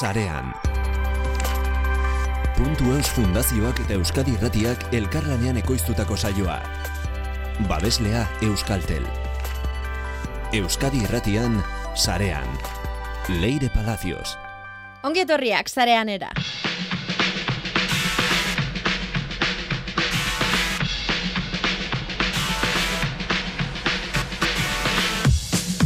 sarean. 0.00 0.54
Puntu 2.56 2.94
Eus 2.96 3.08
Fundazioak 3.12 3.82
eta 3.84 3.98
Euskadi 3.98 4.32
Irratiak 4.32 4.86
elkarlanean 4.96 5.58
ekoiztutako 5.60 6.16
saioa. 6.16 6.56
Babeslea 7.68 8.24
Euskaltel. 8.46 9.04
Euskadi 10.56 11.02
Irratian 11.04 11.58
sarean. 11.94 12.48
Leire 13.28 13.68
Palacios. 13.74 14.38
Ongi 15.04 15.20
etorriak 15.26 15.68
zarean 15.68 16.08
era. 16.08 16.32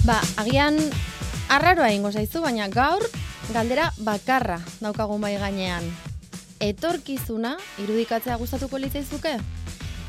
Ba, 0.06 0.20
agian 0.38 0.78
arraroa 1.50 1.90
ingo 1.90 2.14
zaizu, 2.14 2.44
baina 2.44 2.70
gaur 2.70 3.02
galdera 3.52 3.90
bakarra 3.98 4.60
daukagun 4.80 5.20
bai 5.20 5.36
gainean. 5.38 5.84
Etorkizuna 6.60 7.56
irudikatzea 7.82 8.36
gustatuko 8.40 8.78
litzaizuke? 8.78 9.36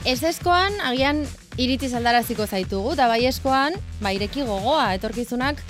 Ez 0.05 0.21
eskoan, 0.23 0.77
agian 0.85 1.23
iritzi 1.57 1.89
aldaraziko 1.97 2.45
zaitugu, 2.45 2.93
eta 2.93 3.07
bai 3.09 3.23
eskoan, 3.25 3.73
ba, 4.01 4.13
ireki 4.13 4.45
gogoa, 4.45 4.93
etorkizunak 4.93 5.61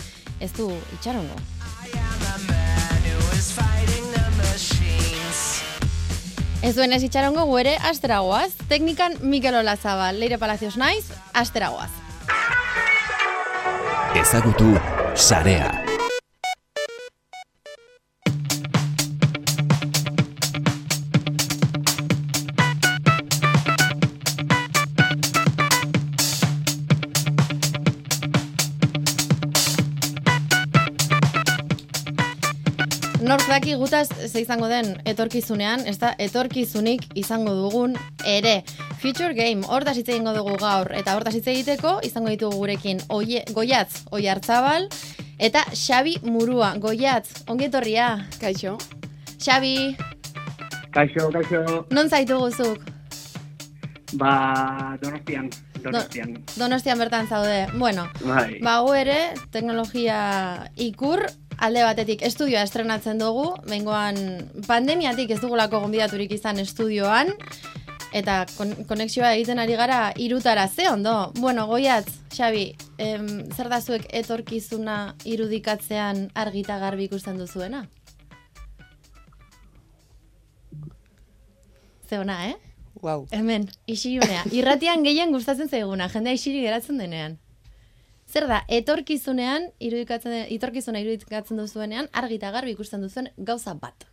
ez 0.43 0.51
du 0.57 0.67
itxarongo. 0.97 1.39
Ez 6.65 6.73
duen 6.73 6.95
ez 6.97 7.03
itxarongo 7.05 7.45
gu 7.45 7.59
ere 7.61 7.75
asteragoaz. 7.85 8.55
Teknikan 8.67 9.19
Mikel 9.21 9.55
Olazabal, 9.61 10.17
Leire 10.19 10.39
Palacios 10.41 10.75
naiz, 10.81 11.05
asteragoaz. 11.33 11.91
Ezagutu 14.17 14.73
sarea. 15.13 15.84
Nork 33.55 33.63
daki 33.63 33.75
gutaz 33.79 34.09
ze 34.27 34.41
izango 34.41 34.67
den 34.67 34.97
etorkizunean, 35.07 35.85
ez 35.87 35.95
da 35.95 36.09
etorkizunik 36.19 37.05
izango 37.15 37.53
dugun 37.55 37.93
ere. 38.27 38.65
Future 38.99 39.31
Game, 39.33 39.63
hortaz 39.71 39.93
hitz 39.95 40.09
egingo 40.09 40.33
dugu 40.35 40.57
gaur, 40.59 40.89
eta 40.91 41.13
hortaz 41.15 41.31
hitz 41.37 41.47
egiteko 41.53 41.93
izango 42.03 42.33
ditugu 42.33 42.57
gurekin 42.59 42.99
oie, 43.15 43.45
goiatz, 43.55 44.01
oi 44.11 44.27
hartzabal, 44.27 44.89
eta 45.39 45.61
Xabi 45.71 46.17
Murua, 46.27 46.73
goiatz, 46.83 47.45
ongi 47.47 47.69
etorria. 47.69 48.09
Kaixo. 48.41 48.75
Xabi, 49.39 49.95
Kaixo, 50.91 51.29
kaixo. 51.31 51.63
non 51.95 52.11
zaitu 52.11 52.41
guzuk? 52.43 52.83
Ba, 54.19 54.97
donostian, 54.99 55.47
donostian. 55.79 56.35
Donostian 56.59 56.99
bertan 56.99 57.31
zaude. 57.31 57.69
Bueno, 57.79 58.09
Bai. 58.19 58.59
ba 58.59 58.81
gu 58.83 58.93
ere, 58.99 59.19
teknologia 59.51 60.19
ikur, 60.75 61.23
alde 61.57 61.83
batetik 61.83 62.21
estudioa 62.25 62.63
estrenatzen 62.65 63.19
dugu, 63.21 63.53
bengoan 63.69 64.17
pandemiatik 64.67 65.31
ez 65.35 65.39
dugulako 65.41 65.81
gonbidaturik 65.85 66.31
izan 66.35 66.59
estudioan, 66.59 67.31
eta 68.15 68.45
kon 68.55 68.73
konexioa 68.87 69.33
egiten 69.35 69.59
ari 69.59 69.75
gara 69.75 69.99
irutara, 70.21 70.67
ze 70.67 70.89
ondo? 70.89 71.31
Bueno, 71.39 71.67
goiatz, 71.67 72.07
Xabi, 72.35 72.75
em, 72.97 73.27
zer 73.51 73.69
da 73.69 73.81
zuek 73.81 74.07
etorkizuna 74.11 75.15
irudikatzean 75.25 76.29
argita 76.33 76.79
garbi 76.79 77.09
ikusten 77.09 77.37
duzuena? 77.39 77.85
Ze 82.09 82.19
ona, 82.19 82.49
eh? 82.49 82.55
Wow. 83.01 83.27
Hemen, 83.31 83.67
isilunea. 83.85 84.45
Irratian 84.51 85.03
gehien 85.03 85.33
gustatzen 85.33 85.69
zaiguna, 85.69 86.07
jendea 86.09 86.37
isili 86.37 86.61
geratzen 86.63 86.97
denean. 87.01 87.39
Zer 88.35 88.49
da, 88.51 88.57
etorkizunean, 88.67 89.69
irudikatzen, 89.79 90.33
etorkizuna 90.51 90.99
irudikatzen 90.99 91.61
duzuenean, 91.61 92.09
argi 92.19 92.35
eta 92.35 92.49
garbi 92.51 92.73
ikusten 92.75 93.05
duzuen 93.05 93.29
gauza 93.47 93.71
bat. 93.79 94.03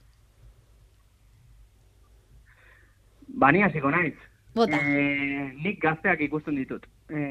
Bani 3.42 3.64
hasiko 3.66 3.90
naiz. 3.90 4.14
Bota. 4.54 4.78
E, 4.78 5.50
nik 5.64 5.82
gazteak 5.82 6.22
ikusten 6.28 6.54
ditut. 6.60 6.86
E, 7.10 7.24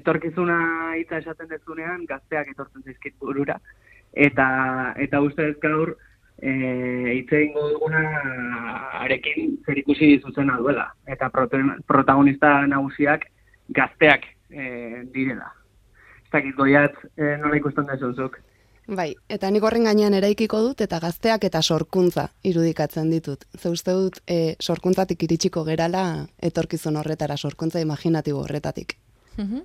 etorkizuna 0.00 0.58
hitza 0.98 1.22
esaten 1.22 1.52
dezunean, 1.54 2.02
gazteak 2.10 2.50
etortzen 2.50 2.82
zaizkit 2.82 3.14
burura. 3.22 3.60
Eta, 4.10 4.50
eta 5.06 5.22
uste 5.22 5.52
ez 5.52 5.56
gaur, 5.62 5.94
e, 6.42 6.50
hitz 7.14 7.28
egingo 7.30 7.68
duguna 7.76 8.06
arekin 9.04 9.60
zer 9.62 9.84
ikusi 9.86 10.16
zuzena 10.18 10.58
duela. 10.58 10.90
Eta 11.06 11.30
protagonista 11.30 12.56
nagusiak 12.66 13.30
gazteak 13.76 14.32
e, 14.50 15.04
direla. 15.14 15.54
Dakit 16.34 16.56
goiat 16.58 16.96
e, 17.14 17.36
nola 17.38 17.56
ikusten 17.60 17.86
dezuzuk. 17.86 18.40
Bai, 18.84 19.14
eta 19.32 19.48
nik 19.48 19.64
horren 19.64 19.86
gainean 19.88 20.12
eraikiko 20.18 20.58
dut 20.60 20.82
eta 20.84 20.98
gazteak 21.00 21.46
eta 21.48 21.62
sorkuntza 21.62 22.26
irudikatzen 22.44 23.08
ditut. 23.08 23.46
Ze 23.56 23.70
uste 23.72 23.94
dut 23.96 24.18
e, 24.28 24.56
sorkuntzatik 24.60 25.22
iritsiko 25.24 25.62
gerala 25.64 26.26
etorkizun 26.42 26.98
horretara, 27.00 27.38
sorkuntza 27.38 27.80
imaginatibo 27.80 28.42
horretatik. 28.44 28.98
Mhm. 29.38 29.62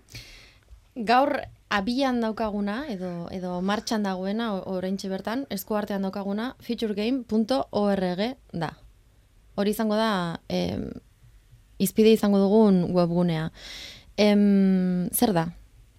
Gaur 1.10 1.36
abian 1.70 2.22
daukaguna, 2.22 2.86
edo, 2.90 3.28
edo 3.32 3.60
martxan 3.62 4.04
dagoena, 4.04 4.54
oraintxe 4.56 5.10
bertan, 5.10 5.46
eskuartean 5.50 6.02
daukaguna, 6.02 6.56
futuregame.org 6.64 8.24
da. 8.54 8.72
Hori 9.56 9.76
izango 9.76 9.96
da, 10.00 10.40
em, 10.48 10.90
izpide 11.78 12.16
izango 12.16 12.40
dugun 12.40 12.86
webgunea. 12.96 13.52
Em, 14.18 15.10
zer 15.12 15.34
da? 15.34 15.50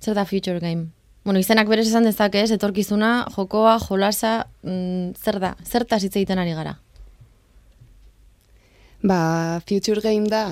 Zer 0.00 0.15
da 0.15 0.25
Future 0.25 0.61
Game? 0.61 0.88
Bueno, 1.25 1.41
izenak 1.41 1.69
berez 1.69 1.87
esan 1.87 2.06
dezake, 2.09 2.41
ez, 2.41 2.50
etorkizuna, 2.55 3.27
jokoa, 3.34 3.77
jolasa, 3.78 4.47
mm, 4.65 5.12
zer 5.21 5.38
da? 5.41 5.55
Zertaz 5.65 6.03
hitz 6.05 6.15
egiten 6.16 6.41
ari 6.41 6.55
gara? 6.56 6.78
Ba, 9.03 9.61
Future 9.69 10.00
Game 10.00 10.28
da 10.28 10.47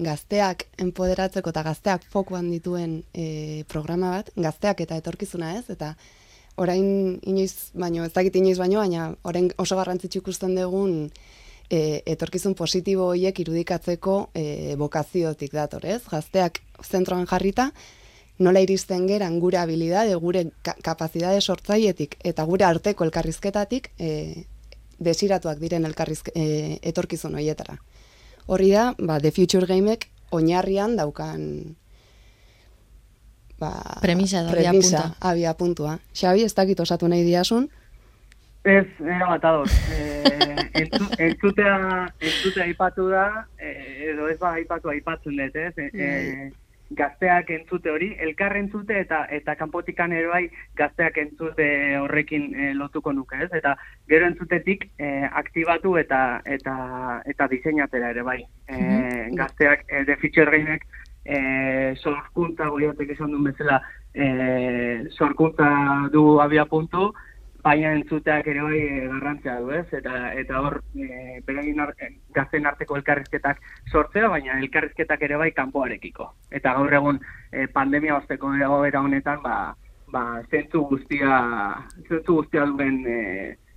gazteak 0.00 0.66
empoderatzeko 0.78 1.50
eta 1.50 1.62
gazteak 1.62 2.06
fokuan 2.10 2.50
dituen 2.50 3.02
e, 3.14 3.62
programa 3.68 4.10
bat, 4.16 4.32
gazteak 4.34 4.82
eta 4.86 4.98
etorkizuna 4.98 5.54
ez, 5.58 5.68
eta 5.70 5.94
orain 6.56 7.20
inoiz 7.22 7.70
baino, 7.74 8.04
ez 8.04 8.12
dakit 8.12 8.36
inoiz 8.40 8.58
baino, 8.58 8.80
baina 8.80 9.10
orain 9.22 9.50
oso 9.58 9.78
garrantzitsu 9.78 10.22
ikusten 10.24 10.56
dugun 10.58 10.96
e, 11.70 12.02
etorkizun 12.14 12.56
positibo 12.58 13.10
horiek 13.12 13.38
irudikatzeko 13.44 14.16
e, 14.34 14.74
bokaziotik 14.80 15.54
dator, 15.54 15.86
ez? 15.86 16.02
Gazteak 16.10 16.62
zentroan 16.82 17.28
jarrita, 17.30 17.70
nola 18.40 18.62
iristen 18.64 19.06
geran 19.08 19.38
gure 19.40 19.58
habilidade, 19.60 20.14
gure 20.20 20.46
ka 20.64 20.74
kapazidade 20.82 21.40
sortzaietik 21.40 22.16
eta 22.24 22.44
gure 22.48 22.64
arteko 22.64 23.04
elkarrizketatik 23.04 23.90
e, 23.98 24.46
desiratuak 25.00 25.60
diren 25.60 25.84
elkarrizk 25.88 26.32
e, 26.34 26.78
etorkizun 26.82 27.36
hoietara. 27.36 27.76
Horri 28.48 28.72
da, 28.72 28.90
ba, 28.98 29.20
The 29.20 29.30
Future 29.30 29.68
Gamek 29.68 30.08
oinarrian 30.32 30.96
daukan 30.96 31.76
ba, 33.60 33.74
Premisa 34.00 34.40
edo 34.40 34.56
premisa, 34.56 35.04
abiapuntua. 35.20 35.30
abia 35.30 35.54
puntua. 35.54 35.98
Xabi, 36.16 36.44
ez 36.48 36.54
dakit 36.54 36.80
osatu 36.80 37.08
nahi 37.08 37.24
diasun, 37.28 37.68
Ez, 38.64 38.86
era 39.00 39.26
bat 39.30 39.44
ados. 39.48 39.72
E, 39.88 40.22
entzu, 40.82 41.06
entzutea, 41.16 41.76
entzutea 42.20 42.66
aipatu 42.66 43.06
da, 43.08 43.46
e, 43.56 43.70
edo 44.10 44.28
ez 44.28 44.36
ba 44.40 44.52
aipatu 44.58 44.90
aipatzen 44.92 45.38
dut, 45.38 45.56
ez? 45.56 45.72
E, 45.78 45.86
e, 45.94 46.50
gazteak 46.90 47.50
entzute 47.54 47.90
hori, 47.90 48.10
elkar 48.18 48.56
entzute 48.58 48.98
eta 49.00 49.22
eta 49.30 49.54
kanpotikan 49.58 50.12
ere 50.12 50.26
bai 50.30 50.42
gazteak 50.78 51.18
entzute 51.22 51.66
horrekin 52.00 52.48
e, 52.54 52.72
lotuko 52.74 53.12
nuke, 53.14 53.38
ez? 53.44 53.50
Eta 53.54 53.76
gero 54.10 54.26
entzutetik 54.26 54.88
e, 54.98 55.10
aktibatu 55.42 55.96
eta 56.02 56.40
eta 56.44 56.74
eta 57.30 57.48
diseinatera 57.52 58.10
ere 58.16 58.26
bai. 58.26 58.40
E, 58.66 58.80
gazteak 59.38 59.86
e, 59.88 60.04
de 60.08 60.18
feature 60.22 60.50
gainek 60.56 60.86
e, 61.24 61.40
sorkuntza 62.02 62.68
goiatek 62.74 63.14
esan 63.14 63.34
duen 63.34 63.50
bezala 63.52 63.80
e, 64.14 65.06
sorkuntza 65.14 65.70
du 66.12 66.40
abia 66.42 66.66
puntu, 66.66 67.12
baina 67.64 67.92
entzuteak 67.96 68.46
ere 68.52 68.62
bai 68.62 68.78
e, 68.78 69.06
garrantzia 69.08 69.58
du, 69.60 69.70
ez? 69.76 69.86
Eta 69.96 70.32
eta 70.40 70.60
hor 70.60 70.80
e, 70.94 71.40
beraien 71.46 71.80
ar, 71.80 71.94
gazten 72.36 72.66
arteko 72.66 72.96
elkarrizketak 73.00 73.60
sortzea, 73.92 74.28
baina 74.32 74.58
elkarrizketak 74.60 75.22
ere 75.28 75.38
bai 75.40 75.50
kanpoarekiko. 75.56 76.30
Eta 76.50 76.74
gaur 76.78 76.98
egun 77.00 77.20
e, 77.52 77.66
pandemia 77.74 78.16
osteko 78.16 78.54
egoera 78.54 79.04
honetan, 79.04 79.42
ba 79.44 79.74
ba 80.10 80.42
zentzu 80.50 80.82
guztia 80.90 81.36
zentzu 82.08 82.40
guztia 82.40 82.64
duen 82.66 83.04
e, 83.06 83.20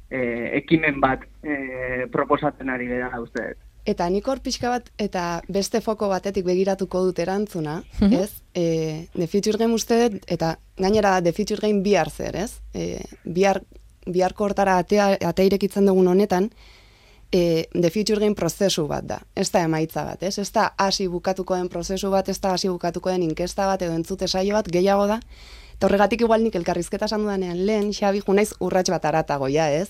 e, 0.10 0.22
ekimen 0.62 1.00
bat 1.04 1.26
e, 1.44 2.08
proposatzen 2.14 2.70
ari 2.74 2.90
dira 2.90 3.12
uste 3.22 3.52
dut. 3.52 3.70
Eta 3.86 4.08
nik 4.10 4.28
hor 4.28 4.40
pixka 4.40 4.70
bat, 4.72 4.86
eta 4.98 5.42
beste 5.52 5.82
foko 5.82 6.08
batetik 6.08 6.46
begiratuko 6.48 7.02
dut 7.06 7.20
erantzuna, 7.20 7.84
Mhm. 8.00 8.14
ez? 8.14 8.32
E, 8.56 9.08
The 9.14 9.28
Future 9.28 9.58
Game 9.58 9.74
uste 9.74 10.10
dut, 10.10 10.24
eta 10.28 10.58
gainera 10.78 11.22
The 11.22 11.34
Future 11.34 11.60
Game 11.68 11.82
bihar 11.84 12.10
zer, 12.10 12.36
ez? 12.36 12.62
E, 12.74 13.04
bihar 13.26 13.62
biharko 14.06 14.46
hortara 14.46 14.78
atea, 14.78 15.18
atea 15.26 15.46
irekitzen 15.46 15.86
dugun 15.86 16.08
honetan, 16.08 16.52
e, 17.32 17.68
The 17.74 17.90
Future 17.90 18.20
Game 18.20 18.36
prozesu 18.36 18.88
bat 18.88 19.04
da. 19.04 19.22
Ez 19.36 19.52
da 19.52 19.64
emaitza 19.64 20.04
bat, 20.06 20.24
ez? 20.24 20.38
Ez 20.40 20.52
da 20.52 20.74
hasi 20.78 21.08
bukatuko 21.08 21.56
den 21.56 21.68
prozesu 21.70 22.10
bat, 22.12 22.30
ez 22.30 22.40
da 22.40 22.54
hasi 22.54 22.70
bukatuko 22.70 23.10
den 23.10 23.24
inkesta 23.24 23.66
bat 23.68 23.82
edo 23.82 23.94
entzute 23.94 24.28
saio 24.28 24.54
bat, 24.54 24.68
gehiago 24.68 25.08
da. 25.08 25.20
Eta 25.76 25.88
horregatik 25.88 26.22
igual 26.22 26.44
nik 26.44 26.56
elkarrizketa 26.56 27.06
esan 27.06 27.24
dudanean 27.24 27.66
lehen, 27.66 27.92
Xabi, 27.92 28.22
junaiz 28.22 28.54
urrats 28.60 28.90
bat 28.90 29.04
aratago, 29.06 29.48
ja, 29.50 29.70
ez? 29.72 29.90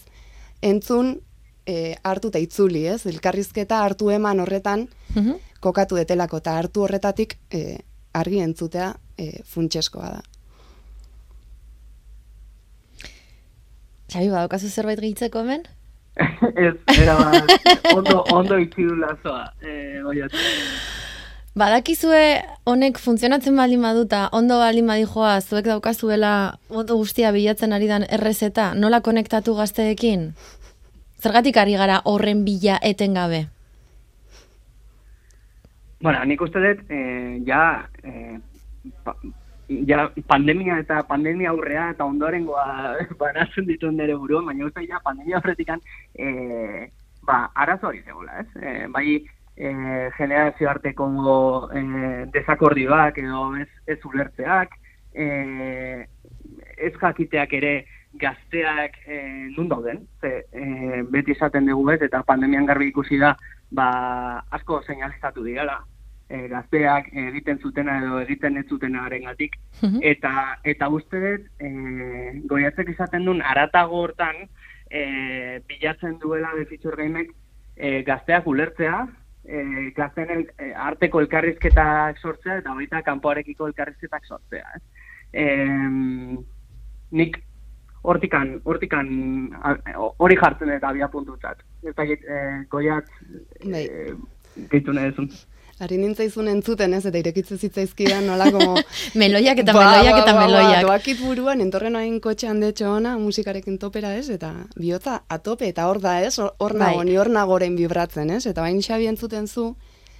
Entzun 0.62 1.20
e, 1.68 1.96
hartu 2.04 2.28
eta 2.34 2.40
itzuli, 2.40 2.86
ez? 2.88 3.06
Elkarrizketa 3.08 3.84
hartu 3.84 4.10
eman 4.10 4.40
horretan 4.40 4.88
Mhm. 5.16 5.34
kokatu 5.60 5.96
detelako, 5.96 6.38
eta 6.38 6.58
hartu 6.58 6.82
horretatik 6.84 7.38
e, 7.52 7.78
argi 8.14 8.40
entzutea 8.40 8.94
e, 9.18 9.44
funtseskoa 9.46 10.10
da. 10.10 10.22
Xabi, 14.12 14.30
badaukazu 14.30 14.70
zerbait 14.70 15.00
gehitzeko 15.02 15.40
hemen? 15.42 15.64
ez, 16.68 16.76
era 17.02 17.16
bat, 17.18 17.54
ondo, 17.96 18.20
ondo 18.36 18.58
itxi 18.62 18.84
du 18.86 18.96
lazoa, 19.00 19.48
eh, 19.66 20.02
goiatu. 20.06 20.38
Badakizue 21.58 22.20
honek 22.70 22.98
funtzionatzen 23.02 23.56
baldin 23.58 23.82
baduta, 23.86 24.28
ondo 24.34 24.58
baldin 24.62 24.88
badijoa, 24.90 25.40
zuek 25.42 25.66
daukazuela 25.70 26.34
ondo 26.70 26.98
guztia 26.98 27.32
bilatzen 27.34 27.74
ari 27.74 27.90
dan 27.90 28.06
errezeta, 28.10 28.72
nola 28.74 29.02
konektatu 29.06 29.54
gazteekin? 29.58 30.32
Zergatik 31.24 31.56
ari 31.56 31.78
gara 31.80 32.02
horren 32.04 32.44
bila 32.44 32.80
etengabe? 32.84 33.46
Bueno, 36.04 36.20
nik 36.28 36.42
uste 36.44 36.60
dut, 36.60 36.82
eh, 36.92 37.40
ja, 37.48 37.88
eh, 38.04 38.36
pa, 39.06 39.14
ja, 39.88 40.10
pandemia 40.28 40.82
eta 40.82 40.98
pandemia 41.08 41.54
aurrea 41.54 41.86
eta 41.94 42.04
ondorengoa 42.04 42.66
banatzen 43.22 43.70
ditu 43.70 43.92
nire 43.92 44.18
buruan, 44.20 44.50
baina 44.52 44.68
uste 44.68 44.84
ja, 44.90 45.00
pandemia 45.06 45.40
aurretikan, 45.40 45.80
eh, 46.20 46.90
ba, 47.24 47.46
arazo 47.56 47.88
hori 47.94 48.04
zegoela, 48.04 48.44
ez? 48.44 48.50
Eh, 48.60 48.86
bai, 48.92 49.16
eh, 49.56 50.10
generazio 50.18 50.70
arteko 50.70 51.08
eh, 51.72 52.28
desakordioak 52.36 53.24
edo 53.24 53.48
ez, 53.64 53.70
ez 53.88 54.00
ulertzeak, 54.12 54.76
eh, 55.14 56.04
ez 56.76 56.94
jakiteak 57.00 57.54
ere 57.54 57.76
gazteak 58.20 58.98
eh, 59.08 59.48
nun 59.58 59.68
dauden, 59.70 60.08
ze, 60.22 60.46
eh, 60.52 61.02
beti 61.10 61.32
esaten 61.32 61.66
dugu 61.66 61.90
ez, 61.92 62.02
eta 62.02 62.24
pandemian 62.24 62.66
garbi 62.66 62.88
ikusi 62.92 63.18
da, 63.18 63.36
ba, 63.72 63.88
asko 64.52 64.82
seinalizatu 64.86 65.44
direla, 65.44 65.80
eh, 66.30 66.48
gazteak 66.48 67.10
egiten 67.14 67.60
zutena 67.60 67.98
edo 68.04 68.20
egiten 68.20 68.58
ez 68.58 68.66
zutenaren 68.70 69.24
gatik, 69.24 69.58
Mhm. 69.82 70.00
eta, 70.02 70.60
eta 70.64 70.90
uste 70.90 71.20
dut, 71.20 71.48
eh, 71.60 72.42
goiatzek 72.46 72.90
izaten 72.90 73.26
duen 73.26 73.42
aratago 73.42 74.04
hortan, 74.04 74.36
eh, 74.90 75.60
bilatzen 75.68 76.20
duela 76.20 76.52
The 76.56 76.66
Future 76.66 76.96
Gamek 77.04 77.32
eh, 77.76 78.04
gazteak 78.06 78.46
ulertzea, 78.48 79.08
eh, 79.46 79.92
gazten 79.96 80.30
el, 80.30 80.52
eh, 80.60 80.74
arteko 80.76 81.20
elkarrizketak 81.20 82.20
sortzea, 82.20 82.58
eta 82.60 82.74
baita 82.74 83.02
kanpoarekiko 83.02 83.68
elkarrizketak 83.68 84.26
sortzea. 84.26 84.70
Eh, 85.34 86.38
nik 87.12 87.42
hortikan, 88.04 88.58
hortikan 88.68 89.08
hori 90.20 90.36
jartzen 90.40 90.70
dut 90.74 90.84
abia 90.84 91.08
puntutzat. 91.12 91.64
Ez 91.84 91.96
da, 91.96 92.04
eh, 92.04 92.66
goiat 92.72 93.06
Bai. 93.64 93.84
eh, 93.86 94.14
gehitu 94.70 94.94
nahi 94.94 95.12
duzun. 95.12 95.30
Ari 95.84 95.98
nintzaizun 95.98 96.48
entzuten 96.48 96.94
ez, 96.94 97.02
eta 97.10 97.18
irekitze 97.18 97.58
zitzaizkidan 97.58 98.28
nola 98.30 98.46
como... 98.54 98.76
Meloiak 99.20 99.58
eta 99.64 99.74
Ba, 99.74 99.80
meloiak 99.82 100.14
ba, 100.14 100.20
eta 100.22 100.34
ba, 100.34 100.40
ba, 100.40 100.46
meloiak. 100.46 100.84
doakit 100.86 101.20
buruan, 101.26 101.62
entorren 101.66 101.96
hain 102.00 102.20
kotxean 102.22 102.60
detxo 102.62 102.92
ona, 102.94 103.16
musikarekin 103.18 103.80
topera 103.82 104.14
ez, 104.16 104.30
eta 104.30 104.52
bihotza 104.78 105.24
atope, 105.34 105.68
eta 105.74 105.88
hor 105.90 106.00
da 106.00 106.20
ez, 106.22 106.38
hor- 106.40 106.78
nago, 106.78 107.00
Bai. 107.02 107.06
ni 107.10 107.18
hor 107.18 107.30
nagoren 107.34 107.76
vibratzen 107.76 108.30
ez, 108.30 108.46
eta 108.46 108.62
bain 108.62 108.80
xabi 108.86 109.08
entzuten 109.10 109.48
zu, 109.48 109.76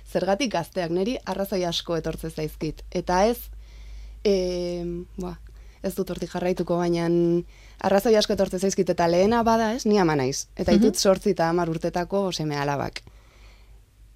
zergatik 0.10 0.52
gazteak, 0.58 0.90
niri 0.92 1.16
arrazoi 1.26 1.64
asko 1.70 1.96
etortze 2.02 2.30
zaizkit. 2.34 2.82
Eta 2.92 3.26
ez, 3.30 3.38
e, 4.26 4.84
ba, 5.22 5.38
ez 5.84 5.94
dut 5.96 6.10
hortik 6.10 6.32
jarraituko, 6.32 6.78
baina 6.78 7.08
arrazoi 7.84 8.16
asko 8.16 8.34
etortze 8.34 8.60
zaizkit, 8.60 8.90
eta 8.90 9.08
lehena 9.08 9.44
bada 9.44 9.74
ez, 9.76 9.86
ni 9.86 10.00
ama 10.00 10.16
naiz. 10.16 10.48
Eta 10.56 10.72
Mhm. 10.72 10.80
ditut 10.80 10.96
sortzi 10.96 11.32
eta 11.32 11.50
hamar 11.50 11.70
urtetako 11.70 12.32
seme 12.32 12.56
alabak. 12.58 13.02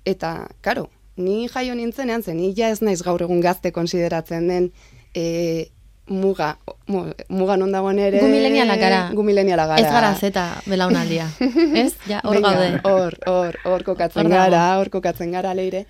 Eta, 0.06 0.48
karo, 0.62 0.90
ni 1.18 1.48
jaio 1.48 1.75
nintzenean, 1.75 2.24
zen, 2.24 2.38
ni 2.38 2.54
ja 2.56 2.69
ez 2.69 2.81
naiz 2.81 3.02
gaur 3.04 3.22
egun 3.22 3.42
gazte 3.42 3.72
konsideratzen 3.75 4.48
den 4.48 4.72
e, 5.14 5.68
muga, 6.08 6.58
mu- 6.88 7.12
muga 7.28 7.58
non 7.58 7.72
dagoen 7.74 8.00
ere... 8.00 8.22
Gu 8.22 8.28
milenialak 8.31 8.80
gara. 8.80 9.00
Gu 9.13 9.24
mileniala 9.28 9.66
gara. 9.68 9.81
Ez 9.84 9.92
gara 9.92 10.13
zeta 10.16 10.46
belaunaldia. 10.66 11.28
Ez? 11.84 11.96
Ja, 12.08 12.22
hor 12.24 12.40
gaude. 12.40 12.80
Hor, 12.88 13.18
hor, 13.28 13.58
hor 13.66 13.84
kokatzen 13.84 14.30
gara, 14.31 14.78
hor 14.80 14.90
kokatzen 14.94 15.31
gara 15.36 15.52
leire. 15.54 15.86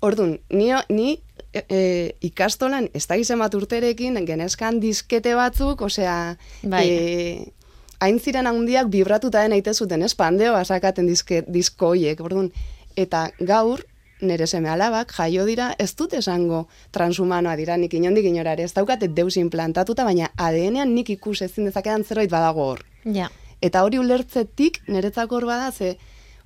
Orduan, 0.00 0.38
ni, 0.48 0.70
ni 0.88 1.18
e, 1.52 1.64
e, 1.68 1.80
ikastolan, 2.20 2.88
ez 2.94 3.06
da 3.10 3.18
gizem 3.18 3.40
bat 3.42 3.54
urterekin, 3.54 4.18
genezkan 4.26 4.80
diskete 4.80 5.34
batzuk, 5.34 5.82
osea, 5.82 6.36
Bai. 6.62 6.84
e, 6.88 7.52
hain 8.00 8.18
ziren 8.20 8.46
handiak 8.46 8.90
vibratuta 8.92 9.42
den 9.42 9.56
aite 9.56 9.74
zuten, 9.74 10.02
ez, 10.02 10.14
pandeoa 10.14 10.64
sakaten 10.64 11.08
diske, 11.10 11.42
disko 11.48 11.94
hoiek, 11.94 12.20
orduan, 12.20 12.50
eta 12.96 13.28
gaur, 13.40 13.84
nire 14.20 14.46
seme 14.46 14.68
alabak, 14.68 15.12
jaio 15.16 15.46
dira, 15.48 15.70
ez 15.78 15.94
dut 15.96 16.14
esango 16.14 16.66
transhumanoa 16.92 17.56
dira, 17.56 17.76
nik 17.80 17.94
inondik 17.96 18.28
inorare, 18.28 18.64
ez 18.68 18.74
daukate 18.76 19.08
deus 19.08 19.36
implantatuta, 19.40 20.04
baina 20.04 20.30
ADN-ean 20.36 20.94
nik 20.94 21.10
ikus 21.16 21.40
ezin 21.46 21.68
dezakedan 21.70 22.04
zerbait 22.04 22.30
badago 22.30 22.66
hor. 22.72 22.84
Ja. 23.04 23.30
Eta 23.60 23.82
hori 23.84 23.98
ulertzetik 24.00 24.82
niretzako 24.88 25.40
hor 25.40 25.46
bada, 25.48 25.70
ze 25.72 25.96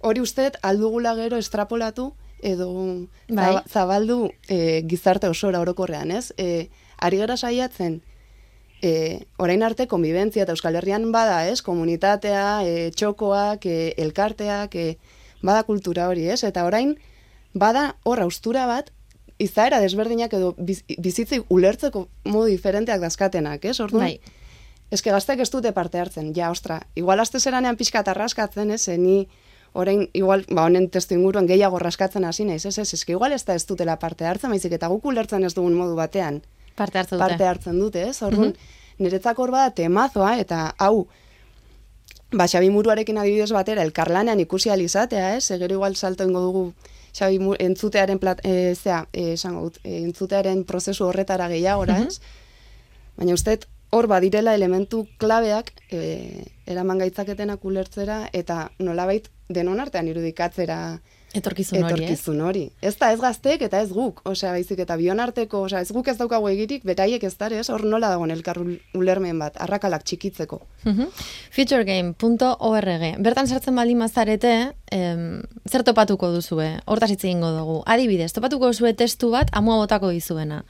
hori 0.01 0.21
usteet 0.21 0.59
aldugula 0.62 1.15
gero 1.19 1.39
estrapolatu 1.41 2.12
edo 2.42 2.69
Bai. 3.28 3.44
zaba- 3.46 3.64
zabaldu 3.69 4.31
e, 4.48 4.82
gizarte 4.86 5.28
osora 5.28 5.60
orokorrean, 5.60 6.10
ez? 6.10 6.32
E, 6.36 6.69
ari 6.98 7.19
gara 7.19 7.36
saiatzen, 7.36 8.02
e, 8.82 9.25
orain 9.38 9.62
arte 9.62 9.86
konbibentzia 9.88 10.42
eta 10.44 10.52
Euskal 10.52 10.76
Herrian 10.76 11.10
bada, 11.12 11.46
ez? 11.48 11.62
Komunitatea, 11.62 12.62
e, 12.66 12.90
txokoak, 12.90 13.66
e, 13.66 13.94
elkarteak, 13.96 14.75
e, 14.75 14.98
bada 15.42 15.62
kultura 15.64 16.08
hori, 16.08 16.28
ez? 16.28 16.42
Eta 16.44 16.64
orain 16.64 16.96
bada 17.54 17.96
hor 18.04 18.20
austura 18.20 18.66
bat, 18.66 18.90
izaera 19.38 19.81
desberdinak 19.81 20.32
edo 20.32 20.54
biz, 20.58 20.84
bizitzi 20.98 21.40
ulertzeko 21.50 22.08
modu 22.25 22.46
diferenteak 22.46 23.00
dazkatenak, 23.00 23.64
ez? 23.64 23.81
Orduan, 23.81 24.04
Bai. 24.08 24.20
Eske 24.92 25.10
gaztek 25.10 25.40
ez 25.40 25.48
dute 25.50 25.72
parte 25.72 25.98
hartzen, 25.98 26.28
ja, 26.36 26.50
ostra, 26.52 26.82
igual 26.94 27.19
azte 27.19 27.40
zeranean 27.40 27.75
pixka 27.76 28.00
eta 28.04 28.12
raskatzen, 28.14 28.70
ez, 28.70 28.86
eh, 28.88 28.98
ni 28.98 29.26
orain, 29.74 30.06
igual, 30.14 30.44
ba, 30.50 30.64
honen 30.69 30.86
testu 30.90 31.16
inguruan 31.16 31.48
gehiago 31.50 31.78
raskatzen 31.82 32.24
hasi 32.24 32.46
naiz, 32.46 32.62
ez, 32.64 32.76
ez, 32.78 32.88
eske 32.94 33.12
igual 33.12 33.34
ez 33.34 33.43
da 33.44 33.56
ez 33.58 33.66
dutela 33.66 33.98
parte 33.98 34.26
hartzen, 34.26 34.52
baizik 34.54 34.72
eta 34.78 34.88
guk 34.93 35.04
ulertzen 35.10 35.44
ez 35.44 35.52
dugun 35.54 35.74
modu 35.74 35.96
batean. 35.98 36.40
Parte 36.78 36.98
hartu 36.98 37.16
dute. 37.16 37.24
parte 37.26 37.44
hartzen 37.50 37.78
dute, 37.78 38.06
ez, 38.08 38.16
orduan, 38.22 38.54
niretzako 38.98 39.44
hor 39.44 39.54
bada 39.54 39.74
temazoa, 39.74 40.36
eta 40.38 40.62
hau, 40.78 41.06
ba, 42.32 42.46
Xabi 42.46 42.70
Muruarekin 42.70 43.19
adibidez 43.19 43.50
batera, 43.54 43.82
elkarlanean 43.82 44.40
ikusi 44.46 44.70
alizatea, 44.70 45.34
ez, 45.36 45.48
gero 45.48 45.74
igual 45.74 45.96
salto 45.96 46.24
ingo 46.24 46.40
dugu 46.40 46.64
Xabi 47.14 47.38
Mu- 47.38 47.58
entzutearen, 47.58 48.19
plat, 48.19 48.40
e, 48.46 48.74
zea, 48.74 49.04
e, 49.12 49.34
esango 49.34 49.69
dut, 49.69 49.82
e, 49.84 50.00
entzutearen 50.02 50.64
prozesu 50.64 51.06
horretara 51.06 51.50
gehiagora, 51.50 52.00
ez, 52.06 52.20
Baina 53.14 53.34
uste 53.36 53.60
hor 53.94 54.08
badirela 54.10 54.55
elementu 54.58 55.05
klabeak 55.22 55.70
e, 55.94 56.44
eraman 56.67 56.98
gaitzaketenak 56.98 57.65
ulertzera 57.65 58.24
eta 58.32 58.70
nolabait 58.82 59.31
denon 59.48 59.81
artean 59.81 60.08
irudikatzera 60.10 60.79
Etorkizun 61.34 61.81
hori, 61.82 61.89
ez? 61.89 61.96
etorkizun 61.98 62.41
hori. 62.46 62.60
Ez 62.81 62.93
da 63.01 63.08
ez 63.10 63.19
gazteek 63.19 63.65
eta 63.67 63.81
ez 63.82 63.89
guk, 63.91 64.20
osea 64.31 64.53
baizik 64.55 64.79
eta 64.84 64.94
bion 65.01 65.19
arteko, 65.19 65.65
osea 65.67 65.81
ez 65.82 65.91
guk 65.91 66.06
ez 66.13 66.15
daukagu 66.20 66.46
egirik, 66.53 66.84
beraiek 66.86 67.24
ez 67.27 67.32
dare, 67.41 67.58
ez 67.58 67.67
hor 67.74 67.82
nola 67.91 68.13
dagoen 68.13 68.31
elkar 68.31 68.60
ul- 68.63 68.77
ulermen 68.94 69.41
bat, 69.43 69.56
arrakalak 69.65 70.05
txikitzeko. 70.06 70.60
Mhm. 70.84 71.08
Futuregame.org. 71.51 73.05
Bertan 73.22 73.48
sartzen 73.48 73.74
baldin 73.77 73.98
mazarete, 73.98 74.53
em, 74.94 75.43
zer 75.69 75.82
topatuko 75.82 76.31
duzue? 76.32 76.69
Hortaz 76.86 77.10
hitz 77.10 77.24
egingo 77.24 77.51
dugu. 77.56 77.81
Adibidez, 77.86 78.32
topatuko 78.32 78.70
duzue 78.70 78.94
testu 78.94 79.31
bat 79.34 79.51
amua 79.53 79.77
botako 79.82 80.10
dizuena. 80.15 80.65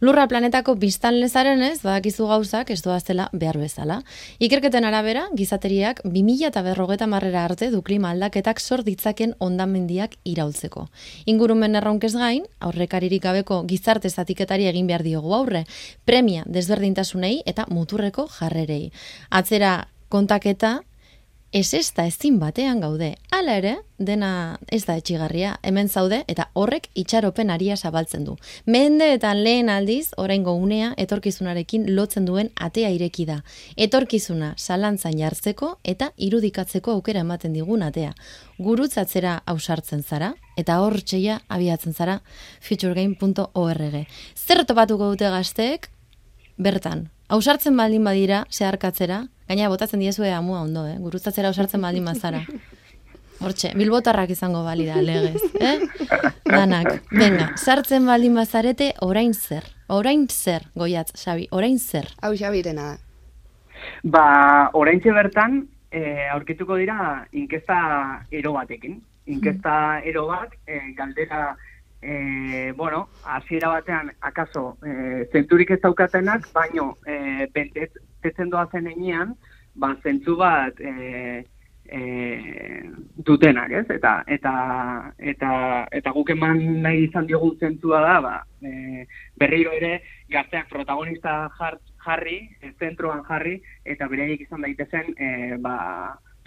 Lurra 0.00 0.28
planetako 0.30 0.76
biztan 0.78 1.16
lezaren 1.18 1.58
ez, 1.66 1.80
badakizu 1.82 2.28
gauzak 2.30 2.68
ez 2.70 2.78
doazela 2.84 3.24
behar 3.34 3.56
bezala. 3.58 3.96
Ikerketen 4.38 4.84
arabera, 4.86 5.24
gizateriak 5.34 6.04
2000 6.04 6.46
eta 6.52 6.62
berrogeta 6.62 7.08
marrera 7.10 7.42
arte 7.48 7.66
du 7.72 7.80
klima 7.82 8.12
aldaketak 8.14 8.62
sor 8.62 8.84
ditzaken 8.86 9.34
ondamendiak 9.42 10.14
iraultzeko. 10.22 10.86
Ingurumen 11.26 11.74
erronkez 11.74 12.12
gain, 12.14 12.46
aurrekaririk 12.60 13.24
gabeko 13.26 13.64
gizarte 13.66 14.08
zatiketari 14.08 14.70
egin 14.70 14.86
behar 14.86 15.02
diogu 15.02 15.34
aurre, 15.34 15.64
premia 16.06 16.46
desberdintasunei 16.46 17.40
eta 17.44 17.66
muturreko 17.66 18.28
jarrerei. 18.38 18.92
Atzera 19.30 19.88
kontaketa 20.08 20.76
ez 21.52 21.72
ez 21.74 21.92
da 21.96 22.04
ezin 22.06 22.38
batean 22.38 22.80
gaude. 22.80 23.14
Hala 23.32 23.54
ere, 23.56 23.74
dena 23.98 24.58
ez 24.70 24.82
da 24.84 24.98
etxigarria, 25.00 25.54
hemen 25.62 25.88
zaude 25.88 26.20
eta 26.28 26.48
horrek 26.52 26.88
itxaropen 26.94 27.50
aria 27.50 27.76
zabaltzen 27.76 28.24
du. 28.24 28.36
Mendeetan 28.66 29.40
lehen 29.44 29.70
aldiz, 29.72 30.10
oraingo 30.16 30.52
unea, 30.52 30.92
etorkizunarekin 30.96 31.88
lotzen 31.96 32.26
duen 32.28 32.50
atea 32.56 32.90
ireki 32.92 33.24
da. 33.26 33.40
Etorkizuna 33.76 34.54
salantzan 34.58 35.16
jartzeko 35.18 35.78
eta 35.84 36.12
irudikatzeko 36.16 36.92
aukera 36.98 37.24
ematen 37.24 37.56
digun 37.56 37.82
atea. 37.82 38.12
Gurutzatzera 38.58 39.38
ausartzen 39.46 40.02
zara 40.02 40.34
eta 40.56 40.80
hor 40.82 41.00
txeia 41.00 41.40
abiatzen 41.48 41.94
zara 41.94 42.20
futuregame.org. 42.60 44.04
Zer 44.36 44.64
topatuko 44.66 45.14
dute 45.14 45.32
gazteek? 45.32 45.88
Bertan, 46.58 47.08
ausartzen 47.30 47.76
baldin 47.78 48.04
badira, 48.04 48.44
zeharkatzera, 48.50 49.28
gaina 49.48 49.68
botatzen 49.72 50.00
diezue 50.00 50.32
amua 50.32 50.62
ondo, 50.62 50.84
eh? 50.86 50.98
gurutzatzera 51.00 51.48
ausartzen 51.48 51.82
baldin 51.82 52.04
bazara. 52.04 52.42
Hortxe, 53.38 53.70
bilbotarrak 53.78 54.32
izango 54.34 54.64
balida, 54.66 54.98
legez, 54.98 55.40
eh? 55.62 55.78
Danak, 56.44 57.04
venga, 57.10 57.52
sartzen 57.56 58.06
baldin 58.08 58.34
bazarete, 58.34 58.92
orain 59.06 59.32
zer? 59.34 59.66
Orain 59.88 60.26
zer, 60.28 60.66
goiatz, 60.74 61.12
Xabi, 61.16 61.46
orain 61.54 61.78
zer? 61.78 62.10
Hau 62.20 62.34
Xabirena 62.36 62.90
da. 62.90 62.96
Ba, 64.02 64.24
oraintxe 64.74 65.14
bertan, 65.14 65.62
e, 65.90 66.02
aurkituko 66.32 66.76
dira 66.76 67.28
inkesta 67.32 67.78
ero 68.30 68.52
batekin. 68.58 68.98
Inkesta 69.28 70.00
ero 70.04 70.26
bat, 70.28 70.52
e, 70.66 70.80
galdera, 70.98 71.54
e, 72.02 72.72
bueno, 72.76 73.08
hasiera 73.24 73.68
batean, 73.68 74.12
akaso, 74.20 74.76
e, 74.86 75.26
zenturik 75.32 75.70
ez 75.70 75.80
daukatenak, 75.82 76.48
baino, 76.54 76.96
e, 77.06 77.48
bentetzen 77.54 78.50
doa 78.50 78.68
zen 78.72 78.86
enean, 78.86 79.34
ba, 79.74 79.94
zentzu 80.02 80.36
bat, 80.38 80.80
e, 80.80 81.44
e, 81.88 82.00
dutenak, 83.26 83.72
ez? 83.72 83.86
Eta 83.90 84.22
eta 84.26 84.52
eta 85.18 85.50
eta 86.00 86.12
guk 86.14 86.30
eman 86.34 86.60
nahi 86.84 87.06
izan 87.08 87.26
diogu 87.26 87.54
zentzua 87.58 88.00
da, 88.04 88.16
ba, 88.24 88.34
e, 88.62 89.04
berriro 89.40 89.72
ere 89.72 89.98
gazteak 90.30 90.68
protagonista 90.70 91.48
jar, 91.58 91.78
jarri, 92.04 92.40
e, 92.62 92.72
zentroan 92.78 93.24
jarri 93.28 93.58
eta 93.84 94.08
beraiek 94.08 94.44
izan 94.46 94.64
daitezen 94.66 95.14
e, 95.16 95.30
ba, 95.64 95.78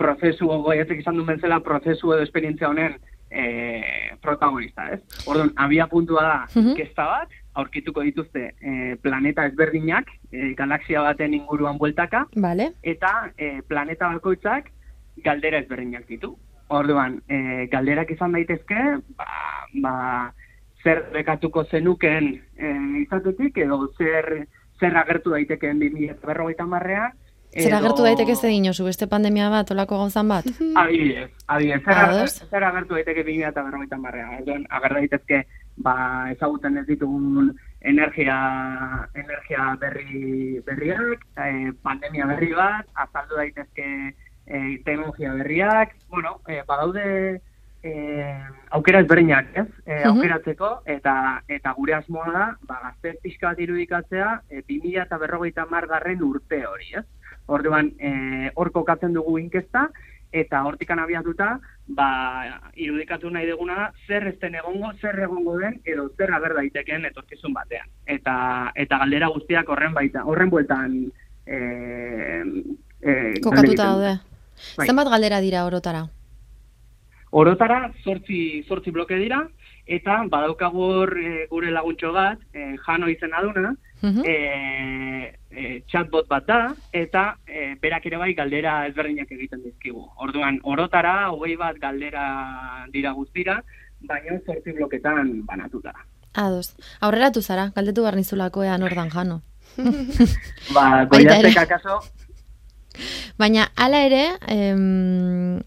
prozesu 0.01 0.47
goiatzek 0.65 1.01
izan 1.01 1.19
duen 1.19 1.41
zela 1.41 1.59
prozesu 1.65 2.13
edo 2.13 2.23
esperientzia 2.25 2.69
honen 2.69 2.97
e, 3.31 4.11
protagonista, 4.21 4.89
ez? 4.91 5.01
Orduan, 5.25 5.53
abia 5.55 5.87
puntua 5.87 6.23
da, 6.23 6.47
Mhm. 6.55 6.75
kesta 6.75 7.05
bat, 7.05 7.29
aurkituko 7.53 8.01
dituzte 8.01 8.53
e, 8.61 8.95
planeta 9.01 9.45
ezberdinak, 9.45 10.07
e, 10.31 10.53
galaxia 10.53 11.01
baten 11.01 11.33
inguruan 11.33 11.77
bueltaka, 11.77 12.27
Vale? 12.35 12.73
eta 12.83 13.31
e, 13.37 13.61
planeta 13.67 14.09
bakoitzak 14.13 14.69
galdera 15.23 15.59
ezberdinak 15.59 16.07
ditu. 16.07 16.37
Orduan, 16.67 17.21
e, 17.27 17.67
galderak 17.71 18.11
izan 18.11 18.31
daitezke, 18.31 18.75
ba, 19.17 19.27
ba, 19.81 20.33
zer 20.83 21.03
bekatuko 21.13 21.65
zenuken 21.65 22.41
e, 22.57 22.69
izatetik, 23.03 23.57
edo 23.57 23.89
zer, 23.97 24.47
zer 24.79 24.95
agertu 24.97 25.29
daitekeen 25.31 25.79
20berrogeita 25.79 26.65
marrean. 26.65 27.11
Zer 27.63 27.73
agertu 27.75 28.03
daiteke 28.03 28.35
ze 28.35 28.47
dinozu, 28.47 28.85
beste 28.85 29.07
pandemia 29.07 29.49
bat, 29.49 29.71
olako 29.71 29.97
gauzan 29.97 30.27
bat? 30.31 30.45
Adibidez, 30.75 31.31
adibidez, 31.47 31.81
zer, 31.83 32.47
zer 32.49 32.63
agertu 32.63 32.95
daiteke 32.95 33.25
20berrogeita 33.27 33.97
marrean. 33.99 34.37
Orduan, 34.39 34.65
ager 34.69 34.93
daitezke, 34.93 35.41
ba, 35.83 35.95
ezagutzen 36.31 36.77
ez 36.77 36.85
ditugun 36.87 37.51
energia, 37.81 38.37
energia 39.15 39.75
berri, 39.81 40.59
berriak, 40.65 41.23
e, 41.35 41.71
pandemia 41.83 42.27
berri 42.29 42.53
bat, 42.55 42.87
azaldu 42.95 43.35
daitezke 43.35 43.87
e, 44.47 44.57
teknologia 44.85 45.33
berriak, 45.33 45.95
bueno, 46.09 46.39
e, 46.47 46.61
badaude 46.67 47.41
e, 47.83 47.91
aukera 48.77 48.99
ezberdinak, 49.01 49.47
ez? 49.57 49.67
E, 49.85 49.95
Mhm. 49.95 50.09
aukeratzeko, 50.11 50.69
eta 50.85 51.43
eta 51.47 51.73
gure 51.73 51.95
asmoa 51.95 52.31
da, 52.31 52.45
ba, 52.67 52.79
gazte 52.83 53.15
pixka 53.23 53.49
bat 53.49 53.59
irudikatzea, 53.59 54.41
e, 54.49 54.61
2000 54.67 55.01
eta 55.03 55.17
berrogeita 55.17 55.65
margarren 55.65 56.21
urte 56.23 56.65
hori, 56.65 56.93
ez? 56.95 57.05
Orduan, 57.47 57.93
e, 57.99 58.51
hor 58.55 58.71
kokatzen 58.71 59.13
dugu 59.13 59.37
inkesta, 59.39 59.89
eta 60.31 60.61
hortikan 60.63 60.99
abiatuta, 60.99 61.59
ba, 61.91 62.07
irudikatu 62.79 63.29
nahi 63.29 63.49
duguna 63.49 63.75
da, 63.75 63.87
zer 64.07 64.27
ez 64.29 64.37
den 64.39 64.55
egongo, 64.55 64.93
zer 65.01 65.19
egongo 65.19 65.57
den, 65.59 65.81
edo 65.83 66.07
zer 66.15 66.31
ager 66.33 66.55
daitekeen 66.55 67.05
etorkizun 67.09 67.53
batean. 67.53 67.89
Eta, 68.07 68.71
eta 68.75 69.01
galdera 69.03 69.27
guztiak 69.33 69.69
horren 69.69 69.93
baita, 69.93 70.23
horren 70.23 70.49
bueltan 70.49 70.95
e, 71.45 71.57
e, 73.01 73.17
Kokatuta 73.43 73.83
daude. 73.91 74.15
Bai. 74.77 74.87
Zenbat 74.87 75.09
galdera 75.09 75.41
dira 75.43 75.65
orotara? 75.65 76.05
Orotara 77.31 77.91
zortzi, 78.03 78.63
zortzi 78.67 78.91
bloke 78.91 79.17
dira, 79.19 79.41
eta 79.87 80.21
badaukagu 80.31 80.87
hor 80.95 81.13
e, 81.19 81.45
gure 81.51 81.71
laguntxo 81.71 82.11
bat, 82.15 82.39
e, 82.53 82.75
jano 82.85 83.09
izena 83.11 83.41
duna, 83.43 83.75
Mhm. 84.01 84.23
e, 84.25 85.33
e, 85.51 85.83
chatbot 85.91 86.27
bat 86.27 86.47
da, 86.47 86.59
eta 86.93 87.37
e, 87.47 87.75
berak 87.81 88.05
ere 88.09 88.17
bai 88.21 88.33
galdera 88.37 88.85
ezberdinak 88.87 89.31
egiten 89.31 89.63
dizkigu. 89.63 90.05
Orduan, 90.23 90.59
orotara, 90.63 91.29
hogei 91.31 91.55
bat 91.59 91.77
galdera 91.81 92.25
dira 92.93 93.11
guztira, 93.17 93.61
baina 94.07 94.39
zortzi 94.45 94.73
bloketan 94.77 95.45
banatuta. 95.45 95.93
Ados. 96.33 96.73
Aurreratu 97.01 97.41
zara, 97.41 97.71
galdetu 97.75 98.07
behar 98.07 98.15
nizulako 98.15 98.63
ean 98.63 98.83
ordan 98.87 99.11
jano. 99.11 99.41
Ba, 100.75 101.05
Baita 101.05 101.37
ere. 101.37 101.51
goiatzek 101.51 101.61
akaso, 101.63 101.99
Baina, 103.39 103.71
hala 103.75 104.03
ere, 104.05 104.23
em, 104.51 105.61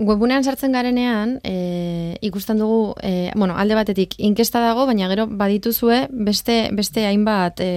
webunean 0.00 0.44
sartzen 0.44 0.72
garenean, 0.72 1.36
e, 1.44 2.16
ikusten 2.24 2.58
dugu, 2.58 2.94
e, 3.04 3.30
bueno, 3.36 3.56
alde 3.60 3.76
batetik, 3.76 4.14
inkesta 4.18 4.62
dago, 4.64 4.86
baina 4.88 5.08
gero 5.12 5.26
badituzue 5.28 6.06
beste, 6.10 6.70
beste 6.72 7.04
hainbat 7.06 7.60
e, 7.60 7.70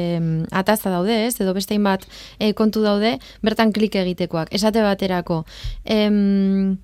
ataza 0.52 0.94
daude, 0.94 1.26
ez? 1.28 1.36
Edo 1.44 1.54
beste 1.54 1.76
hainbat 1.76 2.08
e, 2.40 2.54
kontu 2.56 2.84
daude, 2.86 3.18
bertan 3.44 3.74
klik 3.76 3.98
egitekoak. 4.00 4.54
Esate 4.56 4.82
baterako, 4.86 5.44
em, 5.84 6.78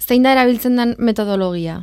zein 0.00 0.24
da 0.24 0.32
erabiltzen 0.32 0.80
den 0.80 0.96
metodologia? 0.98 1.82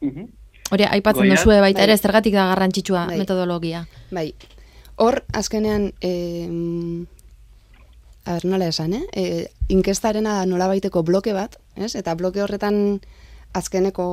Mhm. 0.00 0.30
Hori, 0.72 0.84
aipatzen 0.88 1.26
Goiat? 1.26 1.38
duzue 1.38 1.60
baita 1.60 1.82
ere, 1.84 1.92
Bai. 1.92 2.00
zergatik 2.00 2.34
da 2.34 2.48
garrantzitsua 2.54 3.06
Bai. 3.10 3.18
metodologia. 3.20 3.84
Bai, 4.10 4.30
hor 4.96 5.22
azkenean, 5.32 5.92
eh, 6.00 6.48
a 8.24 8.34
ber, 8.34 8.44
nola 8.44 8.68
esan, 8.68 8.94
eh? 8.94 9.04
E, 9.12 9.24
inkestarena 9.68 10.38
da 10.40 10.46
nola 10.46 10.68
baiteko 10.70 11.02
bloke 11.02 11.32
bat, 11.36 11.58
ez? 11.76 11.94
Eta 11.94 12.14
bloke 12.14 12.42
horretan 12.42 13.00
azkeneko 13.52 14.06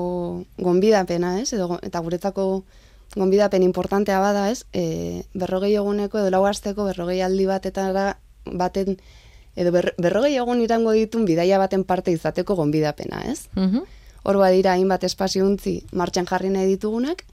gonbidapena, 0.57 1.39
ez? 1.41 1.53
Edo, 1.53 1.79
eta 1.81 1.99
guretzako 1.99 2.63
gonbidapen 3.15 3.63
importantea 3.63 4.19
bada, 4.19 4.49
ez? 4.51 4.65
E, 4.73 5.23
berrogei 5.33 5.73
eguneko 5.75 6.19
edo 6.19 6.31
lau 6.31 6.45
asteko 6.47 6.85
berrogei 6.87 7.21
aldi 7.21 7.47
batetara 7.49 8.17
baten 8.45 8.97
edo 9.55 9.71
ber, 9.71 9.91
berrogei 9.99 10.35
egun 10.39 10.61
irango 10.63 10.93
ditun 10.95 11.25
bidaia 11.27 11.57
baten 11.59 11.83
parte 11.83 12.11
izateko 12.11 12.55
gonbidapena, 12.55 13.23
ez? 13.31 13.47
Mhm. 13.55 13.83
Hor 14.23 14.37
badira 14.37 14.75
hainbat 14.77 15.03
espazio 15.03 15.45
untzi 15.47 15.81
martxan 15.91 16.27
jarri 16.29 16.51
nahi 16.53 16.67
ditugunak, 16.69 17.25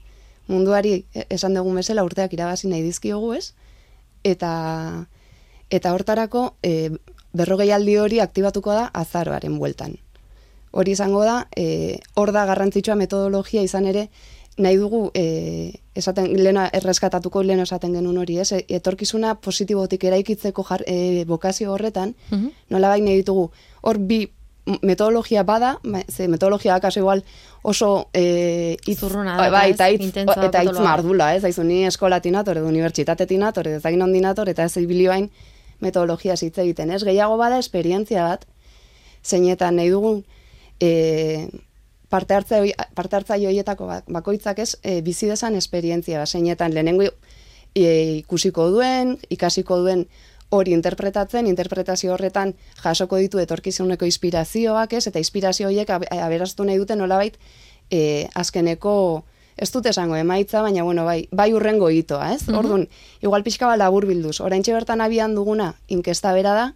munduari 0.47 1.05
e- 1.13 1.27
esan 1.29 1.53
dugun 1.53 1.75
bezala 1.75 2.03
urteak 2.03 2.33
irabazi 2.33 2.67
nahi 2.67 2.81
dizkiogu, 2.83 3.33
ez? 3.33 3.53
Eta 4.23 5.07
eta 5.69 5.93
hortarako 5.93 6.55
e, 6.63 6.89
berrogei 7.33 7.71
aldi 7.71 7.97
hori 7.97 8.19
aktibatuko 8.19 8.73
da 8.73 8.89
azaroaren 8.93 9.57
bueltan. 9.59 9.95
Hori 10.71 10.91
izango 10.91 11.23
da, 11.25 11.47
e, 11.55 11.99
hor 12.15 12.31
da 12.31 12.45
garrantzitsua 12.45 12.95
metodologia 12.95 13.61
izan 13.65 13.85
ere, 13.89 14.09
nahi 14.57 14.75
dugu, 14.77 15.09
e, 15.15 15.73
esaten, 15.95 16.27
lehena 16.37 16.67
erreskatatuko 16.73 17.43
lehen 17.43 17.59
esaten 17.63 17.93
genuen 17.95 18.17
hori, 18.17 18.39
ez? 18.39 18.51
E, 18.51 18.65
etorkizuna 18.79 19.35
positibotik 19.41 20.03
eraikitzeko 20.09 20.65
jar, 20.69 20.83
e, 20.87 21.23
bokazio 21.25 21.71
horretan, 21.73 22.15
Mhm. 22.31 22.49
nola 22.69 22.89
nahi 22.97 23.15
ditugu, 23.21 23.51
hor 23.81 23.97
bi 23.97 24.27
metodologia 24.83 25.41
bada, 25.43 25.79
ba- 25.83 26.03
ze 26.07 26.27
metodologia 26.27 26.75
akaso 26.75 26.99
igual 26.99 27.23
oso 27.63 28.09
e, 28.13 28.77
hitz- 28.85 28.99
Zurruna 28.99 29.37
da, 29.37 29.49
bai, 29.49 29.69
ez? 29.71 29.75
eta 29.75 29.89
hitz, 29.89 30.17
eta 30.17 30.61
hitz 30.63 30.79
mardula, 30.79 31.35
ez, 31.35 31.43
aizu 31.43 31.63
ni 31.63 31.85
eskolatik 31.85 32.31
nator, 32.31 32.57
edo 32.57 32.67
unibertsitatetik 32.67 33.39
nator, 33.39 33.67
edo 33.67 33.77
ezagin 33.77 34.01
ondin 34.01 34.21
nator, 34.23 34.49
eta 34.49 34.63
ez 34.65 34.77
ibili 34.77 35.07
bain 35.07 35.31
metodologia 35.79 36.33
hitz 36.39 36.57
egiten, 36.57 36.91
ez? 36.91 37.03
Gehiago 37.03 37.37
bada 37.37 37.59
esperientzia 37.59 38.23
bat, 38.27 38.45
zeinetan 39.23 39.75
nahi 39.75 39.89
dugun 39.89 40.23
e, 40.79 41.49
parte 42.09 42.33
hartze 42.33 42.59
hoi- 42.63 42.73
parte 42.95 43.15
hartzaile 43.15 43.47
horietako 43.47 43.87
bak- 43.87 44.07
bakoitzak 44.07 44.59
ez 44.59 44.77
e, 44.83 45.01
bizi 45.01 45.27
desan 45.27 45.55
esperientzia 45.55 46.19
bat, 46.19 46.29
zeinetan 46.29 46.73
lehenengo 46.73 47.03
e, 47.75 47.85
ikusiko 48.23 48.69
duen, 48.71 49.17
ikasiko 49.29 49.77
duen 49.83 50.07
hori 50.49 50.73
interpretatzen, 50.73 51.45
interpretazio 51.45 52.13
horretan 52.15 52.55
jasoko 52.81 53.17
ditu 53.21 53.37
etorkizuneko 53.37 54.05
inspirazioak, 54.05 54.93
ez? 54.97 55.05
Eta 55.07 55.19
inspirazio 55.21 55.67
horiek 55.69 55.89
ab- 55.93 56.07
aberastu 56.09 56.65
nahi 56.65 56.77
dute 56.81 56.95
nolabait 56.97 57.35
e, 57.91 58.27
azkeneko 58.33 59.23
ez 59.59 59.69
dut 59.71 59.85
esango 59.91 60.15
emaitza, 60.15 60.61
baina 60.63 60.83
bueno, 60.87 61.03
bai, 61.05 61.27
bai 61.31 61.51
urrengo 61.53 61.89
hitoa, 61.91 62.33
ez? 62.33 62.47
Orduan, 62.49 62.87
igual 63.21 63.43
pixka 63.43 63.67
bat 63.67 63.77
labur 63.77 64.05
bilduz. 64.07 64.39
Oraintxe 64.41 64.73
bertan 64.73 65.01
abian 65.01 65.35
duguna 65.35 65.73
inkesta 65.87 66.31
bera 66.33 66.53
da, 66.55 66.67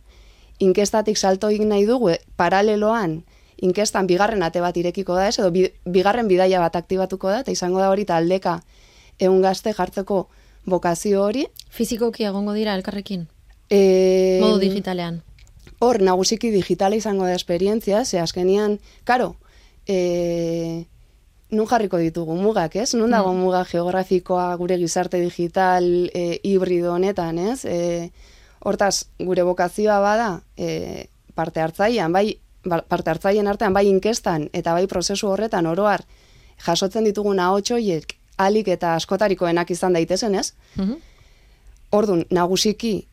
inkestatik 0.60 1.18
salto 1.18 1.50
egin 1.50 1.70
nahi 1.70 1.86
dugu, 1.88 2.10
e, 2.12 2.20
paraleloan, 2.36 3.24
inkestan 3.63 4.08
bigarren 4.08 4.44
ate 4.44 4.60
bat 4.62 4.75
irekiko 4.78 5.16
da, 5.16 5.28
ez, 5.30 5.38
edo 5.40 5.50
bi, 5.52 5.70
bigarren 5.86 6.28
bidaia 6.28 6.60
bat 6.60 6.75
aktibatuko 6.75 7.30
da, 7.32 7.40
eta 7.46 7.52
izango 7.56 7.80
da 7.80 7.90
hori 7.90 8.04
taldeka 8.06 8.60
egun 9.20 9.42
gazte 9.42 9.74
jartzeko 9.74 10.28
bokazio 10.66 11.24
hori. 11.24 11.46
Fizikoki 11.70 12.24
egongo 12.28 12.54
dira 12.54 12.75
elkarrekin, 12.75 13.28
E, 13.70 14.40
modu 14.42 14.60
digitalean. 14.60 15.22
hor 15.80 16.02
nagusiki 16.02 16.52
digitala 16.52 16.96
izango 16.96 17.25
da 17.25 17.34
esperientzia, 17.34 18.04
ze 18.06 18.20
azkenian, 18.20 18.80
karo, 19.04 19.36
e, 19.88 20.86
nun 21.54 21.68
jarriko 21.70 21.98
ditugu 22.02 22.36
mugak, 22.36 22.76
ez? 22.76 22.94
Nun 22.98 23.12
dago 23.14 23.34
muga 23.38 23.64
geografikoa 23.70 24.56
gure 24.60 24.78
gizarte 24.82 25.20
digital 25.22 25.86
e, 26.14 26.40
hibrido 26.44 26.94
honetan, 26.94 27.38
ez? 27.40 27.64
E, 27.66 28.10
hortaz, 28.66 29.06
gure 29.20 29.44
bokazioa 29.44 30.00
bada 30.04 30.30
e, 30.58 31.08
parte 31.36 31.62
hartzailean, 31.62 32.12
bai 32.14 32.40
ba- 32.66 32.84
parte 32.88 33.10
hartzaileen 33.12 33.48
artean, 33.48 33.74
bai 33.74 33.88
inkestan 33.88 34.50
eta 34.54 34.74
bai 34.74 34.88
prozesu 34.88 35.30
horretan 35.30 35.66
oroar 35.68 36.04
jasotzen 36.66 37.04
ditugun 37.04 37.40
ahots 37.40 37.72
horiek 37.72 38.16
alik 38.38 38.68
eta 38.74 38.96
askotarikoenak 38.96 39.72
izan 39.72 39.94
daitezen, 39.94 40.36
ez? 40.36 40.54
Mhm. 40.76 40.94
Ordun 41.94 42.26
nagusiki 42.34 43.06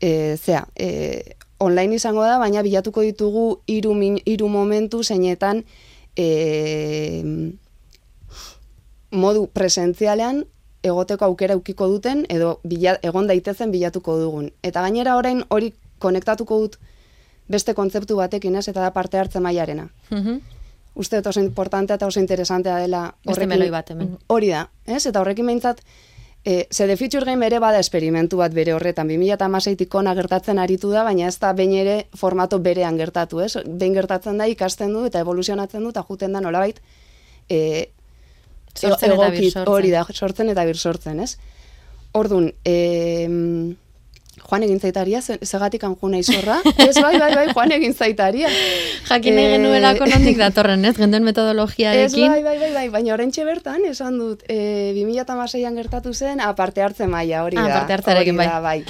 e, 0.00 0.36
zea, 0.36 0.66
e, 0.76 1.34
online 1.58 1.96
izango 1.96 2.22
da, 2.22 2.38
baina 2.38 2.62
bilatuko 2.62 3.02
ditugu 3.02 3.60
hiru 3.66 3.96
hiru 4.24 4.48
momentu 4.48 5.02
zeinetan 5.02 5.64
e, 6.14 7.24
modu 9.10 9.46
presentzialean 9.52 10.44
egoteko 10.82 11.24
aukera 11.24 11.56
ukiko 11.56 11.88
duten 11.88 12.24
edo 12.28 12.58
bila, 12.64 12.96
egon 13.02 13.26
daitezen 13.26 13.72
bilatuko 13.72 14.18
dugun. 14.20 14.50
Eta 14.62 14.82
gainera 14.84 15.16
orain 15.16 15.42
hori 15.48 15.72
konektatuko 15.98 16.58
dut 16.60 16.78
beste 17.48 17.74
kontzeptu 17.74 18.16
batekin, 18.16 18.56
ez, 18.56 18.68
eta 18.68 18.82
da 18.84 18.92
parte 18.92 19.18
hartze 19.18 19.40
mailarena. 19.40 19.88
Mhm. 20.10 20.38
Uste 20.98 21.16
dut 21.16 21.26
oso 21.30 21.40
importantea 21.40 21.96
eta 21.96 22.06
oso 22.06 22.20
interesantea 22.20 22.76
dela 22.78 23.14
Beste 23.24 23.46
meloi 23.46 23.70
bat 23.70 23.90
hemen. 23.90 24.16
Hori 24.26 24.48
da, 24.48 24.68
ez? 24.86 25.06
Eta 25.06 25.20
horrekin 25.20 25.46
behintzat, 25.46 25.80
e, 26.44 26.66
ze 26.70 26.86
The 26.86 26.96
Future 26.96 27.24
Game 27.24 27.46
ere 27.46 27.58
bada 27.58 27.78
esperimentu 27.78 28.36
bat 28.38 28.52
bere 28.52 28.74
horretan, 28.74 29.08
2008 29.08 29.94
ona 29.98 30.14
gertatzen 30.14 30.58
aritu 30.58 30.90
da, 30.90 31.04
baina 31.04 31.28
ez 31.28 31.38
da 31.38 31.52
behin 31.52 31.72
ere 31.72 32.08
formato 32.16 32.58
berean 32.58 32.96
gertatu, 32.96 33.40
ez? 33.40 33.54
Behin 33.66 33.94
gertatzen 33.94 34.38
da 34.38 34.46
ikasten 34.46 34.92
du 34.92 35.04
eta 35.06 35.20
evoluzionatzen 35.20 35.82
du 35.82 35.90
eta 35.90 36.04
juten 36.08 36.32
da 36.32 36.40
nolabait 36.40 36.80
e, 37.48 37.90
Sortzen 38.80 39.12
eta 39.12 39.18
egokit- 39.26 39.40
birsortzen. 39.40 39.72
Hori 39.74 39.90
da, 39.90 40.04
sortzen 40.12 40.48
eta 40.54 40.64
birsortzen, 40.64 41.20
ez? 41.20 41.36
Ordun, 42.12 42.52
e, 42.64 43.76
Joan 44.48 44.62
egin 44.62 44.78
zaitaria, 44.80 45.20
ze- 45.20 45.38
zegatik 45.44 45.82
anju 45.84 46.08
nahi 46.08 46.22
zorra? 46.22 46.60
ez, 46.88 46.94
bai, 47.02 47.18
bai, 47.18 47.34
bai, 47.34 47.46
Joan 47.52 47.72
egin 47.74 47.92
zaitaria. 47.94 48.48
Jakin 49.08 49.36
Eh, 49.38 49.48
genuelako 49.56 50.06
nondik 50.06 50.38
datorren, 50.44 50.84
ez? 50.88 50.94
Genduen 50.96 51.22
Ez, 51.22 51.26
metodologiarekin. 51.26 52.30
bai, 52.32 52.42
bai, 52.46 52.56
bai, 52.62 52.72
bai, 52.72 52.88
baina 52.88 53.12
orentxe 53.14 53.44
bertan, 53.44 53.84
esan 53.90 54.16
dut, 54.18 54.44
e, 54.48 54.94
2006an 54.96 55.74
gertatu 55.76 56.14
zen, 56.14 56.40
aparte 56.40 56.80
hartze 56.82 57.06
maila 57.06 57.42
hori 57.44 57.58
Ah, 57.58 57.66
da. 57.68 57.74
parte 57.80 57.92
hartzearekin, 57.98 58.38
hori 58.38 58.46
da, 58.48 58.60
bai. 58.60 58.84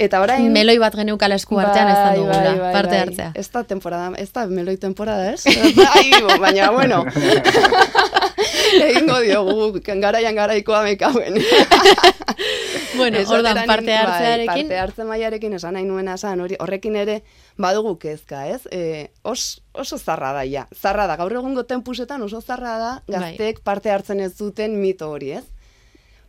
Eta 0.00 0.22
orain... 0.24 0.46
Meloi 0.52 0.78
bat 0.80 0.94
geneukala 0.96 1.36
esku 1.36 1.58
artean 1.60 1.90
ez 1.90 1.96
da 1.98 2.06
Bai, 2.06 2.16
dugula, 2.16 2.38
bai, 2.46 2.58
bai, 2.62 2.72
parte 2.72 2.94
bai. 2.94 3.00
hartzea. 3.04 3.32
Ez 3.36 3.48
da 3.52 3.62
temporada, 3.68 4.06
ez 4.16 4.30
da 4.32 4.46
meloi 4.48 4.76
temporada, 4.80 5.26
ez? 5.34 5.44
Ai, 5.96 6.06
baina, 6.40 6.70
bueno. 6.72 7.02
Egingo 8.86 9.18
diogu, 9.20 9.82
garaian 10.00 10.38
garaikoa 10.38 10.82
mekauen. 10.88 11.40
Bueno, 12.96 13.20
ordan 13.32 13.60
parte 13.68 13.86
bai, 13.86 13.96
hartzearekin, 13.96 14.48
parte 14.66 14.78
hartze 14.82 15.04
mailarekin 15.08 15.54
esan 15.56 15.76
nahi 15.76 15.86
nuena 15.86 16.16
esan, 16.18 16.40
hori, 16.42 16.56
horrekin 16.60 16.96
ere 17.00 17.20
badugu 17.60 17.94
kezka, 18.02 18.42
ez? 18.50 18.66
E, 18.74 19.12
os, 19.22 19.62
oso 19.72 19.96
zarra 19.96 20.32
da, 20.36 20.42
ja. 20.44 20.66
Zarra 20.74 21.06
da, 21.08 21.16
gaur 21.20 21.32
egungo 21.38 21.64
tempusetan 21.70 22.26
oso 22.26 22.42
zarra 22.42 22.74
da 22.82 22.90
Bai. 23.06 23.14
gazteek 23.14 23.62
parte 23.64 23.92
hartzen 23.94 24.20
ez 24.20 24.32
duten 24.36 24.76
mito 24.82 25.08
hori, 25.14 25.32
ez? 25.38 25.44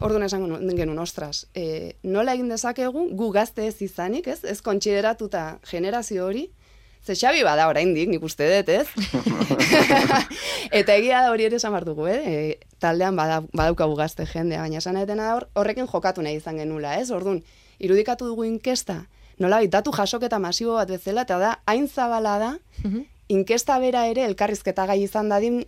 Orduan 0.01 0.23
esango 0.25 0.47
nu- 0.47 0.75
genuen, 0.75 0.99
ostras, 0.99 1.47
e, 1.53 1.95
nola 2.03 2.33
egin 2.33 2.49
dezakegu 2.49 3.09
gu 3.15 3.29
gazte 3.31 3.67
ez 3.67 3.81
izanik, 3.81 4.27
ez? 4.27 4.43
Ez 4.43 4.61
kontsideratuta 4.61 5.59
generazio 5.69 6.25
hori, 6.25 6.49
ze 7.05 7.15
xabi 7.15 7.43
bada 7.43 7.67
oraindik, 7.67 8.09
nik 8.09 8.23
uste 8.23 8.47
dut, 8.49 8.69
ez? 8.69 8.87
Eta 10.79 10.95
egia 10.95 11.21
da 11.21 11.31
hori 11.31 11.45
ere 11.45 11.57
esan 11.57 11.77
dugu, 11.85 12.07
eh? 12.07 12.21
E, 12.25 12.59
taldean 12.79 13.15
bada, 13.15 13.41
badaukagu 13.53 13.95
gazte 13.95 14.25
jendea, 14.25 14.61
baina 14.61 14.77
esan 14.77 14.97
etena 14.97 15.29
da 15.29 15.35
hor, 15.35 15.47
horrekin 15.53 15.87
jokatu 15.87 16.21
nahi 16.21 16.37
izan 16.37 16.57
genula, 16.57 16.97
ez? 16.97 17.11
Orduan, 17.11 17.43
irudikatu 17.79 18.25
dugu 18.25 18.45
inkesta, 18.45 19.05
nola 19.39 19.61
datu 19.67 19.91
jasoketa 19.91 20.39
masibo 20.39 20.77
bat 20.77 20.89
bezala, 20.89 21.25
eta 21.25 21.37
da, 21.41 21.59
hain 21.65 21.87
zabala 21.87 22.37
da, 22.39 22.51
inkesta 23.29 23.79
bera 23.79 24.05
ere 24.07 24.25
elkarrizketa 24.25 24.85
gai 24.85 25.01
izan 25.03 25.29
dadin 25.29 25.63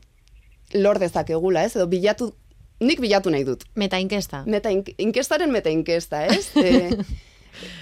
lor 0.74 1.00
dezakegula, 1.00 1.64
ez? 1.66 1.76
Edo 1.76 1.88
bilatu, 1.88 2.34
nik 2.80 3.00
bilatu 3.00 3.30
nahi 3.30 3.44
dut. 3.44 3.64
meta 3.76 3.98
inkesta. 4.00 4.44
Meta 4.46 4.70
ink- 4.70 4.96
inkestaren 4.98 5.52
meta 5.52 5.70
inkesta, 5.70 6.26
ez? 6.26 6.50
E, 6.58 6.98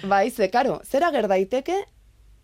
bai, 0.08 0.30
ze, 0.32 0.50
karo, 0.52 0.82
zer 0.84 1.04
ager 1.04 1.28
daiteke, 1.32 1.76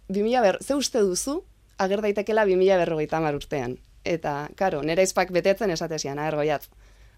2000 0.07 0.41
ber, 0.41 0.57
ze 0.63 0.75
uste 0.75 0.99
duzu, 1.03 1.43
ager 1.77 2.01
daitekela 2.01 2.45
2000 2.45 2.77
berrogeita 2.77 3.17
hamar 3.17 3.35
urtean. 3.35 3.77
Eta, 4.07 4.47
karo, 4.55 4.81
nera 4.81 5.03
izpak 5.03 5.31
betetzen 5.35 5.69
esatezian, 5.71 6.19
aher 6.19 6.37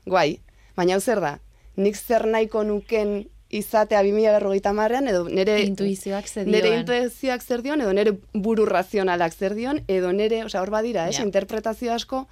Guai, 0.06 0.40
baina 0.76 0.96
hau 0.96 1.02
zer 1.02 1.20
da, 1.22 1.40
nik 1.78 1.96
zer 1.96 2.26
nahiko 2.26 2.64
nuken 2.64 3.28
izatea 3.50 4.02
2000 4.04 4.32
berrogeita 4.34 4.70
hamarrean, 4.70 5.08
edo 5.08 5.24
nere... 5.30 5.60
Intuizioak 5.62 6.28
ze 6.28 6.46
Nere 6.46 6.68
dioen. 6.70 6.80
intuizioak 6.80 7.42
zer 7.44 7.62
dion, 7.62 7.82
edo 7.82 7.94
nere 7.94 8.14
buru 8.34 8.66
razionalak 8.66 9.34
zer 9.34 9.54
dion, 9.56 9.84
edo 9.88 10.12
nere, 10.12 10.44
osea, 10.46 10.62
hor 10.62 10.70
badira, 10.74 11.08
ez, 11.10 11.18
Ja. 11.20 11.24
interpretazio 11.26 11.94
asko, 11.94 12.28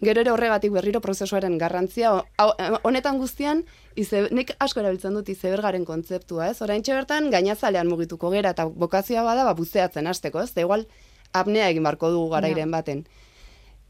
gero 0.00 0.20
ere 0.20 0.30
horregatik 0.32 0.72
berriro 0.72 1.00
prozesuaren 1.00 1.58
garrantzia, 1.58 2.12
hau- 2.38 2.78
honetan 2.82 3.18
guztian, 3.18 3.64
ize, 3.96 4.28
nik 4.30 4.54
asko 4.58 4.80
erabiltzen 4.80 5.14
dut 5.14 5.28
izebergaren 5.28 5.84
kontzeptua, 5.84 6.50
ez? 6.50 6.62
Orain 6.62 6.82
bertan 6.86 7.30
gainazalean 7.30 7.88
mugituko 7.88 8.30
gera, 8.30 8.50
eta 8.50 8.64
bokazioa 8.66 9.22
bada, 9.22 9.44
ba, 9.44 9.54
buzeatzen 9.54 10.06
hasteko, 10.06 10.40
ez? 10.40 10.54
Da 10.54 10.62
igual, 10.62 10.86
apnea 11.32 11.68
egin 11.68 11.82
barko 11.82 12.10
dugu 12.10 12.30
garairen 12.30 12.70
baten. 12.70 13.04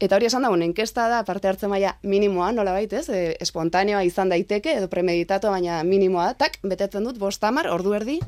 Eta 0.01 0.15
hori 0.15 0.25
esan 0.25 0.41
da, 0.41 0.49
bueno, 0.49 0.65
inkesta 0.65 1.07
da 1.07 1.23
parte 1.23 1.47
hartzen 1.47 1.69
maila 1.69 1.97
minimoa, 2.01 2.51
nola 2.51 2.79
ez? 2.81 3.07
E, 3.09 3.37
espontaneoa 3.39 4.03
izan 4.03 4.29
daiteke, 4.29 4.73
edo 4.79 4.89
premeditatu 4.89 5.47
baina 5.47 5.83
minimoa 5.83 6.33
tak, 6.33 6.57
betetzen 6.63 7.03
dut, 7.03 7.19
bost 7.19 7.43
hamar, 7.43 7.67
ordu 7.69 7.93
erdi, 7.93 8.19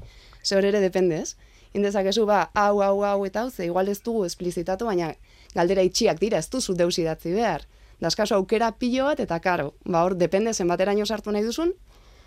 ze 0.44 0.56
hori 0.56 0.68
ere 0.68 0.80
depende, 0.80 1.18
ez? 1.22 1.36
Indezakezu, 1.74 2.26
ba, 2.26 2.50
hau, 2.54 2.82
hau, 2.82 3.04
hau, 3.04 3.26
eta 3.26 3.42
hau, 3.42 3.50
ze 3.50 3.66
igual 3.66 3.90
ez 3.90 4.02
dugu 4.04 4.26
esplizitatu, 4.26 4.86
baina 4.86 5.14
galdera 5.56 5.82
itxiak 5.82 6.20
dira, 6.20 6.38
ez 6.38 6.50
duzu 6.50 6.74
deus 6.74 6.98
idatzi 7.00 7.34
behar. 7.34 7.66
Daskaso 8.00 8.36
aukera 8.36 8.72
pilo 8.78 9.06
bat, 9.06 9.20
eta 9.20 9.40
karo, 9.40 9.74
ba, 9.86 10.04
hor, 10.04 10.16
depende 10.16 10.54
zenbateraino 10.54 11.06
sartu 11.06 11.32
nahi 11.32 11.44
duzun, 11.44 11.74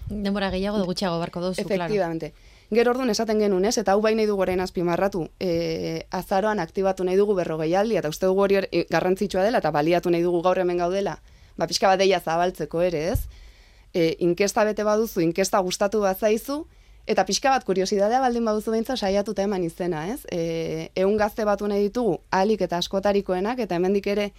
Denbora 0.09 0.51
gehiago 0.53 0.79
edo 0.79 0.87
gutxiago 0.87 1.19
barko 1.19 1.41
duzu, 1.41 1.65
claro. 1.65 1.85
Efectivamente. 1.85 2.33
Gero 2.71 2.91
orduan 2.93 3.11
esaten 3.11 3.41
genuen, 3.43 3.65
ez? 3.65 3.77
Eta 3.79 3.95
hau 3.95 4.01
bai 4.03 4.15
nahi 4.15 4.27
dugu 4.27 4.43
orain 4.43 4.61
azpimarratu. 4.63 5.25
E, 5.41 6.07
azaroan 6.11 6.61
aktibatu 6.63 7.05
nahi 7.05 7.17
dugu 7.19 7.35
berrogeialdi, 7.35 7.97
eta 7.99 8.09
uste 8.09 8.27
dugu 8.27 8.43
hori 8.43 8.59
hor- 8.61 8.69
e, 8.71 8.85
garrantzitsua 8.91 9.43
dela, 9.43 9.59
eta 9.59 9.71
baliatu 9.75 10.11
nahi 10.11 10.23
dugu 10.23 10.43
gaur 10.43 10.59
hemen 10.63 10.79
gaudela, 10.79 11.19
ba, 11.57 11.67
pixka 11.67 11.91
bat 11.91 11.99
deia 11.99 12.21
zabaltzeko 12.21 12.83
ere, 12.87 13.03
ez? 13.13 13.21
E, 13.95 14.17
inkesta 14.21 14.65
bete 14.65 14.85
baduzu, 14.87 15.21
inkesta 15.27 15.59
gustatu 15.59 16.01
bat 16.01 16.19
zaizu, 16.19 16.67
eta 17.07 17.25
pixka 17.25 17.51
bat 17.55 17.65
kuriosidadea 17.65 18.21
baldin 18.21 18.45
baduzu 18.45 18.75
beintza 18.75 18.97
saiatuta 18.97 19.45
eman 19.47 19.65
izena, 19.65 20.07
ez? 20.13 20.21
E, 20.33 20.91
eun 20.99 21.17
gazte 21.17 21.47
batu 21.47 21.69
nahi 21.71 21.87
ditugu, 21.87 22.19
alik 22.35 22.67
eta 22.67 22.81
askotarikoenak, 22.83 23.63
eta 23.63 23.79
hemendik 23.79 24.07
ere 24.11 24.31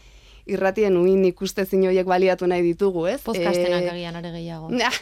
irratien 0.47 0.95
uin 0.97 1.23
ikuste 1.27 1.63
horiek 1.63 2.07
baliatu 2.07 2.47
nahi 2.47 2.63
ditugu, 2.63 3.07
ez? 3.07 3.21
Podcastenak 3.23 3.83
E, 3.83 3.89
agian 3.89 4.15
are 4.15 4.31
gehiago. 4.31 4.69
Nah, 4.71 4.93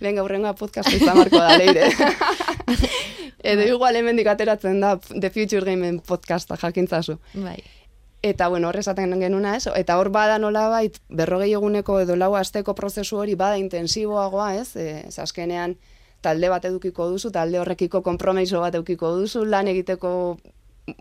venga, 0.00 0.22
urrengoa 0.22 0.54
podcast 0.54 0.92
izan 0.92 1.18
marko 1.18 1.38
da, 1.38 1.56
leire. 1.58 1.90
Edo 3.50 3.62
igual 3.62 3.96
hemendik 3.96 4.26
ateratzen 4.26 4.80
da 4.80 4.96
The 4.98 5.30
Future 5.30 5.64
Gameen 5.64 6.00
podcasta 6.00 6.56
jakintzazu. 6.56 7.18
Bai. 7.34 7.58
Eta 8.22 8.48
bueno, 8.48 8.68
hor 8.68 8.76
esaten 8.76 9.14
genuna, 9.20 9.54
ez? 9.56 9.68
Eta 9.78 9.96
hor 9.98 10.10
bada 10.10 10.38
nolabait 10.42 10.98
berrogei 11.08 11.52
eguneko 11.54 12.00
edo 12.02 12.16
lau 12.16 12.34
asteko 12.34 12.74
prozesu 12.74 13.16
hori 13.16 13.36
bada 13.38 13.58
intensiboagoa, 13.58 14.54
ez? 14.58 14.74
E, 14.74 15.06
azkenean 15.22 15.76
talde 16.20 16.48
bat 16.48 16.64
edukiko 16.64 17.08
duzu, 17.10 17.30
talde 17.30 17.58
horrekiko 17.60 18.02
konpromiso 18.02 18.60
bat 18.60 18.74
edukiko 18.74 19.12
duzu, 19.20 19.44
lan 19.44 19.68
egiteko 19.68 20.38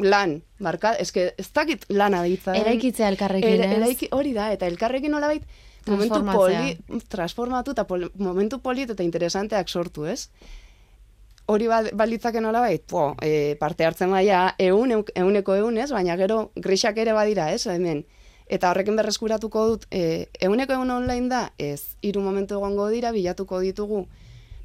lan, 0.03 0.41
marka, 0.59 0.93
eske 0.99 1.33
ez 1.39 1.47
dakit 1.55 1.85
lana 1.89 2.21
ditza. 2.23 2.53
Eraikitzea 2.59 3.07
elkarrekin, 3.13 3.61
ez? 3.63 3.77
eraiki, 3.77 4.09
hori 4.11 4.33
da, 4.35 4.51
eta 4.51 4.67
elkarrekin 4.67 5.11
nolabait 5.11 5.43
momentu 5.87 6.19
poli, 6.35 6.99
transformatu 7.09 7.71
eta 7.71 7.85
pol, 7.87 8.09
momentu 8.19 8.59
polit 8.59 8.89
eta 8.91 9.03
interesanteak 9.03 9.69
sortu, 9.71 10.05
ez? 10.05 10.29
Hori 11.47 11.67
ba- 11.71 11.93
balitzake 11.95 12.41
nolabait, 12.43 12.83
po, 12.83 13.13
e, 13.23 13.55
parte 13.59 13.85
hartzen 13.87 14.11
baia 14.11 14.53
eun, 14.59 14.91
eun- 14.91 15.11
euneko 15.15 15.55
eun, 15.55 15.77
ez? 15.77 15.89
Baina 15.95 16.17
gero 16.19 16.51
grisak 16.55 16.97
ere 16.99 17.13
badira, 17.15 17.53
ez? 17.53 17.65
Hemen. 17.71 18.03
Eta 18.47 18.69
horrekin 18.71 18.95
berreskuratuko 18.99 19.63
dut, 19.69 19.85
e, 19.91 20.27
euneko 20.41 20.73
eun 20.75 20.91
online 20.91 21.29
da, 21.31 21.53
ez, 21.57 21.95
hiru 22.01 22.19
momentu 22.21 22.55
egongo 22.59 22.89
dira, 22.91 23.13
bilatuko 23.15 23.61
ditugu, 23.63 24.07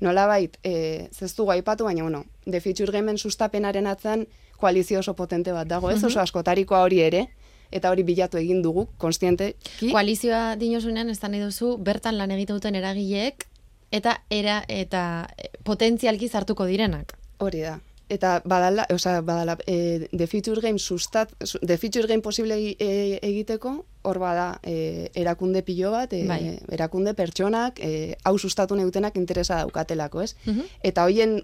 nolabait, 0.02 0.56
e, 0.66 1.08
zeztu 1.14 1.46
aipatu, 1.54 1.84
baina, 1.86 2.02
bueno, 2.02 2.24
The 2.44 2.60
Future 2.60 2.92
Gameen 2.92 3.18
sustapenaren 3.18 3.86
atzean 3.86 4.26
koalizio 4.58 4.98
oso 5.00 5.14
potente 5.18 5.52
bat 5.54 5.68
dago, 5.70 5.90
ez? 5.90 6.02
Oso 6.04 6.20
askotarikoa 6.20 6.82
hori 6.82 7.00
ere, 7.02 7.28
eta 7.72 7.90
hori 7.90 8.02
bilatu 8.04 8.36
egin 8.38 8.60
dugu, 8.62 8.88
konstiente. 8.98 9.54
Koalizioa 9.90 10.56
dinosunean, 10.60 11.08
ez 11.10 11.18
da 11.22 11.28
nahi 11.32 11.40
duzu, 11.40 11.76
bertan 11.78 12.18
lan 12.18 12.30
egite 12.34 12.52
duten 12.52 12.74
eragileek, 12.78 13.46
eta 13.92 14.18
era 14.30 14.62
eta 14.68 15.28
eh, 15.38 15.50
potentzialki 15.64 16.28
zartuko 16.28 16.66
direnak. 16.66 17.16
Hori 17.38 17.60
da. 17.64 17.78
Eta 18.12 18.42
badala, 18.44 18.84
osea, 18.92 19.20
badala, 19.24 19.56
e, 19.66 20.08
The 20.12 20.26
Future 20.26 20.60
Game 20.60 20.78
sustat, 20.78 21.32
su- 21.44 21.58
The 21.64 21.78
Future 21.78 22.06
Game 22.08 22.20
posible 22.22 22.56
egi- 22.58 22.76
e, 22.78 23.18
egiteko, 23.22 23.84
hor 24.02 24.18
bada 24.18 24.58
e, 24.62 25.10
erakunde 25.14 25.62
pilo 25.62 25.90
bat, 25.90 26.12
e, 26.12 26.24
Bai. 26.26 26.58
erakunde 26.70 27.14
pertsonak, 27.14 27.78
e, 27.80 28.16
hau 28.24 28.38
sustatu 28.38 28.74
nahi 28.74 28.84
dutenak 28.84 29.16
interesa 29.16 29.56
daukatelako, 29.62 30.22
ez? 30.22 30.34
Mhm. 30.46 30.62
Eta 30.82 31.04
hoien 31.04 31.42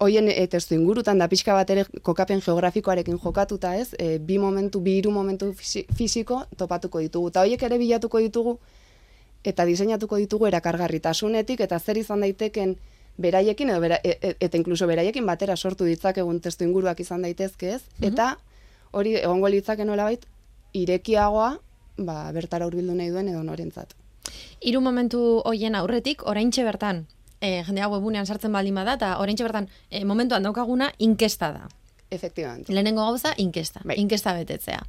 hoien 0.00 0.28
e, 0.32 0.46
testu 0.48 0.74
ingurutan 0.74 1.18
da 1.20 1.28
pixka 1.28 1.52
bat 1.52 1.70
ere 1.70 1.84
kokapen 2.02 2.40
geografikoarekin 2.40 3.18
jokatuta, 3.20 3.74
ez? 3.76 3.90
E, 3.98 4.18
bi 4.18 4.38
momentu, 4.38 4.80
bi 4.80 4.94
hiru 4.98 5.10
momentu 5.12 5.52
fisi- 5.52 5.84
fisiko 5.96 6.44
topatuko 6.56 7.00
ditugu. 7.04 7.28
Eta 7.28 7.40
hoiek 7.44 7.62
ere 7.62 7.78
bilatuko 7.78 8.18
ditugu 8.18 8.58
eta 9.44 9.64
diseinatuko 9.64 10.16
ditugu 10.16 10.46
erakargarritasunetik 10.48 11.60
eta 11.60 11.78
zer 11.78 11.96
izan 12.00 12.20
daiteken 12.20 12.76
beraiekin 13.20 13.68
edo 13.70 13.80
bera, 13.80 13.98
e, 14.04 14.16
e- 14.22 14.34
eta 14.40 14.56
inkluso 14.56 14.86
beraiekin 14.86 15.26
batera 15.26 15.56
sortu 15.56 15.84
ditzakegun 15.84 16.40
testu 16.40 16.64
inguruak 16.64 17.00
izan 17.00 17.22
daitezke, 17.22 17.74
ez? 17.74 17.82
Eta 18.00 18.38
hori 18.92 19.16
egongo 19.16 19.48
litzake 19.48 19.84
nolabait 19.84 20.24
irekiagoa, 20.72 21.58
ba 21.98 22.20
bertara 22.32 22.66
hurbildu 22.66 22.94
nahi 22.94 23.10
duen 23.10 23.28
edo 23.28 23.42
norentzat. 23.42 23.94
Hiru 24.60 24.80
momentu 24.84 25.40
hoien 25.44 25.74
aurretik, 25.74 26.22
oraintxe 26.28 26.64
bertan, 26.64 27.06
e, 27.40 27.62
jendea 27.66 27.88
webunean 27.88 28.26
sartzen 28.26 28.52
baldin 28.52 28.76
bada, 28.76 28.96
eta 29.00 29.16
oraintxe 29.18 29.46
bertan, 29.46 29.68
e, 29.90 30.04
momentuan 30.04 30.42
daukaguna, 30.46 30.92
inkesta 30.98 31.52
da. 31.52 31.68
Efectivamente. 32.10 32.72
Lehenengo 32.72 33.04
gauza, 33.06 33.34
inkesta. 33.36 33.80
Bai. 33.84 33.94
Inkesta 34.00 34.34
betetzea. 34.34 34.80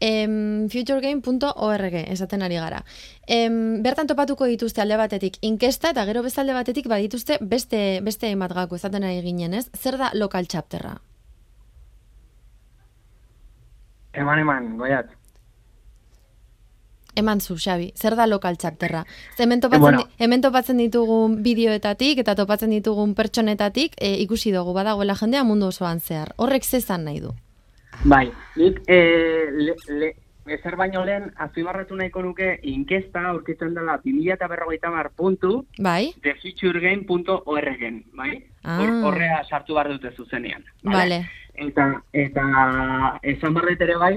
Em, 0.00 0.68
futuregame.org 0.70 1.96
esaten 2.04 2.42
ari 2.42 2.60
gara. 2.62 2.84
Em, 3.26 3.82
bertan 3.82 4.06
topatuko 4.06 4.46
dituzte 4.46 4.80
alde 4.80 4.96
batetik 4.96 5.40
inkesta 5.42 5.90
eta 5.90 6.06
gero 6.06 6.22
beste 6.22 6.40
alde 6.40 6.54
batetik 6.54 6.86
badituzte 6.86 7.38
beste 7.40 8.00
beste 8.06 8.30
hainbat 8.30 8.54
gako 8.54 8.78
esaten 8.78 9.02
ari 9.02 9.22
ginen, 9.26 9.54
ez? 9.54 9.70
Zer 9.74 9.98
da 9.98 10.12
local 10.14 10.46
chapterra? 10.46 11.00
Eman, 14.12 14.38
eman, 14.38 14.76
goiat. 14.78 15.10
Eman 17.14 17.40
zu, 17.44 17.56
Xabi, 17.60 17.90
zer 17.94 18.14
da 18.16 18.26
local 18.26 18.56
chapterra? 18.56 19.04
Ze 19.36 19.42
hemen 19.44 19.60
topatzen, 19.60 19.80
bueno. 19.82 19.98
di- 19.98 20.24
hemen 20.24 20.40
topatzen 20.40 20.78
ditugun 20.78 21.42
bideoetatik 21.42 22.18
eta 22.22 22.34
topatzen 22.34 22.70
ditugun 22.70 23.14
pertsonetatik 23.14 23.92
e, 24.00 24.14
ikusi 24.24 24.52
dugu 24.52 24.72
badagoela 24.72 25.14
jendea 25.14 25.44
mundu 25.44 25.66
osoan 25.68 26.00
zehar. 26.00 26.32
Horrek 26.36 26.64
zezan 26.64 27.04
nahi 27.04 27.20
du. 27.20 27.34
Bai, 28.04 28.30
nik 28.56 28.80
e, 28.88 28.96
le, 29.52 29.74
le, 29.92 30.08
ezer 30.46 30.74
baino 30.80 31.04
lehen 31.04 31.28
azpimarratu 31.36 31.94
nahiko 32.00 32.22
nuke 32.24 32.58
inkesta 32.62 33.26
aurkitzen 33.28 33.74
dela 33.76 33.98
2050 34.04 35.10
puntu 35.14 35.66
Bai? 35.78 36.14
thefuturegame.org, 36.22 37.84
bai? 38.16 38.32
Ah. 38.64 38.78
Hor- 38.80 39.04
Horrea 39.10 39.44
sartu 39.50 39.74
behar 39.74 39.88
dute 39.92 40.14
zuzenean. 40.16 40.64
Vale. 40.82 41.26
Eta, 41.54 42.02
eta 42.12 43.18
esan 43.22 43.54
barret 43.54 43.80
ere 43.84 43.96
bai, 44.00 44.14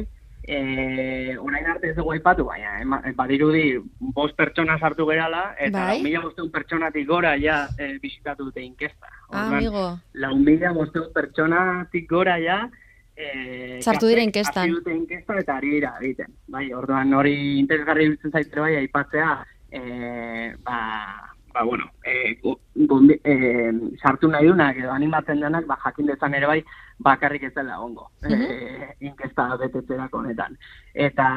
e, 0.48 1.38
orain 1.41 1.65
arte 1.65 1.89
ez 1.89 1.95
dugu 1.98 2.13
aipatu, 2.13 2.45
baina 2.45 3.02
badirudi 3.17 3.80
bost 4.15 4.36
pertsona 4.38 4.78
sartu 4.80 5.08
gerala, 5.10 5.56
eta 5.60 5.88
Bai. 5.91 6.02
mila 6.04 6.21
bosteun 6.21 6.52
pertsonatik 6.54 7.08
gora 7.08 7.36
ja 7.41 7.67
e, 7.78 7.98
bisitatu 8.00 8.45
dute 8.45 8.62
inkesta. 8.62 9.10
Ah, 9.32 9.45
Orduan, 9.48 9.54
amigo. 9.58 9.86
lau 10.13 10.36
mila 10.38 10.71
bosteun 10.74 11.12
pertsonatik 11.13 12.08
gora 12.10 12.38
ja, 12.39 12.69
e, 13.15 13.82
Sartu 13.82 14.08
dira 14.08 14.21
inkestan. 14.21 14.69
dute 14.71 14.93
inkesta 14.95 15.39
eta 15.39 15.58
ari 15.58 15.69
dira 15.80 15.95
egiten. 16.02 16.32
Bai, 16.48 16.71
orduan 16.74 17.13
hori 17.13 17.60
interesgarri 17.60 18.10
biltzen 18.10 18.32
zaitere 18.32 18.62
bai 18.62 18.76
aipatzea, 18.84 19.45
e, 19.71 20.54
ba, 20.63 21.24
ba, 21.55 21.63
bueno, 21.63 21.85
e, 22.03 22.35
gu- 22.43 22.59
gombi- 22.91 23.21
e, 23.23 23.71
sartu 24.01 24.27
nahi 24.27 24.47
dunak 24.49 24.75
edo 24.81 24.91
animatzen 24.91 25.39
denak, 25.39 25.65
ba, 25.69 25.77
jakin 25.85 26.09
dezan 26.11 26.33
ere 26.35 26.49
bai, 26.51 26.57
bakarrik 26.99 27.43
ez 27.47 27.53
dela 27.55 27.77
egongo, 27.79 28.09
e, 28.27 28.89
inkesta 29.07 29.45
betetzerako 29.61 30.19
honetan. 30.19 30.57
Eta, 30.93 31.27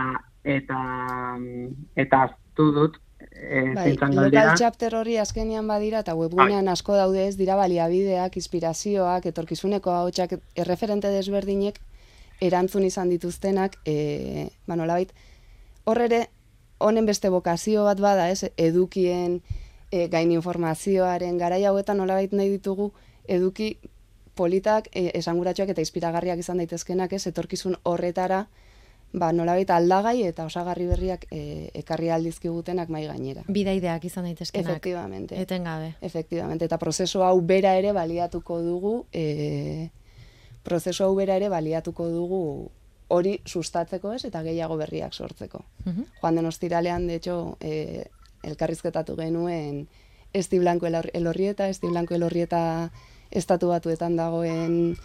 eta, 0.43 0.79
eta 1.95 2.23
aztu 2.27 2.67
dut, 2.75 2.97
e, 3.31 3.63
Bai, 3.77 3.85
chapter 4.59 4.95
hori 4.99 5.17
azkenean 5.23 5.67
badira 5.71 6.01
eta 6.03 6.15
webgunean 6.19 6.67
asko 6.69 6.97
daude 6.99 7.29
ez 7.29 7.37
dira 7.39 7.55
baliabideak, 7.57 8.37
inspirazioak, 8.37 9.27
etorkizuneko 9.31 9.91
ahotsak 9.95 10.35
erreferente 10.57 11.09
desberdinek 11.15 11.79
erantzun 12.41 12.85
izan 12.87 13.09
dituztenak, 13.11 13.79
e, 13.87 14.49
ba 14.67 14.77
nolabait, 14.77 15.13
hor 15.85 16.03
ere 16.03 16.27
honen 16.79 17.07
beste 17.07 17.29
bokazio 17.31 17.85
bat 17.85 17.99
bada, 18.01 18.29
ez, 18.31 18.51
edukien 18.57 19.41
e, 19.91 20.09
gain 20.09 20.33
informazioaren 20.33 21.39
garai 21.39 21.65
hauetan 21.65 21.99
nolabait 21.99 22.33
nahi 22.33 22.51
ditugu 22.51 22.93
eduki 23.29 23.79
politak, 24.39 24.89
e, 24.95 25.11
esanguratsuak 25.19 25.75
eta 25.75 25.83
inspiragarriak 25.83 26.39
izan 26.39 26.63
daitezkenak, 26.63 27.13
ez, 27.13 27.27
etorkizun 27.27 27.77
horretara, 27.83 28.47
ba, 29.13 29.33
nolabait 29.33 29.71
aldagai 29.71 30.23
eta 30.29 30.47
osagarri 30.47 30.87
berriak 30.87 31.27
e, 31.33 31.71
ekarri 31.81 32.11
aldizkigutenak 32.15 32.91
mai 32.93 33.05
gainera. 33.09 33.45
Bidaideak 33.49 34.05
izan 34.05 34.29
daitezkenak. 34.29 34.71
Efectivamente. 34.71 35.41
Etengabe. 35.41 35.95
Efectivamente, 36.01 36.69
eta 36.69 36.79
prozesu 36.79 37.25
hau 37.27 37.41
bera 37.41 37.75
ere 37.81 37.93
baliatuko 37.97 38.61
dugu, 38.63 38.95
e, 39.13 39.89
prozesu 40.63 41.05
hau 41.05 41.15
bera 41.17 41.39
ere 41.41 41.49
baliatuko 41.49 42.09
dugu 42.13 42.43
hori 43.09 43.39
sustatzeko 43.47 44.13
ez 44.13 44.25
eta 44.29 44.43
gehiago 44.45 44.77
berriak 44.77 45.15
sortzeko. 45.15 45.65
Mhm. 45.85 46.05
Joan 46.21 46.37
den 46.37 46.47
ostiralean, 46.47 47.07
de 47.07 47.15
hecho, 47.15 47.57
e, 47.61 48.05
elkarrizketatu 48.45 49.17
genuen 49.17 49.87
Esti 50.33 50.59
Blanco 50.59 50.87
Elor- 50.87 51.11
Elorrieta, 51.15 51.69
Esti 51.69 51.89
Blanco 51.89 52.15
Elorrieta 52.15 52.91
estatu 53.31 53.69
batuetan 53.69 54.17
dagoen 54.17 54.97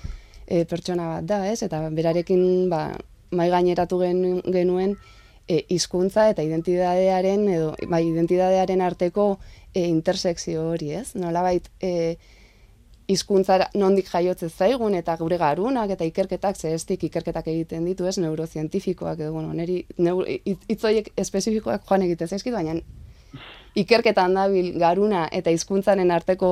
e, 0.48 0.66
pertsona 0.66 1.08
bat 1.16 1.28
da, 1.28 1.40
ez? 1.52 1.62
Eta 1.64 1.82
berarekin 1.90 2.70
ba, 2.70 2.86
mai 3.32 3.50
gaineratu 3.50 4.00
gen, 4.04 4.42
genuen 4.52 4.96
e, 5.48 5.64
hizkuntza 5.70 6.30
eta 6.32 6.44
identidadearen 6.44 7.48
edo 7.56 7.74
bai 7.90 8.04
identidadearen 8.08 8.82
arteko 8.82 9.38
e, 9.74 9.86
intersekzio 9.88 10.70
hori, 10.74 10.94
ez? 11.00 11.14
Nolabait 11.20 11.70
e, 11.82 12.18
hizkuntzara 13.12 13.68
nondik 13.76 14.08
jaiotzen 14.08 14.50
zaigun 14.50 14.96
eta 14.96 15.16
gure 15.20 15.38
garunak 15.38 15.92
eta 15.96 16.08
ikerketak 16.08 16.56
zehestik 16.56 17.04
ikerketak 17.10 17.48
egiten 17.52 17.86
ditu, 17.86 18.08
ez? 18.08 18.18
Neurozientifikoak 18.24 19.20
edo 19.20 19.34
bueno, 19.36 19.54
neri 19.54 19.84
neu, 19.98 20.22
hitz 20.24 20.62
hitz 20.68 20.84
horiek 20.84 21.12
espezifikoak 21.20 21.84
joan 21.90 22.08
egiten 22.08 22.32
zaizkit, 22.32 22.56
baina 22.56 22.80
ikerketan 23.76 24.36
dabil 24.38 24.74
garuna 24.80 25.28
eta 25.32 25.52
hizkuntzaren 25.54 26.12
arteko 26.12 26.52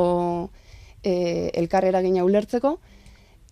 e, 1.04 1.52
elkarreragina 1.62 2.24
ulertzeko 2.26 2.78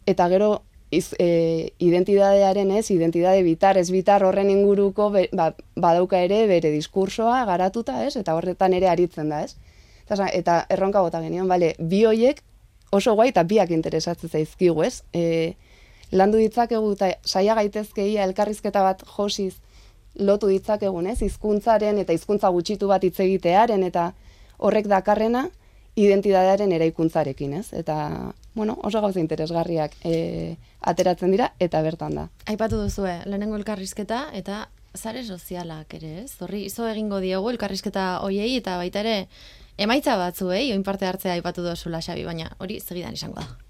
eta 0.09 0.27
gero 0.29 0.49
iz, 0.91 1.13
e, 1.19 1.73
identidadearen 1.79 2.71
ez, 2.71 2.89
identidade 2.91 3.43
bitar, 3.45 3.77
ez 3.77 3.89
bitar 3.93 4.23
horren 4.25 4.49
inguruko 4.49 5.09
be, 5.13 5.27
ba, 5.33 5.51
badauka 5.75 6.21
ere 6.25 6.45
bere 6.49 6.71
diskursoa 6.73 7.43
garatuta, 7.45 8.03
ez, 8.05 8.15
eta 8.17 8.35
horretan 8.35 8.73
ere 8.73 8.89
aritzen 8.89 9.29
da, 9.29 9.43
ez. 9.45 9.55
Eta, 10.09 10.25
eta 10.33 10.55
erronka 10.73 11.03
bota 11.05 11.21
genion, 11.21 11.47
bale, 11.47 11.75
bi 11.79 12.03
hoiek 12.09 12.41
oso 12.91 13.13
guai 13.13 13.29
eta 13.29 13.43
biak 13.45 13.69
interesatzen 13.75 14.31
zaizkigu, 14.33 14.81
ez. 14.83 15.03
E, 15.13 15.53
landu 16.11 16.41
ditzakegu 16.41 16.95
eta 16.95 17.11
saia 17.21 17.53
gaitezke 17.59 18.07
ia 18.09 18.25
elkarrizketa 18.25 18.81
bat 18.81 19.03
josiz 19.05 19.59
lotu 20.19 20.49
ditzakegun, 20.51 21.07
ez, 21.07 21.21
hizkuntzaren 21.25 21.97
eta 22.03 22.13
hizkuntza 22.13 22.51
gutxitu 22.53 22.89
bat 22.91 23.03
hitz 23.03 23.19
egitearen 23.23 23.83
eta 23.87 24.11
horrek 24.59 24.89
dakarrena 24.91 25.47
identidadearen 25.99 26.71
eraikuntzarekin, 26.71 27.53
ez? 27.59 27.67
Eta, 27.75 28.31
bueno, 28.55 28.77
oso 28.83 29.01
gauza 29.01 29.19
interesgarriak 29.19 29.95
e, 30.05 30.55
ateratzen 30.81 31.31
dira 31.33 31.53
eta 31.59 31.81
bertan 31.83 32.15
da. 32.15 32.27
Aipatu 32.51 32.81
duzue, 32.83 33.19
lehenengo 33.25 33.57
elkarrizketa 33.59 34.27
eta 34.37 34.67
zare 34.97 35.23
sozialak 35.23 35.93
ere, 35.99 36.23
ez? 36.23 36.33
Horri 36.41 36.65
izo 36.69 36.87
egingo 36.89 37.19
diegu 37.23 37.49
elkarrizketa 37.51 38.11
hoiei 38.25 38.55
eta 38.57 38.77
baita 38.79 39.03
ere 39.03 39.17
emaitza 39.79 40.15
batzuei, 40.19 40.69
oin 40.73 40.83
parte 40.83 41.07
hartzea 41.07 41.35
aipatu 41.37 41.63
duzula 41.65 42.01
Xabi, 42.03 42.25
baina 42.27 42.51
hori 42.59 42.79
segidan 42.79 43.15
izango 43.15 43.41
da. 43.41 43.68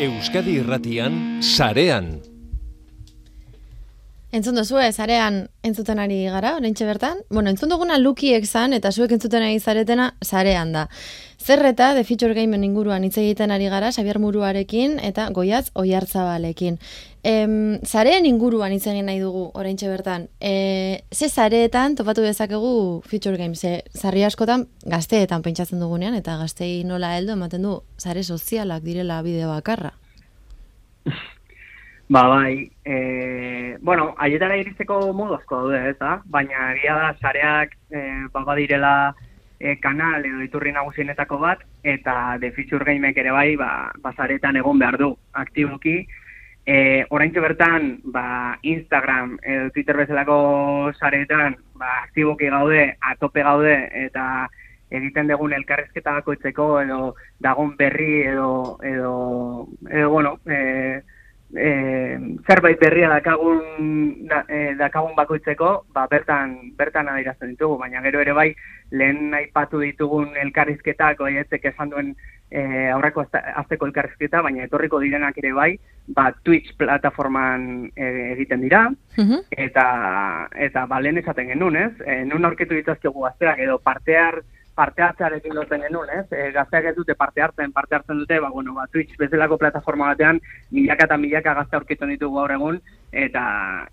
Euskadi 0.00 0.54
Irratian 0.56 1.42
sarean. 1.44 2.06
Entzun 4.32 4.56
duzue, 4.56 4.86
zarean 4.94 5.42
entzuten 5.66 5.98
ari 6.00 6.22
gara, 6.32 6.54
oraintxe 6.56 6.86
bertan? 6.88 7.18
Bueno, 7.28 7.50
entzun 7.52 7.68
duguna 7.68 7.98
lukiek 8.00 8.46
zan, 8.48 8.72
eta 8.72 8.94
zuek 8.94 9.12
entzuten 9.18 9.44
ari 9.44 9.58
zaretena 9.60 10.06
zarean 10.24 10.72
da. 10.72 10.86
Zerreta, 11.36 11.90
The 11.98 12.06
Future 12.08 12.32
Gamen 12.32 12.64
inguruan 12.64 13.04
hitz 13.04 13.18
egiten 13.20 13.52
ari 13.52 13.68
gara, 13.68 13.90
Xabier 13.92 14.22
Muruarekin 14.22 14.96
eta 15.04 15.28
Goiatz 15.36 15.68
Oiartzabalekin. 15.74 16.80
Em, 17.22 17.78
zaren 17.84 18.24
inguruan 18.24 18.72
hitz 18.72 18.86
egin 18.88 19.04
nahi 19.10 19.18
dugu, 19.20 19.50
oraintxe 19.60 19.88
bertan. 19.90 20.28
E, 20.40 21.02
ze 21.12 21.28
zareetan 21.28 21.94
topatu 21.96 22.22
dezakegu 22.24 23.02
Future 23.04 23.36
Games, 23.36 23.60
ze 23.60 23.82
zarri 23.92 24.24
askotan 24.24 24.64
gazteetan 24.86 25.42
pentsatzen 25.44 25.80
dugunean, 25.80 26.14
eta 26.16 26.38
gaztei 26.40 26.82
nola 26.84 27.12
heldu 27.18 27.36
ematen 27.36 27.66
du, 27.68 27.74
zare 27.98 28.22
sozialak 28.22 28.82
direla 28.82 29.20
bideo 29.22 29.50
bakarra. 29.52 29.92
Ba, 32.10 32.24
bai, 32.26 32.68
e, 32.82 33.76
bueno, 33.86 34.16
aietara 34.18 34.56
iristeko 34.58 35.12
modu 35.14 35.36
asko 35.36 35.60
daude, 35.60 35.92
ez 35.92 35.98
da? 36.00 36.16
Baina 36.26 36.72
egia 36.72 36.96
da, 36.98 37.12
sareak 37.20 37.76
e, 37.86 38.00
ba, 38.32 38.42
badirela 38.48 38.94
e, 39.60 39.76
kanal 39.78 40.26
edo 40.26 40.40
iturri 40.42 40.72
nagusienetako 40.74 41.38
bat, 41.38 41.62
eta 41.84 42.34
The 42.42 42.50
Future 42.56 42.82
Gamek 42.88 43.20
ere 43.22 43.30
bai, 43.30 43.54
ba, 43.54 43.92
ba 44.02 44.10
egon 44.26 44.82
behar 44.82 44.98
du, 44.98 45.12
aktiboki. 45.34 46.08
E, 46.66 47.06
Oraintxe 47.10 47.40
bertan, 47.40 48.00
ba, 48.04 48.58
Instagram 48.62 49.38
edo 49.42 49.70
Twitter 49.70 49.96
bezalako 49.96 50.92
saretan, 50.98 51.56
ba, 51.74 52.02
aktiboki 52.04 52.50
gaude, 52.52 52.96
atope 53.00 53.42
gaude, 53.42 53.76
eta 54.06 54.48
egiten 54.90 55.30
dugun 55.30 55.54
elkarrezketa 55.56 56.18
bakoitzeko 56.18 56.66
edo 56.82 57.00
dagon 57.40 57.76
berri 57.78 58.26
edo, 58.26 58.78
edo, 58.84 59.14
edo 59.88 60.10
bueno, 60.10 60.36
e, 60.46 61.00
e, 61.54 61.70
zerbait 62.46 62.78
berria 62.80 63.08
dakagun 63.08 64.26
da, 64.28 64.44
e, 64.48 64.74
dakagun 64.78 65.14
bakoitzeko, 65.16 65.70
ba, 65.94 66.06
bertan 66.10 66.74
bertan 66.78 67.08
adierazten 67.08 67.54
ditugu, 67.54 67.78
baina 67.78 68.02
gero 68.02 68.20
ere 68.20 68.34
bai 68.36 68.50
lehen 68.90 69.34
aipatu 69.34 69.80
ditugun 69.80 70.36
elkarrizketak 70.44 71.20
oietzek 71.20 71.64
esan 71.72 71.90
duen 71.94 72.14
e, 72.50 72.90
aurreko 72.90 73.24
azteko 73.32 73.88
elkarrizketa, 73.88 74.42
baina 74.42 74.66
etorriko 74.66 75.00
direnak 75.02 75.38
ere 75.38 75.52
bai, 75.56 75.70
ba, 76.16 76.30
Twitch 76.44 76.74
plataforman 76.78 77.90
e, 77.94 78.10
egiten 78.34 78.64
dira, 78.66 78.84
eta, 79.50 79.86
eta 80.68 80.86
ba, 80.90 81.00
lehen 81.00 81.22
esaten 81.22 81.52
genuen, 81.54 81.78
ez? 81.78 81.92
E, 82.04 82.22
nun 82.28 82.44
aurketu 82.48 82.76
ditazkegu 82.78 83.26
gazteak 83.28 83.62
edo 83.66 83.78
partear 83.84 84.42
parte 84.74 85.02
hartzearekin 85.02 85.54
lotzen 85.54 85.82
genuen, 85.84 86.10
ez? 86.14 86.26
E, 86.32 86.50
gazteak 86.54 86.90
ez 86.90 86.94
dute 86.96 87.14
parte 87.18 87.42
hartzen, 87.42 87.72
parte 87.72 87.96
hartzen 87.96 88.18
dute, 88.22 88.40
ba, 88.40 88.50
bueno, 88.50 88.74
ba, 88.74 88.86
Twitch 88.92 89.16
bezalako 89.18 89.58
plataforma 89.58 90.10
batean, 90.12 90.40
milaka 90.70 91.08
eta 91.08 91.18
milaka 91.20 91.54
gazte 91.58 91.76
aurkitu 91.76 92.08
ditugu 92.10 92.38
gaur 92.38 92.54
egun, 92.56 92.80
eta, 93.12 93.44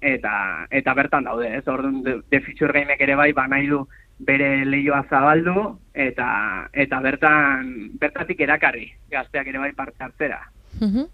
eta, 0.02 0.34
eta 0.72 0.94
bertan 0.98 1.28
daude, 1.30 1.50
ez? 1.58 1.64
Orduan, 1.68 2.02
de, 2.06 2.20
de 2.30 2.42
feature 2.42 2.86
ere 3.00 3.16
bai, 3.16 3.32
ba, 3.34 3.48
nahi 3.48 3.68
du 3.68 3.86
bere 4.20 4.66
lehioa 4.66 5.04
zabaldu, 5.10 5.66
eta, 5.94 6.30
eta 6.74 7.02
bertan, 7.02 7.74
bertatik 8.00 8.40
erakarri, 8.42 8.88
gazteak 9.12 9.48
ere 9.48 9.60
bai 9.66 9.74
parte 9.74 10.04
hartzera. 10.04 10.42
Uh 10.80 11.08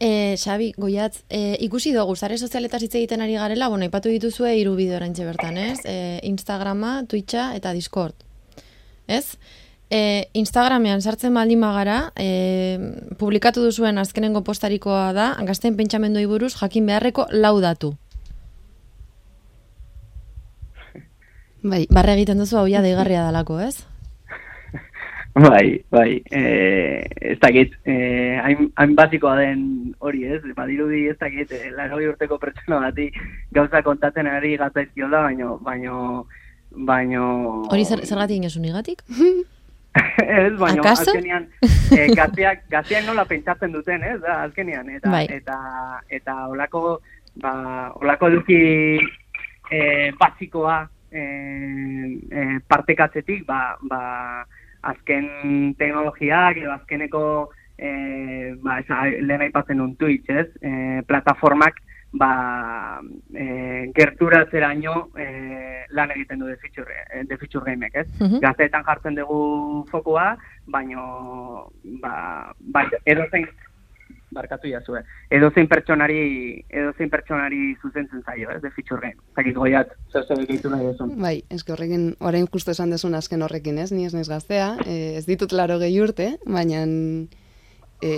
e, 0.00 0.34
Xabi, 0.36 0.72
goiatz, 0.76 1.22
e, 1.28 1.56
ikusi 1.62 1.92
dugu, 1.94 2.16
zare 2.16 2.38
sozialetaz 2.38 2.82
hitz 2.82 2.94
egiten 2.96 3.20
ari 3.20 3.36
garela, 3.38 3.68
bueno, 3.68 3.84
ipatu 3.84 4.08
dituzue 4.08 4.56
hiru 4.58 4.74
bideo 4.74 4.98
bertan, 4.98 5.58
ez? 5.58 5.78
E, 5.84 6.18
Instagrama, 6.24 7.04
Twitcha 7.06 7.54
eta 7.54 7.72
Discord 7.72 8.31
ez? 9.06 9.38
E, 9.92 10.30
Instagramean 10.32 11.02
sartzen 11.04 11.34
baldin 11.36 11.60
magara, 11.60 12.12
e, 12.16 12.78
publikatu 13.20 13.60
duzuen 13.66 14.00
azkenengo 14.00 14.40
postarikoa 14.46 15.12
da, 15.12 15.26
gazten 15.44 15.76
pentsamendoi 15.76 16.24
buruz 16.30 16.54
jakin 16.56 16.88
beharreko 16.88 17.26
laudatu. 17.32 17.92
Bai, 21.74 21.84
barre 21.92 22.16
egiten 22.16 22.40
duzu 22.40 22.56
hau 22.62 22.66
ja 22.72 22.80
deigarria 22.80 23.26
dalako, 23.28 23.60
ez? 23.60 23.84
Bai, 25.44 25.84
bai, 25.92 26.22
e, 26.28 26.40
ez 27.34 27.38
dakit, 27.40 27.76
e, 27.84 27.94
hain, 28.44 28.66
hain 28.76 28.96
basikoa 28.96 29.36
den 29.38 29.62
hori 30.00 30.24
ez, 30.28 30.40
badirudi 30.56 31.06
ez 31.08 31.16
dakit, 31.20 31.52
e, 31.52 31.72
urteko 32.08 32.36
pertsona 32.40 32.80
bati 32.88 33.10
gauza 33.52 33.80
kontatzen 33.84 34.26
ari 34.28 34.56
gatzaizkiola, 34.60 35.22
baino, 35.28 35.58
baino, 35.64 36.26
baino... 36.76 37.24
Hori 37.70 37.84
zer, 37.84 38.04
zer 38.06 38.22
gati 38.22 38.38
inesun 38.40 38.64
igatik? 38.64 39.02
ez, 39.94 40.52
baino, 40.58 40.84
azkenian, 40.88 41.46
e, 41.92 42.06
gazteak, 42.16 42.64
gazteak 42.72 43.04
nola 43.06 43.24
pentsatzen 43.28 43.74
duten, 43.74 44.04
ez, 44.06 44.18
da, 44.22 44.38
azkenian, 44.46 44.88
eta, 44.96 45.10
bai. 45.12 45.26
eta, 45.30 45.58
eta 46.08 46.36
olako, 46.52 46.98
ba, 47.42 47.52
olako 48.00 48.32
eduki 48.32 48.60
e, 49.70 49.80
basikoa 50.20 50.80
e, 51.10 51.22
e, 51.22 52.46
partekatzetik, 52.68 53.44
ba, 53.48 53.76
ba, 53.90 54.02
azken 54.92 55.74
teknologiak, 55.78 56.58
edo 56.62 56.72
azkeneko, 56.74 57.24
e, 57.76 57.92
ba, 58.64 58.80
eza, 58.80 59.04
lehen 59.20 59.44
aipatzen 59.48 59.84
un 59.84 59.94
Twitch, 60.00 60.30
ez, 60.32 60.48
e, 60.64 61.02
plataformak, 61.08 61.82
ba, 62.12 63.00
e, 63.34 63.90
gerturatzeraino 63.96 64.94
e, 65.16 65.26
lan 65.96 66.12
egiten 66.12 66.42
du 66.42 66.46
defitzur, 66.50 66.88
e, 66.88 67.24
defitzur 67.28 67.64
gameek, 67.64 67.96
ez? 68.04 68.08
Uh 68.20 68.40
Gazteetan 68.42 68.84
jartzen 68.84 69.16
dugu 69.16 69.84
fokua, 69.90 70.32
baino, 70.66 71.70
ba, 72.02 72.52
ba, 72.60 72.84
edo 73.08 73.24
zein, 73.30 73.48
barkatu 74.32 74.68
jazue, 74.68 75.02
edo 75.30 75.50
zein 75.52 75.68
pertsonari, 75.68 76.20
edo 76.68 76.92
zein 76.96 77.10
pertsonari 77.12 77.74
zuzentzen 77.80 78.22
zaio, 78.24 78.50
ez, 78.50 78.60
defitzur 78.64 79.00
game. 79.00 79.20
Zakit 79.36 79.56
goiat, 79.56 79.92
zer 80.12 80.24
zer 80.28 80.44
egitu 80.44 80.72
nahi 80.72 80.88
ezun. 80.92 81.16
Bai, 81.20 81.34
ez 81.52 81.62
horrekin, 81.68 82.12
orain 82.20 82.48
justo 82.52 82.72
esan 82.72 82.92
desun 82.92 83.16
azken 83.16 83.44
horrekin, 83.44 83.78
ez, 83.78 83.90
ni 83.92 84.06
ez 84.08 84.14
nez 84.16 84.28
gaztea, 84.28 84.74
e, 84.86 85.16
ez 85.20 85.26
ditut 85.28 85.52
laro 85.52 85.78
gehi 85.82 86.00
urte, 86.00 86.32
baina 86.46 86.84
e, 88.02 88.12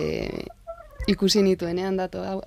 ikusi 1.10 1.42
nituenean 1.42 1.98
datu 1.98 2.22
hau, 2.24 2.40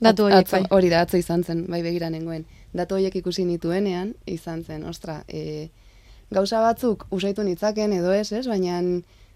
Datu 0.00 0.28
horiek, 0.28 0.48
bai. 0.50 0.62
Hori 0.70 0.90
da, 0.92 1.02
atzo 1.02 1.18
izan 1.18 1.42
zen, 1.42 1.64
bai 1.70 1.82
begira 1.82 2.10
nengoen. 2.10 2.44
Datu 2.76 2.98
horiek 2.98 3.16
ikusi 3.18 3.44
nituenean, 3.48 4.12
izan 4.26 4.62
zen, 4.64 4.84
ostra, 4.86 5.22
e, 5.28 5.68
gauza 6.30 6.60
batzuk 6.62 7.06
usaitu 7.10 7.42
nitzaken 7.42 7.96
edo 7.98 8.12
ez, 8.12 8.30
ez, 8.32 8.46
baina 8.46 8.80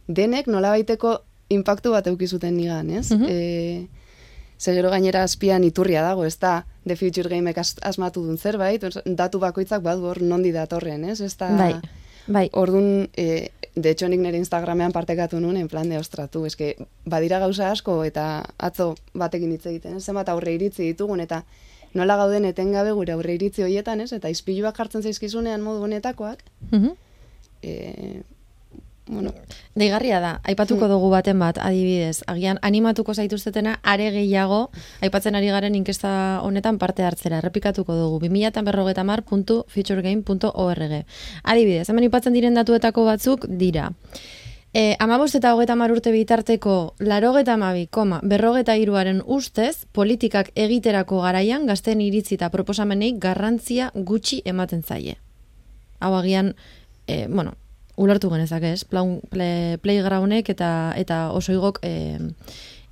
denek 0.08 0.46
nolabaiteko 0.46 1.16
impactu 1.52 1.92
bat 1.92 2.06
eukizuten 2.06 2.56
nigan, 2.56 2.90
ez? 2.90 3.10
Mm 3.10 3.26
-hmm. 3.26 3.88
Zegero 4.62 4.90
gainera 4.90 5.22
azpian 5.22 5.64
iturria 5.64 6.02
dago, 6.02 6.24
ez 6.24 6.38
da, 6.38 6.64
The 6.86 6.96
Future 6.96 7.28
Gameek 7.28 7.58
asmatu 7.58 8.22
duen 8.22 8.38
zerbait, 8.38 8.84
datu 9.06 9.38
bakoitzak 9.38 9.82
badu 9.82 10.06
hor 10.06 10.22
nondi 10.22 10.52
datorren, 10.52 11.04
ez? 11.04 11.20
Ez 11.20 11.36
da, 11.36 11.48
bai. 11.56 11.74
Bai. 12.26 12.48
Orduan, 12.52 13.08
e, 13.16 13.50
de 13.74 13.90
hecho, 13.90 14.08
nik 14.08 14.20
nire 14.20 14.38
Instagramean 14.38 14.92
partekatu 14.92 15.40
nuen, 15.40 15.56
en 15.56 15.68
plan 15.68 15.88
de, 15.88 15.98
ostratu, 15.98 16.44
eske, 16.46 16.74
badira 17.04 17.38
gauza 17.40 17.70
asko, 17.70 18.02
eta 18.04 18.44
atzo 18.58 18.94
batekin 19.14 19.52
hitz 19.52 19.66
egiten, 19.66 20.00
zenbat 20.00 20.28
aurre 20.28 20.52
iritzi 20.54 20.84
ditugun, 20.90 21.20
eta 21.24 21.42
nola 21.94 22.16
gauden 22.20 22.44
etengabe 22.48 22.92
gure 22.92 23.14
aurre 23.16 23.36
iritzi 23.38 23.64
horietan, 23.64 24.00
ez? 24.04 24.12
Eta 24.12 24.28
izpiluak 24.32 24.76
jartzen 24.76 25.02
zaizkizunean 25.02 25.64
modu 25.64 25.88
honetakoak, 25.88 26.44
mm 26.70 28.30
bueno. 29.06 29.32
Deigarria 29.74 30.20
da, 30.20 30.40
aipatuko 30.44 30.86
dugu 30.88 31.08
baten 31.10 31.38
bat, 31.38 31.58
adibidez. 31.58 32.22
Agian, 32.30 32.58
animatuko 32.62 33.14
zaituztetena, 33.14 33.78
are 33.82 34.10
gehiago, 34.14 34.70
aipatzen 35.02 35.34
ari 35.34 35.48
garen 35.50 35.74
inkesta 35.74 36.40
honetan 36.42 36.78
parte 36.78 37.02
hartzera. 37.02 37.40
Errepikatuko 37.42 37.96
dugu, 37.96 38.20
2000 38.22 38.62
Adibidez, 41.42 41.88
hemen 41.88 42.04
aipatzen 42.04 42.32
diren 42.32 42.54
datuetako 42.54 43.04
batzuk 43.04 43.46
dira. 43.48 43.90
E, 44.72 44.96
amabost 45.04 45.36
eta 45.36 45.52
hogeta 45.52 45.74
urte 45.76 46.12
bitarteko 46.12 46.94
larogeta 46.98 47.54
amabi, 47.54 47.86
koma, 47.86 48.20
berrogeta 48.22 48.76
iruaren 48.76 49.20
ustez, 49.26 49.84
politikak 49.92 50.50
egiterako 50.54 51.20
garaian 51.20 51.66
gazten 51.66 52.00
iritzi 52.00 52.36
eta 52.36 52.48
proposamenei 52.48 53.18
garrantzia 53.18 53.90
gutxi 53.94 54.40
ematen 54.46 54.82
zaie. 54.82 55.18
Hau 56.00 56.14
agian, 56.16 56.54
e, 57.06 57.26
bueno, 57.28 57.52
ulertu 57.96 58.30
genezak 58.30 58.62
ez, 58.62 58.84
play, 58.84 59.78
playgroundek 59.82 60.48
eta 60.54 60.92
eta 60.96 61.24
oso 61.32 61.52
igok 61.52 61.80
e, 61.82 62.18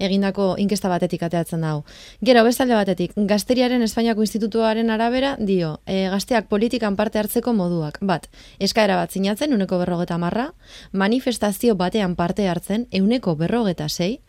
egindako 0.01 0.55
inkesta 0.59 0.89
batetik 0.89 1.23
ateatzen 1.23 1.61
dago. 1.65 1.85
Gero, 2.25 2.43
bestalde 2.45 2.75
batetik, 2.75 3.13
gazteriaren 3.31 3.85
Espainiako 3.85 4.25
institutuaren 4.25 4.91
arabera, 4.91 5.35
dio, 5.39 5.75
e, 5.87 6.09
gazteak 6.13 6.49
politikan 6.49 6.97
parte 6.97 7.21
hartzeko 7.21 7.53
moduak. 7.57 8.01
Bat, 8.01 8.29
eskaera 8.59 8.97
bat 8.97 9.13
zinatzen, 9.13 9.55
uneko 9.55 9.79
berrogeta 9.83 10.19
marra, 10.19 10.51
manifestazio 10.93 11.77
batean 11.77 12.17
parte 12.17 12.49
hartzen, 12.49 12.87
euneko 12.91 13.37
berrogeta 13.37 13.89
sei, 13.89 14.21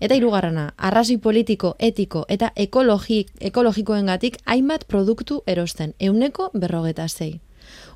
eta 0.00 0.16
hirugarrena, 0.16 0.72
arrazoi 0.76 1.18
politiko, 1.18 1.74
etiko 1.78 2.24
eta 2.28 2.52
ekologik, 2.56 3.30
ekologikoen 3.52 4.08
gatik, 4.08 4.40
hainbat 4.46 4.88
produktu 4.88 5.42
erosten, 5.46 5.94
euneko 6.00 6.50
berrogeta 6.54 7.08
sei. 7.08 7.38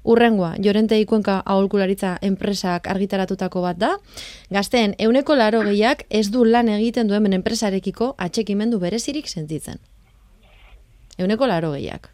Urrengoa, 0.04 0.56
Jorente 0.58 0.98
Ikuenka 0.98 1.36
aholkularitza 1.46 2.16
enpresak 2.26 2.88
argitaratutako 2.90 3.62
bat 3.62 3.78
da. 3.78 3.90
Gazteen, 4.50 4.96
euneko 4.98 5.36
laro 5.38 5.62
gehiak 5.62 6.06
ez 6.10 6.26
du 6.34 6.44
lan 6.44 6.68
egiten 6.68 7.06
duen 7.06 7.32
enpresarekiko 7.32 8.14
atxekimendu 8.18 8.80
berezirik 8.82 9.28
sentitzen. 9.28 9.78
Euneko 11.18 11.46
laro 11.46 11.70
gehiak. 11.76 12.10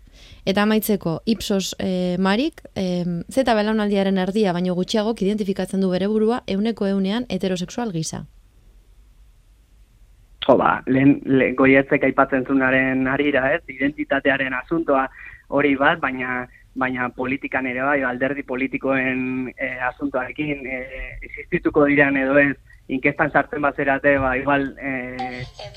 Eta 0.48 0.62
amaitzeko, 0.64 1.20
Ipsos 1.28 1.74
e, 1.78 2.16
Marik, 2.18 2.62
e, 2.76 3.04
zeta 3.32 3.54
belaunaldiaren 3.56 4.18
erdia 4.18 4.52
baino 4.52 4.74
gutxiagok 4.74 5.22
identifikatzen 5.22 5.80
du 5.80 5.90
bere 5.92 6.08
burua 6.08 6.42
euneko 6.46 6.86
eunean 6.88 7.26
heterosexual 7.28 7.92
gisa. 7.92 8.26
Jo, 10.46 10.56
ba, 10.56 10.78
lehen 10.86 11.18
le, 11.24 11.52
goietzek 11.56 12.04
aipatzen 12.08 12.46
zunaren 12.48 13.06
harira, 13.08 13.50
ez, 13.52 13.62
identitatearen 13.68 14.54
asuntoa 14.56 15.08
hori 15.48 15.74
bat, 15.76 16.00
baina 16.00 16.46
baina 16.78 17.08
politikan 17.10 17.66
ere 17.66 17.82
bai, 17.82 17.98
alderdi 18.06 18.44
politikoen 18.46 19.50
e, 19.56 19.70
asuntoarekin 19.90 20.64
e, 20.66 20.78
existituko 21.26 21.84
diren 21.90 22.16
edo 22.20 22.38
ez, 22.38 22.54
inkestan 22.88 23.32
sartzen 23.34 23.62
bat 23.62 23.76
zerate, 23.76 24.14
ba, 24.22 24.32
igual 24.38 24.70
e, 24.80 24.92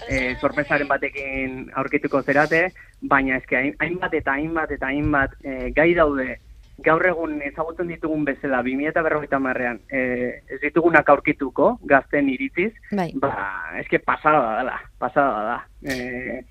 e, 0.08 0.22
sorpresaren 0.40 0.88
batekin. 0.88 1.66
aurkituko 1.76 2.22
zerate, 2.24 2.70
baina 3.02 3.42
eske 3.42 3.58
hainbat 3.80 4.14
eta 4.14 4.38
hainbat 4.38 4.72
eta 4.78 4.94
hainbat 4.94 5.36
e, 5.44 5.74
gai 5.76 5.92
daude. 5.98 6.38
Gaur 6.82 7.04
egun 7.06 7.36
ezagutzen 7.46 7.92
ditugun 7.92 8.24
bezala 8.26 8.64
2050 8.66 9.40
marrean 9.44 9.78
eh 9.90 10.42
ez 10.50 10.58
ditugunak 10.64 11.10
aurkituko 11.14 11.76
gazten 11.86 12.30
iritziz 12.32 12.72
bai. 12.92 13.12
ba 13.14 13.30
eske 13.78 14.00
pasada 14.00 14.56
dela 14.58 14.80
pasada 14.98 15.44
da 15.50 15.58
eh 15.86 16.42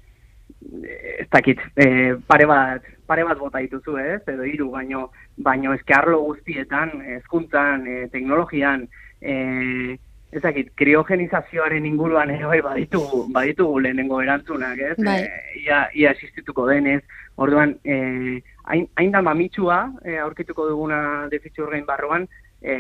ez 1.19 1.29
dakit 1.31 1.59
eh 1.77 2.15
pare 2.27 2.47
bat 2.47 2.83
pare 3.07 3.25
bat 3.25 3.39
bota 3.39 3.59
dituzu 3.59 3.97
ez 3.99 4.21
edo 4.27 4.45
hiru 4.45 4.71
baino 4.71 5.11
baino 5.37 5.75
eske 5.75 5.95
arlo 5.95 6.23
guztietan 6.23 7.01
hezkuntzan 7.01 7.87
e, 7.87 8.07
teknologian 8.13 8.87
eh 9.21 9.99
ez 10.33 10.43
dakit 10.43 10.71
kriogenizazioaren 10.77 11.87
inguruan 11.87 12.31
ere 12.31 12.47
bai 12.47 12.61
baditu 12.63 13.01
baditu 13.33 13.79
lehenengo 13.81 14.23
erantzunak 14.23 14.79
ez 14.79 14.97
bai. 15.05 15.23
e, 15.23 15.65
ia 15.65 15.89
ia 15.95 16.11
existituko 16.11 16.67
denez 16.67 17.03
orduan 17.37 17.77
eh 17.85 18.43
hain, 18.71 18.87
hain 18.97 19.11
da 19.11 19.23
mamitsua 19.23 19.81
e, 20.05 20.17
aurkituko 20.19 20.69
duguna 20.69 21.29
defitxurrein 21.33 21.87
barruan, 21.87 22.27
e, 22.61 22.77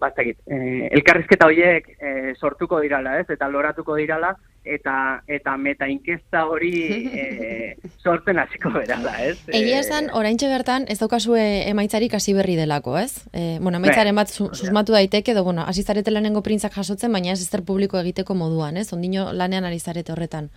bastakit, 0.00 0.40
e, 0.46 0.88
elkarrizketa 0.98 1.48
horiek 1.48 1.88
e, 1.98 2.34
sortuko 2.38 2.80
dirala, 2.84 3.18
ez? 3.20 3.28
Eta 3.32 3.48
loratuko 3.48 3.96
dirala, 4.00 4.34
eta 4.64 5.22
eta 5.26 5.56
meta 5.56 5.88
inkesta 5.90 6.44
hori 6.46 6.72
e, 7.22 7.76
sortzen 8.02 8.38
hasiko 8.38 8.70
berala, 8.74 9.14
ez? 9.24 9.36
Egia 9.48 9.80
esan, 9.82 10.10
oraintxe 10.14 10.48
bertan, 10.52 10.86
ez 10.92 10.98
daukazue 11.00 11.42
emaitzarik 11.70 12.14
hasi 12.14 12.34
berri 12.36 12.56
delako, 12.58 12.96
ez? 12.98 13.24
E, 13.32 13.58
bueno, 13.60 13.82
emaitzaren 13.82 14.16
bat 14.16 14.30
su, 14.30 14.48
susmatu 14.54 14.94
daiteke, 14.96 15.34
edo, 15.34 15.44
bueno, 15.44 15.66
hasi 15.66 15.82
zarete 15.82 16.14
lehenengo 16.14 16.42
printzak 16.42 16.74
jasotzen, 16.78 17.12
baina 17.12 17.34
ez 17.34 17.42
ezter 17.42 17.62
publiko 17.66 18.00
egiteko 18.00 18.34
moduan, 18.38 18.76
ez? 18.76 18.92
Ondino 18.92 19.30
lanean 19.32 19.68
ari 19.68 19.80
zarete 19.80 20.12
horretan. 20.14 20.50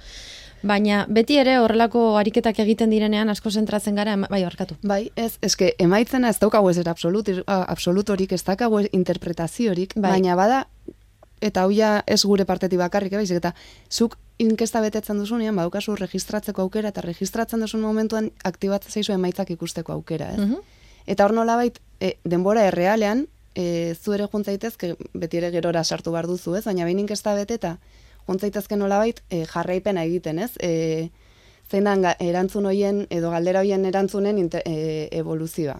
Baina 0.65 1.03
beti 1.11 1.37
ere 1.37 1.59
horrelako 1.61 2.15
ariketak 2.17 2.59
egiten 2.63 2.89
direnean 2.89 3.29
asko 3.29 3.51
zentratzen 3.51 3.97
gara, 3.99 4.15
bai, 4.23 4.41
barkatu. 4.47 4.77
Bai, 4.81 5.09
ez, 5.15 5.35
eske 5.45 5.73
emaitzena 5.79 6.31
ez 6.33 6.39
daukagu 6.41 6.71
ez 6.71 6.79
absolut, 6.81 7.29
absolutorik, 7.45 8.33
ez 8.33 8.41
daukagu 8.43 8.81
interpretaziorik, 8.91 9.93
bai. 9.95 10.15
baina 10.15 10.37
bada, 10.39 10.63
eta 11.41 11.63
hauia 11.63 12.03
ez 12.07 12.23
gure 12.23 12.45
partetik 12.45 12.79
bakarrik, 12.79 13.13
eh, 13.13 13.17
baizik, 13.17 13.38
eta 13.38 13.53
zuk 13.91 14.17
inkesta 14.38 14.81
betetzen 14.81 15.17
duzunean, 15.17 15.55
badaukazu 15.55 15.95
registratzeko 15.95 16.61
aukera, 16.61 16.89
eta 16.89 17.01
registratzen 17.01 17.59
duzun 17.59 17.81
momentuan 17.81 18.31
aktibatzen 18.43 18.91
zaizu 18.91 19.13
emaitzak 19.13 19.51
ikusteko 19.51 19.93
aukera, 19.93 20.31
ez? 20.33 20.39
Mhm. 20.39 20.59
Eta 21.07 21.25
hor 21.25 21.33
nolabait, 21.33 21.79
e, 21.99 22.17
denbora 22.23 22.65
errealean, 22.65 23.27
e, 23.55 23.95
zu 23.95 24.13
ere 24.13 24.27
juntzaitezke, 24.31 24.95
beti 25.13 25.38
ere 25.38 25.51
gerora 25.51 25.83
sartu 25.83 26.11
bar 26.11 26.27
duzu, 26.27 26.55
ez? 26.55 26.65
Baina 26.65 26.83
behin 26.83 26.99
inkesta 26.99 27.36
beteta, 27.36 27.77
ontzaitezken 28.27 28.79
nolabait 28.79 29.21
e, 29.29 29.45
jarraipena 29.45 30.03
egiten, 30.03 30.39
ez? 30.39 30.51
E, 30.59 31.09
zein 31.69 31.88
erantzun 32.19 32.65
hoien 32.65 33.05
edo 33.09 33.31
galdera 33.31 33.59
hoien 33.59 33.86
erantzunen 33.86 34.49
e, 34.65 35.09
evoluzioa. 35.11 35.79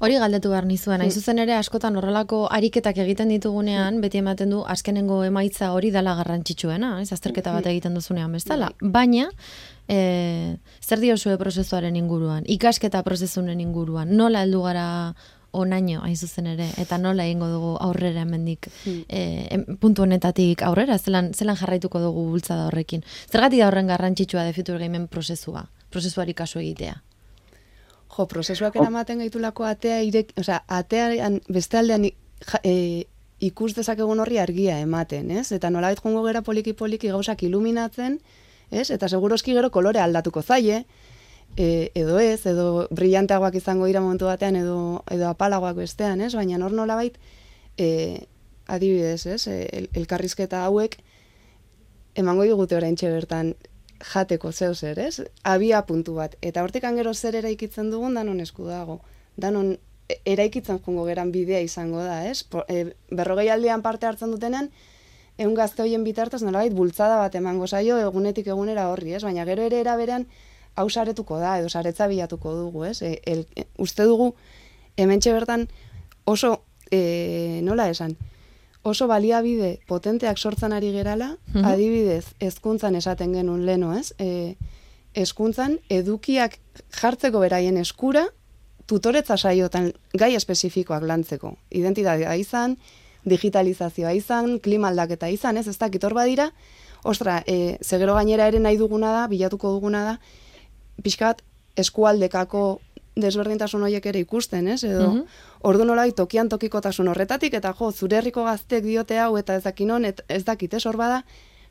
Hori 0.00 0.18
galdetu 0.18 0.52
behar 0.52 0.66
nizuen, 0.66 1.02
hain 1.02 1.10
hmm. 1.10 1.20
zuzen 1.20 1.38
ere 1.42 1.54
askotan 1.58 1.96
horrelako 1.98 2.46
ariketak 2.54 2.98
egiten 3.04 3.32
ditugunean, 3.34 3.94
hmm. 3.94 4.04
beti 4.04 4.22
ematen 4.22 4.54
du 4.54 4.62
azkenengo 4.66 5.22
emaitza 5.26 5.72
hori 5.76 5.90
dala 5.94 6.14
garrantzitsuena, 6.20 6.98
ez 7.02 7.12
azterketa 7.12 7.52
bat 7.52 7.64
hmm. 7.64 7.74
egiten 7.74 7.98
duzunean 7.98 8.36
bezala. 8.36 8.70
Bai. 8.80 8.92
Baina, 8.98 9.30
e, 9.88 9.98
zer 10.84 11.02
diosue 11.02 11.38
prozesuaren 11.40 11.96
inguruan, 11.96 12.46
ikasketa 12.46 13.02
prozesunen 13.06 13.60
inguruan, 13.64 14.14
nola 14.16 14.44
heldu 14.46 14.62
gara 14.66 14.86
onaino 15.52 16.02
hain 16.04 16.16
zuzen 16.16 16.46
ere 16.50 16.68
eta 16.80 16.98
nola 17.00 17.24
egingo 17.24 17.48
dugu 17.48 17.70
aurrera 17.80 18.22
hemendik 18.22 18.68
e, 19.08 19.58
puntu 19.80 20.04
honetatik 20.04 20.62
aurrera 20.62 20.98
zelan 20.98 21.32
zelan 21.32 21.56
jarraituko 21.56 22.02
dugu 22.02 22.26
bultzada 22.28 22.66
horrekin 22.68 23.04
zergatik 23.30 23.62
da 23.62 23.68
horren 23.68 23.88
garrantzitsua 23.88 24.44
de 24.44 24.52
future 24.52 25.06
prozesua 25.10 25.68
prozesuari 25.90 26.34
kasu 26.34 26.58
egitea 26.58 27.02
jo 28.18 28.26
prozesuak 28.26 28.76
eramaten 28.76 29.22
gaitulako 29.22 29.64
atea 29.64 30.02
irek 30.02 30.32
osea 30.38 30.62
atean 30.66 31.40
bestaldean 31.48 32.08
e, 32.08 32.74
ikus 33.40 33.74
dezakegun 33.76 34.20
horri 34.20 34.38
argia 34.38 34.80
ematen 34.80 35.30
ez 35.30 35.52
eta 35.52 35.70
nolabait 35.70 36.02
joango 36.02 36.24
gera 36.26 36.42
poliki 36.42 36.72
poliki 36.72 37.08
gauzak 37.14 37.42
iluminatzen 37.42 38.18
ez 38.70 38.90
eta 38.90 39.08
seguroski 39.08 39.54
gero 39.54 39.70
kolore 39.70 40.00
aldatuko 40.00 40.42
zaie 40.42 40.84
e, 41.56 41.90
edo 41.94 42.18
ez, 42.18 42.44
edo 42.46 42.88
brillanteagoak 42.90 43.56
izango 43.58 43.86
dira 43.86 44.02
momentu 44.04 44.28
batean, 44.28 44.56
edo, 44.56 45.04
edo 45.10 45.28
apalagoak 45.30 45.76
bestean, 45.78 46.20
ez? 46.20 46.34
Baina 46.34 46.58
nor 46.58 46.74
nolabait, 46.74 47.18
e, 47.78 48.26
adibidez, 48.66 49.26
ez? 49.26 49.46
E, 49.48 49.88
elkarrizketa 49.98 50.64
hauek, 50.66 50.98
emango 52.18 52.46
digute 52.46 52.76
orain 52.76 52.96
bertan 53.00 53.54
jateko 54.04 54.52
zeu 54.52 54.74
zer, 54.74 54.98
ez? 54.98 55.22
Abia 55.42 55.82
puntu 55.86 56.14
bat. 56.14 56.36
Eta 56.42 56.62
hortik 56.62 56.82
gero 56.82 57.14
zer 57.14 57.34
eraikitzen 57.34 57.90
dugun, 57.90 58.14
danon 58.14 58.40
esku 58.40 58.66
dago. 58.66 59.00
Danon 59.36 59.76
e, 60.08 60.20
eraikitzen 60.24 60.80
jungo 60.84 61.04
geran 61.06 61.32
bidea 61.32 61.60
izango 61.60 62.02
da, 62.02 62.24
ez? 62.26 62.46
e, 62.68 62.94
berrogei 63.10 63.48
aldean 63.50 63.82
parte 63.82 64.06
hartzen 64.06 64.30
dutenean, 64.30 64.70
egun 65.38 65.54
gazte 65.54 65.82
hoien 65.82 66.04
bitartaz 66.04 66.42
nolabait 66.42 66.74
bultzada 66.74 67.18
bat 67.18 67.34
emango 67.34 67.66
zaio 67.66 67.98
egunetik 67.98 68.46
egunera 68.46 68.88
horri, 68.90 69.14
ez? 69.14 69.22
Baina 69.22 69.44
gero 69.44 69.62
ere 69.62 69.80
eraberean, 69.80 70.26
hau 70.74 70.88
saretuko 70.90 71.38
da, 71.38 71.58
edo 71.58 71.68
saretza 71.68 72.06
bilatuko 72.06 72.54
dugu, 72.54 72.84
ez? 72.84 73.02
E, 73.02 73.20
el, 73.26 73.46
uste 73.78 74.04
dugu, 74.04 74.34
hemen 74.96 75.20
bertan 75.24 75.68
oso, 76.24 76.62
e, 76.90 77.60
nola 77.62 77.88
esan, 77.90 78.16
oso 78.82 79.06
baliabide 79.08 79.78
potenteak 79.86 80.38
sortzen 80.38 80.72
ari 80.72 80.92
gerala, 80.92 81.36
mhm. 81.52 81.64
adibidez, 81.64 82.24
ezkuntzan 82.40 82.94
esaten 82.94 83.34
genuen 83.34 83.66
leno, 83.66 83.94
ez? 83.96 84.12
E, 84.18 84.56
ezkuntzan, 85.18 85.78
edukiak 85.90 86.58
jartzeko 87.00 87.40
beraien 87.42 87.76
eskura, 87.80 88.26
tutoretza 88.88 89.36
saiotan 89.36 89.92
gai 90.16 90.34
espezifikoak 90.34 91.04
lantzeko. 91.04 91.56
Identitatea 91.70 92.34
izan, 92.40 92.78
digitalizazioa 93.28 94.14
izan, 94.16 94.58
klimaldaketa 94.64 95.28
izan, 95.28 95.58
ez? 95.60 95.66
Ez 95.68 95.76
dakit 95.78 96.04
hor 96.04 96.14
badira, 96.16 96.50
ostra, 97.04 97.42
e, 97.46 97.76
zegero 97.84 98.14
gainera 98.14 98.48
ere 98.48 98.60
nahi 98.62 98.78
duguna 98.80 99.12
da, 99.12 99.26
bilatuko 99.28 99.74
duguna 99.76 100.04
da, 100.06 100.16
pixkat 101.02 101.42
eskualdekako 101.78 102.80
desberdintasun 103.20 103.82
horiek 103.82 104.06
ere 104.06 104.24
ikusten, 104.24 104.68
ez? 104.68 104.82
Edo, 104.84 105.12
mm 105.12 105.46
ordu 105.68 105.82
nolai 105.82 106.12
tokian 106.14 106.46
tokikotasun 106.48 107.08
horretatik, 107.10 107.54
eta 107.58 107.72
jo, 107.74 107.88
zure 107.90 108.16
herriko 108.20 108.44
gaztek 108.46 108.84
diote 108.84 109.16
hau, 109.18 109.32
eta 109.40 109.56
ez 109.58 109.64
dakinon, 109.64 110.04
ez 110.06 110.44
dakit, 110.46 110.74
ez 110.78 110.86
hor 110.86 110.94
bada, 110.96 111.24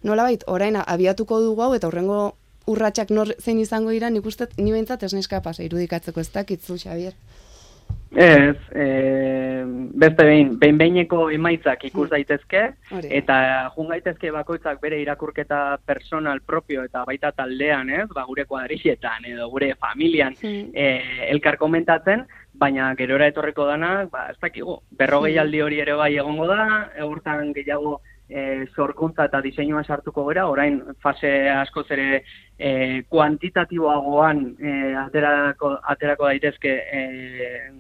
nolabait, 0.04 0.44
orain 0.48 0.76
abiatuko 0.82 1.40
dugu 1.40 1.64
hau, 1.64 1.70
eta 1.74 1.88
horrengo 1.88 2.18
urratsak 2.68 3.14
nor 3.16 3.32
zein 3.40 3.62
izango 3.64 3.96
dira, 3.96 4.10
nik 4.12 4.26
uste, 4.28 4.50
ni 4.58 4.74
behintzat 4.76 5.08
ez 5.08 5.14
nahiz 5.16 5.30
kapaz, 5.32 5.56
irudikatzeko 5.64 6.20
ez 6.20 6.30
dakit 6.34 6.68
zu, 6.68 6.76
Xavier. 6.76 7.16
Ez, 8.16 8.56
e, 8.72 9.64
beste 9.68 10.24
behin, 10.24 10.54
behin 10.60 10.78
behineko 10.80 11.28
emaitzak 11.36 11.84
ikus 11.90 12.08
hmm. 12.08 12.14
daitezke, 12.14 12.64
eta 13.20 13.38
jun 13.76 13.92
gaitezke 13.92 14.32
bakoitzak 14.32 14.80
bere 14.82 15.02
irakurketa 15.02 15.78
personal 15.86 16.40
propio 16.40 16.86
eta 16.88 17.04
baita 17.08 17.34
taldean, 17.36 17.90
ez, 17.90 18.08
ba, 18.14 18.24
gure 18.30 18.46
kuadrixetan 18.46 19.28
edo 19.28 19.50
gure 19.52 19.74
familian 19.76 20.36
mm. 20.40 20.72
elkar 21.34 21.58
komentatzen, 21.60 22.24
baina 22.58 22.94
gerora 22.98 23.28
etorreko 23.30 23.68
dana, 23.68 23.92
ba, 24.12 24.30
ez 24.32 24.40
dakigu, 24.42 24.80
berrogei 24.98 25.38
aldi 25.38 25.62
hori 25.62 25.82
ere 25.84 25.98
bai 26.00 26.14
egongo 26.16 26.48
da, 26.50 26.62
eurtan 27.04 27.52
gehiago 27.54 28.00
e, 28.30 28.66
sorkuntza 28.76 29.28
eta 29.28 29.42
diseinua 29.42 29.84
sartuko 29.84 30.26
gara, 30.28 30.48
orain 30.48 30.82
fase 31.04 31.50
asko 31.50 31.84
zere 31.84 32.24
e, 32.58 33.04
kuantitatiboagoan 33.10 34.44
e, 34.60 34.74
aterako, 35.06 35.78
aterako 35.96 36.32
daitezke 36.32 36.74
e, 36.92 37.04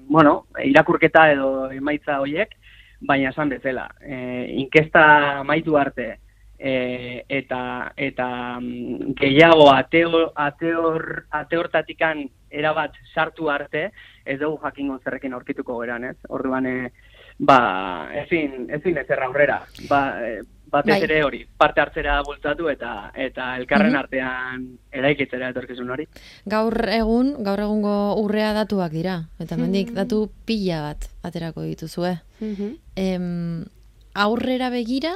bueno, 0.09 0.45
irakurketa 0.63 1.31
edo 1.33 1.49
emaitza 1.71 2.19
horiek, 2.21 2.55
baina 3.01 3.29
esan 3.29 3.49
bezala, 3.49 3.89
e, 4.01 4.47
inkesta 4.63 5.43
maitu 5.45 5.77
arte, 5.77 6.15
e, 6.57 7.23
eta 7.29 7.93
eta 7.95 8.27
mm, 8.59 9.13
gehiago 9.19 9.69
ateo, 9.73 10.31
ateor, 10.35 11.27
ateortatikan 11.29 12.25
erabat 12.49 12.95
sartu 13.13 13.49
arte, 13.51 13.91
ez 14.25 14.39
dugu 14.39 14.57
jakingo 14.63 14.97
zerrekin 15.03 15.33
aurkituko 15.33 15.77
geran, 15.81 16.07
ez? 16.09 16.17
Orduan, 16.29 16.65
e, 16.65 16.91
ba, 17.39 18.09
ezin, 18.25 18.69
ezin 18.73 18.97
ezer 18.97 19.19
aurrera. 19.23 19.63
Ba, 19.89 20.01
e, 20.25 20.41
batez 20.69 20.95
Bai. 20.97 21.03
ere 21.03 21.23
hori, 21.23 21.45
parte 21.57 21.79
hartzera 21.79 22.21
bultzatu 22.27 22.67
eta 22.69 23.11
eta 23.15 23.55
elkarren 23.57 23.91
Mhm. 23.93 23.99
artean 23.99 24.65
eraikitzera 24.91 25.49
etorkizun 25.53 25.89
hori. 25.89 26.07
Gaur 26.45 26.89
egun, 26.89 27.35
gaur 27.43 27.59
egungo 27.59 28.15
urrea 28.19 28.51
datuak 28.53 28.91
dira. 28.91 29.29
Eta 29.39 29.55
Hmm. 29.55 29.61
mendik 29.63 29.93
datu 29.93 30.29
pila 30.45 30.81
bat 30.81 31.09
aterako 31.23 31.61
dituzue. 31.61 32.19
Mhm. 32.41 32.77
Em, 32.95 33.65
aurrera 34.13 34.69
begira, 34.69 35.15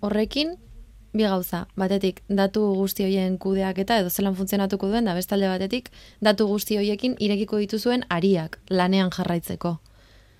horrekin, 0.00 0.56
bi 1.12 1.22
gauza. 1.24 1.68
Batetik, 1.76 2.22
datu 2.28 2.72
guzti 2.74 3.04
hoien 3.04 3.36
kudeaketa 3.38 3.98
edo 4.00 4.10
zelan 4.10 4.34
funtzionatuko 4.34 4.88
duen, 4.88 5.04
da 5.04 5.14
bestalde 5.14 5.46
batetik, 5.46 5.90
datu 6.20 6.46
guzti 6.46 6.76
hoiekin 6.76 7.14
irekiko 7.20 7.58
dituzuen 7.58 8.04
ariak 8.08 8.58
lanean 8.70 9.10
jarraitzeko. 9.10 9.80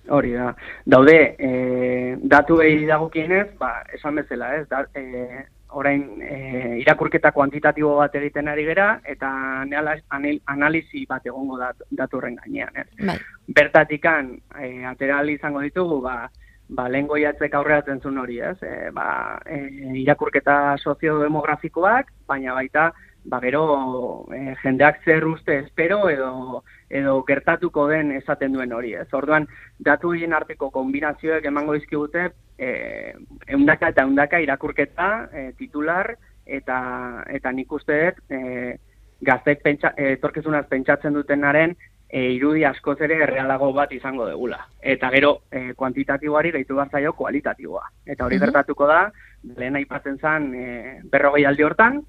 Hori 0.09 0.33
da. 0.33 0.53
Daude, 0.85 1.35
e, 1.39 2.17
datu 2.21 2.57
behi 2.59 2.85
dagokienez, 2.85 3.53
ba, 3.59 3.83
esan 3.93 4.15
bezala, 4.19 4.55
ez? 4.57 4.67
Da, 4.67 4.83
e, 4.95 5.45
orain 5.73 6.03
e, 6.21 6.77
irakurketa 6.83 7.31
kuantitatibo 7.31 7.95
bat 7.97 8.13
egiten 8.19 8.47
ari 8.51 8.65
gera, 8.67 8.99
eta 9.09 9.29
neala- 9.65 9.95
anil- 10.13 10.41
analizi 10.45 11.05
bat 11.09 11.25
egongo 11.25 11.57
dat, 11.57 11.79
datu 11.89 12.17
horren 12.19 12.35
gainean, 12.35 12.75
ez? 12.75 12.87
Bai, 12.99 13.17
Bertatikan, 13.47 14.35
e, 14.59 14.83
atera 14.85 15.15
ahal 15.15 15.29
izango 15.33 15.61
ditugu, 15.63 16.01
ba, 16.01 16.29
ba, 16.69 16.89
lehen 16.89 17.07
goiatzek 17.07 17.55
aurreratzen 17.55 18.01
zuen 18.01 18.17
hori, 18.17 18.39
ez? 18.39 18.57
E, 18.61 18.91
ba, 18.93 19.39
e, 19.45 19.63
irakurketa 20.03 20.75
soziodemografikoak, 20.83 22.11
baina 22.27 22.53
baita, 22.53 22.91
ba, 23.25 23.39
gero 23.39 24.25
e, 24.33 24.55
jendeak 24.61 25.03
zer 25.05 25.25
uste 25.25 25.59
espero 25.59 26.09
edo 26.09 26.63
edo 26.89 27.23
gertatuko 27.23 27.87
den 27.87 28.11
esaten 28.11 28.53
duen 28.53 28.73
hori, 28.73 28.93
ez? 28.93 29.07
Orduan, 29.13 29.47
datu 29.79 30.09
horien 30.09 30.33
arteko 30.33 30.69
kombinazioek 30.71 31.45
emango 31.45 31.73
dizkigute 31.73 32.31
eh 32.57 33.13
eundaka 33.47 33.89
eta 33.89 34.03
eundaka 34.03 34.39
irakurketa, 34.39 35.29
e, 35.33 35.51
titular 35.57 36.15
eta 36.45 37.23
eta 37.27 37.51
nik 37.51 37.71
uste 37.71 38.11
dut 38.11 38.31
e, 38.31 38.77
gaztek 39.21 39.63
pentsa, 39.63 39.93
etorkizunaz 39.97 40.67
pentsatzen 40.67 41.13
dutenaren 41.13 41.75
e, 42.09 42.33
irudi 42.35 42.65
askoz 42.65 42.99
ere 43.01 43.23
errealago 43.23 43.71
bat 43.73 43.91
izango 43.91 44.27
degula. 44.27 44.59
Eta 44.81 45.09
gero, 45.09 45.39
e, 45.51 45.73
kuantitatiboari 45.73 46.51
gehitu 46.51 46.75
behar 46.75 46.91
zaio 46.91 47.13
kualitatiboa. 47.13 47.87
Eta 48.05 48.25
hori 48.25 48.35
Mhm. 48.35 48.43
gertatuko 48.45 48.87
da, 48.87 49.11
lehen 49.57 49.75
aipatzen 49.75 50.19
zen 50.19 50.53
e, 50.53 50.99
berrogei 51.09 51.45
aldi 51.45 51.63
hortan, 51.63 52.03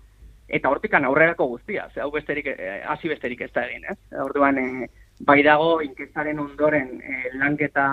eta 0.49 0.69
hortikan 0.69 1.05
aurrerako 1.05 1.47
guztia, 1.47 1.89
ze 1.95 2.01
hau 2.01 2.11
besterik, 2.13 2.47
eh, 2.47 2.83
hasi 2.87 3.09
besterik 3.09 3.41
ez 3.41 3.53
da 3.53 3.67
egin, 3.67 3.85
ez? 3.91 3.99
Orduan, 4.21 4.59
e, 4.59 4.89
bai 5.21 5.43
dago 5.43 5.81
inkestaren 5.83 6.39
ondoren 6.39 7.01
e, 7.01 7.31
lanketa 7.39 7.87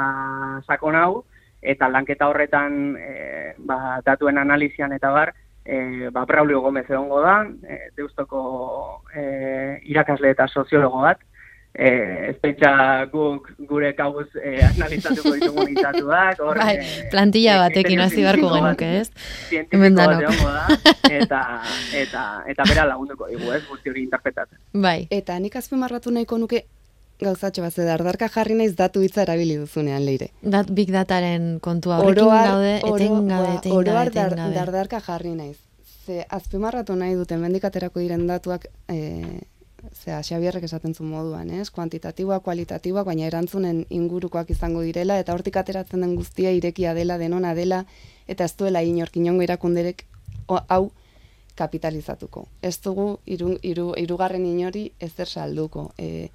sakon 0.67 0.95
hau, 0.95 1.23
eta 1.61 1.87
lanketa 1.89 2.27
horretan 2.27 2.97
e, 2.97 3.53
ba, 3.57 4.01
datuen 4.05 4.37
analizian 4.37 4.93
eta 4.93 5.11
bar, 5.11 5.33
e, 5.63 6.09
ba, 6.11 6.25
Braulio 6.25 6.61
Gomez 6.61 6.89
egongo 6.89 7.21
da, 7.21 7.41
e, 7.63 7.79
deustoko 7.95 9.03
e, 9.13 9.79
irakasle 9.93 10.33
eta 10.35 10.47
soziologo 10.47 11.01
bat, 11.05 11.21
e, 11.73 11.89
ez 12.29 12.35
pentsa 12.41 13.05
guk 13.11 13.47
gure 13.69 13.93
kabuz 13.95 14.27
e, 14.35 14.57
analizatuko 14.65 15.33
ditugun 15.37 15.71
itatuak, 15.75 16.41
hor, 16.43 16.59
bai, 16.59 16.75
e, 16.79 17.07
plantilla 17.13 17.55
e, 17.55 17.61
batekin 17.65 18.03
hasi 18.03 18.21
beharko 18.25 18.51
genuke, 18.55 18.91
ez? 19.01 19.07
zientifiko 19.49 19.95
da, 19.95 20.67
eta, 21.09 21.41
eta, 22.03 22.25
eta 22.51 22.67
bera 22.69 22.85
lagunduko 22.91 23.31
digu, 23.31 23.51
ez, 23.55 23.63
guzti 23.69 23.93
hori 23.93 24.05
interpretatzen. 24.07 24.59
Bai, 24.73 24.99
Eta 25.11 25.37
nik 25.39 25.55
azpimarratu 25.59 26.11
nahiko 26.11 26.37
nuke 26.41 26.65
gauzatxo 27.21 27.61
bat, 27.61 27.73
ze 27.73 27.85
dardarka 27.85 28.27
jarri 28.33 28.55
naiz 28.57 28.73
datu 28.75 29.03
hitza 29.05 29.21
erabili 29.23 29.57
duzunean 29.61 30.05
leire. 30.05 30.31
dat, 30.41 30.71
big 30.71 30.91
dataren 30.91 31.59
kontua 31.61 31.99
horrekin 32.01 32.25
gaude, 32.25 32.75
etengabe, 32.77 33.45
ba, 33.45 33.57
etengabe, 33.59 33.77
oroar 33.77 34.11
dar, 34.13 34.35
dardarka 34.53 34.99
jarri 34.99 35.35
naiz. 35.35 35.57
Ze 36.05 36.25
azpimarratu 36.29 36.95
nahi 36.97 37.13
duten 37.13 37.39
mendikaterako 37.39 38.01
diren 38.01 38.25
datuak, 38.27 38.65
e, 38.89 39.41
zera, 39.93 40.21
Xabierrek 40.23 40.63
esaten 40.67 40.93
zuen 40.93 41.09
moduan, 41.11 41.49
ez? 41.49 41.69
Kuantitatiboa, 41.73 42.39
kualitatiboa, 42.45 43.03
baina 43.07 43.25
erantzunen 43.27 43.85
ingurukoak 43.89 44.49
izango 44.53 44.81
direla, 44.85 45.17
eta 45.19 45.33
hortik 45.33 45.57
ateratzen 45.57 46.01
den 46.05 46.15
guztia 46.15 46.51
irekia 46.51 46.93
dela, 46.97 47.17
denona 47.17 47.53
dela, 47.57 47.83
eta 48.27 48.45
ez 48.45 48.55
duela 48.57 48.83
inork 48.83 49.17
inongo 49.17 49.45
irakunderek 49.47 50.05
hau 50.47 50.91
kapitalizatuko. 51.55 52.47
Ez 52.61 52.77
dugu 52.81 53.19
iru, 53.25 53.55
iru, 53.61 53.91
irugarren 53.97 54.45
inori 54.45 54.91
ezer 54.99 55.27
salduko. 55.27 55.91
E, 55.97 56.29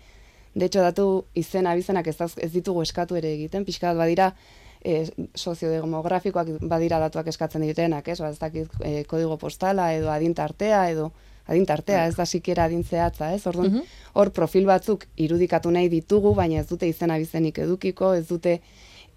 de 0.55 0.67
hecho, 0.67 0.83
datu 0.83 1.25
izen 1.35 1.67
abizenak 1.67 2.07
ez, 2.07 2.17
ez 2.21 2.53
ditugu 2.53 2.83
eskatu 2.83 3.17
ere 3.17 3.33
egiten, 3.35 3.65
pixka 3.65 3.93
bat 3.93 4.05
badira 4.05 4.33
e, 4.83 5.07
soziodemografikoak 5.35 6.53
badira 6.71 7.01
datuak 7.03 7.29
eskatzen 7.33 7.65
direnak, 7.67 8.09
ez? 8.09 8.21
Ba, 8.21 8.31
ez 8.31 8.39
dakit 8.39 8.77
e, 8.81 9.05
kodigo 9.09 9.37
postala 9.41 9.93
edo 9.95 10.13
adintartea 10.13 10.89
edo 10.91 11.11
adintartea, 11.47 12.07
ez 12.07 12.17
da 12.17 12.27
sikiera 12.27 12.65
adin 12.65 12.85
zehatza, 12.85 13.33
ez? 13.35 13.47
Orduan, 13.47 13.73
Mhm. 13.73 13.83
hor 14.15 14.33
profil 14.33 14.67
batzuk 14.67 15.07
irudikatu 15.17 15.71
nahi 15.71 15.89
ditugu, 15.89 16.35
baina 16.35 16.61
ez 16.61 16.67
dute 16.69 16.87
izen 16.89 17.11
abizenik 17.11 17.59
edukiko, 17.59 18.15
ez 18.15 18.27
dute 18.29 18.61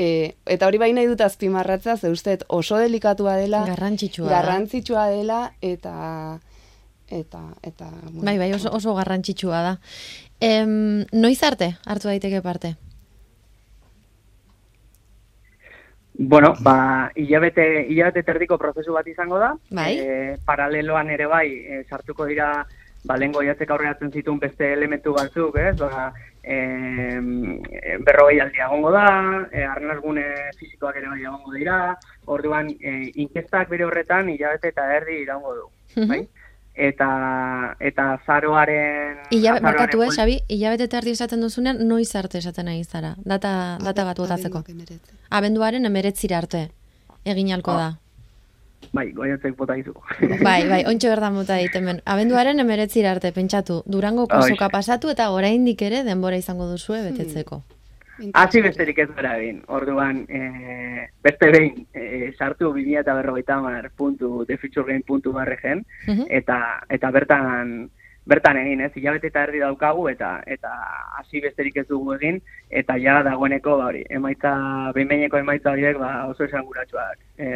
E, 0.01 0.36
eta 0.45 0.65
hori 0.65 0.77
bai 0.77 0.93
nahi 0.93 1.07
dut 1.07 1.19
azpimarratza, 1.19 1.97
ze 1.97 2.07
uste 2.09 2.38
dut 2.38 2.45
oso 2.47 2.77
delikatua 2.77 3.36
dela, 3.36 3.65
Garrantzitsua 3.65 4.30
garrantzitsua 4.30 5.09
dela, 5.09 5.53
eta, 5.61 6.39
eta, 7.09 7.41
eta, 7.61 7.89
bueno, 8.03 8.23
Bai, 8.23 8.38
bai, 8.38 8.53
oso, 8.53 8.71
oso 8.71 8.93
garrantzitsua 8.95 9.61
da. 9.61 9.80
Em, 10.39 11.03
noiz 11.11 11.43
arte 11.43 11.75
hartu 11.86 12.07
daiteke 12.07 12.41
parte? 12.41 12.77
Bueno, 16.22 16.53
ba, 16.59 17.11
hilabete, 17.15 17.86
hilabete 17.88 18.24
terdiko 18.28 18.57
prozesu 18.59 18.91
bat 18.91 19.07
izango 19.07 19.38
da. 19.39 19.53
Bai. 19.72 19.93
E, 19.97 20.38
paraleloan 20.45 21.09
ere 21.15 21.26
bai, 21.32 21.47
e, 21.63 21.84
sartuko 21.88 22.26
dira, 22.28 22.49
ba, 23.07 23.15
lehen 23.15 23.32
goiatzek 23.32 23.70
aurreatzen 23.72 24.11
zituen 24.11 24.38
beste 24.41 24.74
elementu 24.74 25.13
batzuk, 25.15 25.55
ez? 25.63 25.78
Ba, 25.80 26.09
e, 26.43 26.57
berrogei 28.03 28.41
aldia 28.43 28.65
egongo 28.67 28.91
da, 28.91 29.05
e, 29.51 29.63
arnazgune 29.63 30.26
fizikoak 30.59 30.99
ere 30.99 31.07
bai 31.07 31.22
egongo 31.24 31.53
dira, 31.55 31.78
orduan, 32.28 32.67
e, 32.82 33.11
inkestak 33.24 33.70
bere 33.72 33.88
horretan 33.88 34.28
hilabete 34.30 34.74
eta 34.76 34.89
erdi 34.97 35.22
iraungo 35.24 35.55
du, 35.55 35.65
Mhm. 35.95 36.07
bai? 36.09 36.20
Eta, 36.80 37.75
eta 37.84 38.03
zaroaren... 38.25 39.17
Ilabe, 39.36 39.57
azaroaren 39.59 39.63
markatu, 39.63 39.97
eh, 39.97 40.05
buel- 40.05 40.15
Xabi, 40.15 40.36
hilabete 40.47 40.86
eta 40.88 40.97
erdi 41.01 41.11
esaten 41.11 41.41
duzunean, 41.43 41.82
noiz 41.88 42.13
arte 42.15 42.38
esaten 42.39 42.69
nahi 42.71 42.84
zara. 42.86 43.15
Data, 43.25 43.77
data 43.84 44.05
bat 44.07 44.17
botatzeko. 44.21 44.63
Abenduaren 45.30 45.86
emeretzira 45.86 46.38
arte. 46.38 46.69
Egin 47.25 47.51
alko 47.51 47.73
da. 47.75 47.89
Bai, 48.95 49.09
goiatzek 49.11 49.57
bota 49.57 49.75
dizu. 49.75 49.91
Bai, 50.41 50.61
bai, 50.69 50.86
ontsa 50.88 51.09
berdan 51.11 51.34
mota 51.36 51.57
hemen. 51.59 51.99
Abenduaren 52.05 52.59
emeretzira 52.63 53.11
arte, 53.11 53.34
pentsatu. 53.36 53.82
Durango 53.86 54.25
kosoka 54.27 54.69
pasatu 54.69 55.09
eta 55.11 55.30
oraindik 55.36 55.82
ere 55.82 56.03
denbora 56.07 56.38
izango 56.39 56.65
duzue 56.71 57.01
betetzeko. 57.11 57.61
Hasi 58.34 58.61
besterik 58.61 58.99
ez 58.99 59.09
gara 59.15 59.38
egin. 59.38 59.61
Orduan, 59.67 60.26
e, 60.30 61.07
beste 61.24 61.51
behin, 61.51 61.86
e, 61.93 62.32
sartu 62.38 62.74
2000 62.74 62.99
eta 63.01 63.13
berrogeita 63.15 63.55
hamar 63.55 63.91
puntu, 63.95 64.45
thefuturegame.org 64.45 65.63
Mhm. 66.07 66.26
eta, 66.30 66.84
eta 66.89 67.11
bertan, 67.11 67.89
bertan 68.30 68.57
egin, 68.57 68.82
ez, 68.82 68.91
hilabete 68.95 69.28
eta 69.28 69.43
erdi 69.43 69.59
daukagu, 69.59 70.07
eta 70.09 70.43
eta 70.45 70.70
hasi 71.17 71.41
besterik 71.41 71.78
ez 71.78 71.88
dugu 71.88 72.13
egin, 72.13 72.41
eta 72.70 72.97
ja 73.01 73.24
dagoeneko, 73.24 73.78
ba 73.78 73.86
hori, 73.89 74.03
emaitza, 74.09 74.53
behinbeineko 74.93 75.38
emaitza 75.38 75.72
horiek, 75.72 75.97
ba, 75.97 76.28
oso 76.28 76.43
esanguratsuak 76.45 77.17
e, 77.38 77.49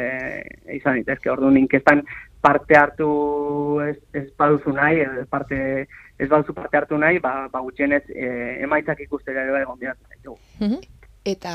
izan 0.74 0.95
ditezke. 0.95 1.30
Orduan, 1.30 1.57
inkestan 1.57 2.03
parte 2.41 2.76
hartu 2.76 3.82
ez, 3.86 3.97
ez 4.14 4.28
baduzu 4.38 4.74
nahi, 4.74 5.03
parte, 5.30 5.88
ez 6.20 6.30
baduzu 6.30 6.53
parte 6.53 6.78
hartu 6.78 6.97
nahi, 6.97 7.20
ba, 7.20 7.47
ba 7.51 7.59
gutxienez 7.59 8.03
e, 8.09 8.64
emaitzak 8.64 8.99
ikustera 9.05 9.43
ere 9.43 9.51
bai 9.51 9.61
egon 9.61 9.80
biratzen 9.80 10.07
zaitugu. 10.09 10.39
Mhm. 10.59 10.80
Eta 11.26 11.53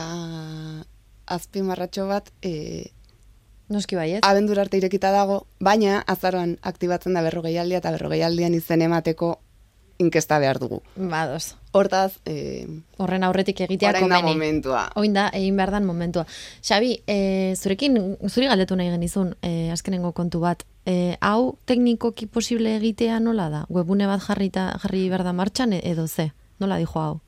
azpimarratxo 1.26 2.06
bat, 2.08 2.30
e, 2.42 2.90
Noski 3.68 3.96
bai, 3.96 4.12
ez? 4.16 4.20
abendur 4.24 4.58
arte 4.58 4.78
irekita 4.80 5.10
dago, 5.12 5.42
baina 5.60 6.02
azaroan 6.06 6.56
aktibatzen 6.62 7.12
da 7.12 7.20
berrogeialdia 7.22 7.82
eta 7.82 7.92
berrogeialdian 7.92 8.54
izen 8.56 8.82
emateko 8.82 9.34
inkesta 9.98 10.38
behar 10.38 10.58
dugu. 10.62 10.80
Badoz. 10.96 11.56
Hortaz, 11.72 12.20
e, 12.24 12.66
Horren 12.96 13.24
aurretik 13.26 13.60
egitea 13.66 13.90
orain 13.90 14.08
da 14.08 14.20
komeni. 14.22 14.32
momentua. 14.38 14.84
Oin 14.96 15.12
da, 15.12 15.28
egin 15.34 15.56
behar 15.58 15.72
dan 15.74 15.84
momentua. 15.84 16.24
Xabi, 16.62 17.02
e, 17.06 17.54
zurekin, 17.56 18.16
zuri 18.28 18.46
galdetu 18.46 18.76
nahi 18.76 18.88
genizun, 18.94 19.34
e, 19.42 19.70
azkenengo 19.74 20.12
kontu 20.12 20.40
bat. 20.40 20.64
E, 20.86 21.16
hau 21.20 21.58
teknikoki 21.66 22.26
posible 22.26 22.76
egitea 22.76 23.18
nola 23.20 23.48
da? 23.50 23.64
Webune 23.68 24.06
bat 24.06 24.22
jarrita, 24.24 24.70
jarri 24.82 25.08
behar 25.08 25.24
da 25.24 25.32
martxan 25.32 25.72
e- 25.72 25.82
edo 25.84 26.06
ze? 26.06 26.30
Nola 26.60 26.78
dijo 26.78 27.00
hau? 27.00 27.20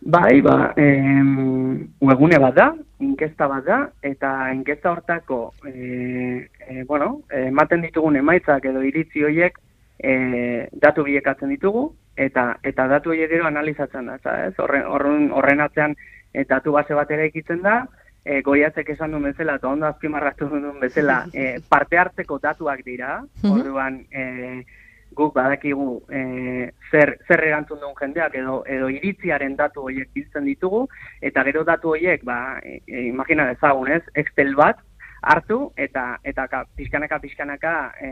Bai, 0.00 0.40
ba, 0.40 0.72
em, 0.76 1.88
webune 2.00 2.38
bat 2.40 2.54
da, 2.56 2.74
inkesta 3.04 3.46
bat 3.46 3.64
da, 3.66 3.80
eta 4.02 4.30
inkesta 4.54 4.92
hortako, 4.94 5.52
e, 5.68 6.48
e, 6.68 6.84
bueno, 6.88 7.20
ematen 7.28 7.82
ditugun 7.84 8.16
emaitzak 8.16 8.64
edo 8.64 8.80
iritzi 8.82 9.24
horiek 9.24 9.58
e, 9.98 10.68
datu 10.72 11.04
bilekatzen 11.04 11.52
ditugu, 11.52 11.90
eta 12.16 12.54
eta 12.64 12.86
datu 12.88 13.12
horiek 13.12 13.28
gero 13.30 13.46
analizatzen 13.46 14.08
da, 14.08 14.16
ez? 14.46 14.54
Horren, 14.56 14.86
horren, 14.88 15.28
horren 15.36 15.60
atzean 15.60 15.96
e, 16.32 16.46
datu 16.48 16.72
base 16.72 16.96
bat 16.96 17.10
ere 17.12 17.28
ikitzen 17.28 17.60
da, 17.62 17.82
e, 18.24 18.42
goiatzek 18.42 18.90
esan 18.90 19.10
duen 19.12 19.22
bezala, 19.30 19.54
eta 19.56 19.68
ondo 19.68 19.86
azpimarratu 19.86 20.48
duen 20.48 20.80
bezala, 20.80 21.24
e, 21.32 21.60
parte 21.68 21.98
hartzeko 21.98 22.38
datuak 22.38 22.84
dira, 22.84 23.22
Mhm. 23.42 23.52
orduan, 23.52 24.04
e, 24.10 24.64
guk 25.12 25.34
badakigu 25.34 26.02
e, 26.08 26.70
zer, 26.90 27.16
zer 27.26 27.42
erantzun 27.44 27.80
duen 27.80 27.96
jendeak 27.98 28.34
edo, 28.38 28.62
edo 28.66 28.88
iritziaren 28.88 29.56
datu 29.56 29.82
horiek 29.88 30.08
biltzen 30.14 30.44
ditugu, 30.44 30.84
eta 31.20 31.42
gero 31.44 31.64
datu 31.64 31.96
horiek, 31.96 32.22
ba, 32.24 32.60
e, 32.62 32.80
e, 32.86 33.08
imagina 33.08 33.48
dezagun, 33.48 33.90
ez, 33.90 34.04
Excel 34.14 34.54
bat, 34.54 34.78
hartu 35.22 35.72
eta 35.76 36.18
eta 36.24 36.46
ka, 36.48 36.62
pixkanaka 36.76 37.18
pixkanaka 37.20 37.72
e, 38.00 38.08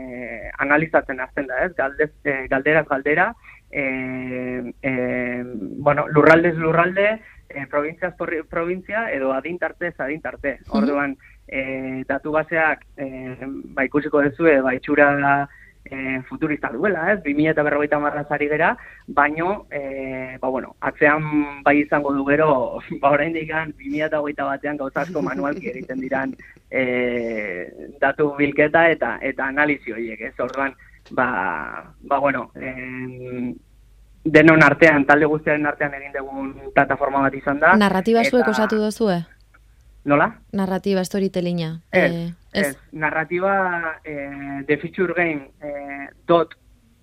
analizatzen 0.59 1.19
hasten 1.19 1.47
da, 1.47 1.63
ez? 1.65 1.71
Galdez, 1.77 2.11
e, 2.23 2.47
galderaz 2.51 2.85
galdera, 2.87 3.33
e, 3.71 4.73
e, 4.83 4.91
bueno, 5.79 6.07
lurraldez 6.09 6.55
lurralde, 6.57 7.19
e, 7.49 7.65
probintziaz 7.67 8.15
porri- 8.15 8.43
provintzia 8.47 9.09
edo 9.11 9.33
adintarte 9.33 9.93
adintarte. 9.97 10.59
Orduan, 10.69 11.17
e, 11.47 12.03
datu 12.07 12.31
baseak 12.31 12.85
e, 12.97 13.37
ba 13.75 13.85
ikusiko 13.85 14.21
duzue, 14.21 14.61
ba 14.61 14.75
itxura 14.77 15.47
e, 15.89 16.21
futurista 16.29 16.69
duela, 16.69 17.13
ez? 17.13 17.19
2000 17.23 17.51
eta 17.51 17.63
berrogeita 17.63 17.99
marrazari 17.99 18.47
gera, 18.47 18.75
baino, 19.07 19.65
e, 19.71 20.37
ba 20.39 20.47
bueno, 20.47 20.75
atzean 20.79 21.63
bai 21.63 21.79
izango 21.81 22.13
du 22.13 22.25
gero, 22.25 22.79
ba 23.01 23.15
2000 23.17 24.05
eta 24.05 24.21
hogeita 24.21 24.45
batean 24.45 24.77
gauza 24.77 25.01
asko 25.01 25.21
manualki 25.21 25.69
egiten 25.73 25.99
diran 25.99 26.35
e, 26.69 26.83
datu 27.99 28.35
bilketa 28.37 28.89
eta 28.91 29.17
eta 29.21 29.47
analizi 29.47 29.91
horiek, 29.91 30.21
ez? 30.21 30.35
Orduan, 30.39 30.75
ba, 31.11 31.93
ba 32.01 32.19
bueno, 32.19 32.51
em, 32.55 33.55
denon 34.23 34.63
artean, 34.63 35.05
talde 35.05 35.25
guztiaren 35.25 35.65
artean 35.65 35.93
egin 35.93 36.11
dugun 36.13 36.53
plataforma 36.75 37.21
bat 37.21 37.33
izan 37.35 37.59
da. 37.59 37.75
Narratiba 37.77 38.23
zuek 38.23 38.41
eta- 38.43 38.51
osatu 38.51 38.77
duzue? 38.77 39.19
Nola? 40.05 40.29
Narratiba, 40.53 41.03
storytellinga. 41.03 41.81
Ez, 41.91 42.11
Eh, 42.11 42.33
ez. 42.53 42.77
Narratiba 42.91 43.99
eh, 44.03 44.63
The 44.67 44.77
Future 44.77 45.13
Game 45.13 45.51
eh, 45.61 46.07
dot 46.25 46.55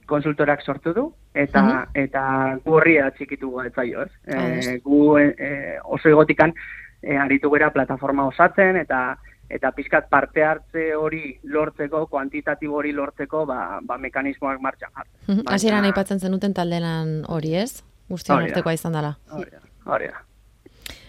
konsultorak 0.07 0.63
sortu 0.63 0.93
du, 0.95 1.15
eta 1.35 1.63
Mhm. 1.63 1.85
eta 1.95 2.59
gu 2.65 2.73
horri 2.75 2.99
atxikitu 2.99 3.61
etzaio, 3.63 4.03
ez? 4.05 4.11
Ados. 4.35 4.67
Eh, 4.67 4.81
gu 4.85 5.19
eh, 5.19 5.79
oso 5.85 6.09
egotikan 6.09 6.55
eh, 7.03 7.17
aritu 7.19 7.51
gera 7.51 7.71
plataforma 7.73 8.27
osatzen, 8.27 8.77
eta 8.77 9.19
eta 9.51 9.71
pizkat 9.73 10.09
parte 10.09 10.43
hartze 10.45 10.95
hori 10.97 11.39
lortzeko, 11.43 12.07
kuantitatibo 12.07 12.77
hori 12.77 12.93
lortzeko, 12.93 13.45
ba, 13.47 13.79
ba 13.83 13.99
mekanismoak 13.99 14.61
martxan 14.61 14.91
jartzen. 14.95 15.21
Mhm, 15.27 15.43
Baina- 15.45 15.55
Hasieran 15.55 15.85
aipatzen 15.85 16.21
zenuten 16.21 16.55
taldelan 16.55 17.25
hori, 17.29 17.55
ez? 17.55 17.83
Guztion 18.09 18.43
artekoa 18.43 18.73
izan 18.75 18.93
dela. 18.93 19.17
Hori 19.31 19.51
da, 19.51 19.61
hori 19.85 20.07
da. 20.07 20.23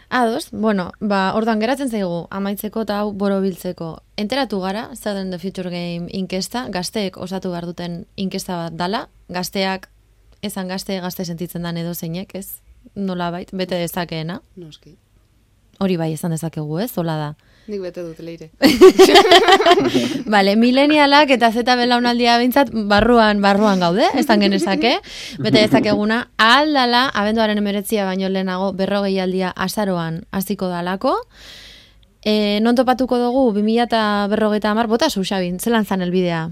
Ados, 0.10 0.52
bueno, 0.52 0.92
ba, 1.02 1.34
ordan 1.36 1.60
geratzen 1.60 1.90
zaigu, 1.90 2.28
amaitzeko 2.32 2.86
eta 2.86 3.00
hau 3.02 3.12
borobiltzeko. 3.12 3.90
Enteratu 4.16 4.62
gara, 4.62 4.90
den 5.04 5.32
The 5.32 5.40
Future 5.40 5.70
Game 5.70 6.08
inkesta, 6.10 6.70
gazteek 6.70 7.18
osatu 7.18 7.50
behar 7.52 7.66
duten 7.66 8.06
inkesta 8.16 8.56
bat 8.56 8.74
dala, 8.74 9.10
gazteak, 9.28 9.90
esan 10.42 10.70
gazte, 10.70 11.00
gazte 11.02 11.26
sentitzen 11.26 11.64
dan 11.64 11.76
edo 11.78 11.94
zeinek, 11.94 12.36
ez? 12.36 12.62
Nola 12.96 13.32
bait, 13.32 13.50
bete 13.52 13.76
dezakeena. 13.76 14.42
Noski. 14.56 14.96
Hori 15.80 15.98
bai 15.98 16.14
esan 16.14 16.32
dezakegu, 16.32 16.80
ez? 16.80 16.98
Hola 16.98 17.18
da. 17.18 17.36
Nik 17.68 17.82
bete 17.84 18.00
dut 18.00 18.16
leire. 18.24 18.48
Vale, 20.34 20.56
milenialak 20.56 21.28
eta 21.36 21.52
zeta 21.52 21.76
belaunaldia 21.76 22.38
bintzat 22.40 22.72
barruan, 22.88 23.44
barruan 23.44 23.84
gaude, 23.84 24.08
esan 24.16 24.40
genezake, 24.40 25.04
bete 25.44 25.66
dezakeguna, 25.66 26.32
aldala, 26.40 27.12
abenduaren 27.12 27.60
emeretzia 27.60 28.08
baino 28.08 28.32
lehenago 28.32 28.72
berrogei 28.78 29.20
aldia 29.20 29.52
azaroan 29.52 30.24
hasiko 30.32 30.72
dalako, 30.72 31.28
e, 32.24 32.64
non 32.64 32.80
topatuko 32.80 33.20
dugu, 33.20 33.52
2000 33.60 33.84
eta 33.90 34.32
berrogeita 34.32 34.72
amar, 34.72 34.88
bota 34.88 35.12
zu, 35.12 35.28
Xabin, 35.28 35.60
zelan 35.60 35.84
zan 35.84 36.00
elbidea? 36.08 36.48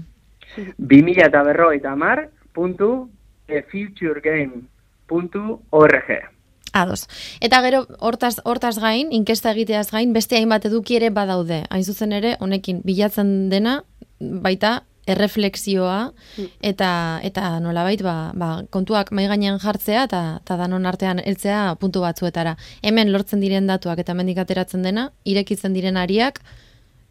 2000 0.76 1.24
eta 1.30 1.40
berrogeita 1.48 1.96
mar, 1.96 2.28
puntu, 2.52 3.08
thefuturegame.org. 3.48 6.35
Ados. 6.76 7.06
Eta 7.40 7.62
gero, 7.64 7.86
hortaz, 8.04 8.34
hortaz 8.44 8.74
gain, 8.82 9.08
inkesta 9.16 9.54
egiteaz 9.54 9.86
gain, 9.94 10.12
beste 10.12 10.36
hainbat 10.36 10.66
eduki 10.68 10.98
ere 10.98 11.08
badaude. 11.08 11.62
Hain 11.72 11.84
zuzen 11.88 12.12
ere, 12.12 12.34
honekin, 12.44 12.82
bilatzen 12.84 13.48
dena, 13.48 13.78
baita, 14.20 14.82
erreflexioa, 15.08 16.12
eta, 16.60 16.90
eta 17.24 17.54
nolabait, 17.64 18.02
ba, 18.04 18.34
ba, 18.36 18.50
kontuak 18.74 19.12
mai 19.16 19.24
gainean 19.30 19.56
jartzea, 19.62 20.04
eta, 20.10 20.22
eta 20.42 20.60
danon 20.60 20.84
artean 20.84 21.22
heltzea 21.24 21.62
puntu 21.80 22.04
batzuetara. 22.04 22.56
Hemen 22.82 23.12
lortzen 23.14 23.40
diren 23.40 23.70
datuak 23.70 24.02
eta 24.02 24.18
mendik 24.18 24.42
ateratzen 24.42 24.84
dena, 24.84 25.08
irekitzen 25.24 25.72
diren 25.72 25.96
ariak, 25.96 26.42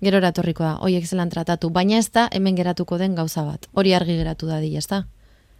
gero 0.05 0.20
eratorriko 0.22 0.68
da, 0.68 0.76
hoiek 0.86 1.07
zelan 1.07 1.32
tratatu. 1.34 1.72
Baina 1.74 1.97
ez 1.97 2.11
da, 2.11 2.28
hemen 2.36 2.59
geratuko 2.59 2.99
den 3.01 3.16
gauza 3.18 3.47
bat. 3.47 3.66
Hori 3.74 3.95
argi 3.97 4.20
geratu 4.20 4.51
da, 4.51 4.59
ez 4.61 4.88
da? 4.91 5.05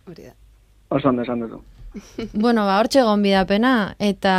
Hori 0.06 0.28
da. 0.30 0.36
Oso 0.94 1.10
ondo 1.10 1.26
esan 1.26 1.42
duzu. 1.42 1.64
Bueno, 2.34 2.66
ba, 2.66 2.80
hortxe 2.80 3.00
egon 3.02 3.24
bidapena, 3.24 3.96
eta, 4.00 4.36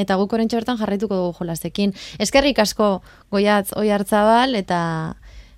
eta 0.00 0.16
guk 0.20 0.32
orentxe 0.36 0.56
bertan 0.56 0.78
jarraituko 0.80 1.16
dugu 1.16 1.34
jolasekin. 1.40 1.92
Eskerrik 2.18 2.58
asko 2.64 3.02
goiatz 3.34 3.74
oi 3.76 3.90
hartzabal, 3.92 4.56
eta, 4.58 4.80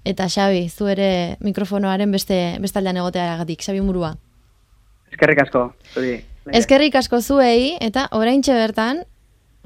eta 0.04 0.26
Xabi, 0.32 0.66
zu 0.68 0.90
ere 0.90 1.36
mikrofonoaren 1.44 2.10
beste, 2.10 2.40
bestaldean 2.62 3.00
egoteagatik, 3.02 3.62
Xabi 3.62 3.84
Murua. 3.84 4.14
Eskerrik 5.10 5.44
asko, 5.46 5.70
zuri. 5.94 6.18
Eskerrik 6.56 6.96
asko 6.98 7.20
zuei, 7.20 7.76
eta 7.84 8.08
oraintxe 8.16 8.54
bertan, 8.56 9.04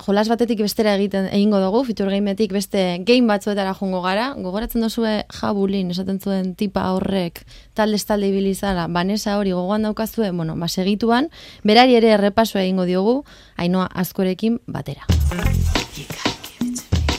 jolas 0.03 0.28
batetik 0.28 0.59
bestera 0.59 0.95
egiten 0.99 1.28
egingo 1.30 1.61
dugu, 1.62 1.84
Future 1.86 2.11
Gameetik 2.11 2.53
beste 2.53 2.82
game 3.07 3.28
batzuetara 3.30 3.74
jongo 3.78 4.03
gara, 4.03 4.32
gogoratzen 4.34 4.82
duzue 4.82 5.24
jabulin, 5.38 5.92
esaten 5.95 6.18
zuen 6.20 6.55
tipa 6.59 6.88
horrek, 6.92 7.45
talde 7.74 7.99
talde 7.99 8.28
ibilizala, 8.28 8.88
banesa 8.88 9.38
hori 9.38 9.53
gogoan 9.53 9.86
daukazue, 9.86 10.30
bueno, 10.30 10.57
ba, 10.57 10.68
segituan, 10.68 11.30
berari 11.62 11.95
ere 11.95 12.11
errepaso 12.18 12.59
egingo 12.59 12.84
diogu, 12.84 13.24
ainoa 13.57 13.86
askorekin 13.95 14.61
batera. 14.66 15.07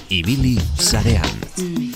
Ibili 0.09 0.57
sarean. 0.77 1.94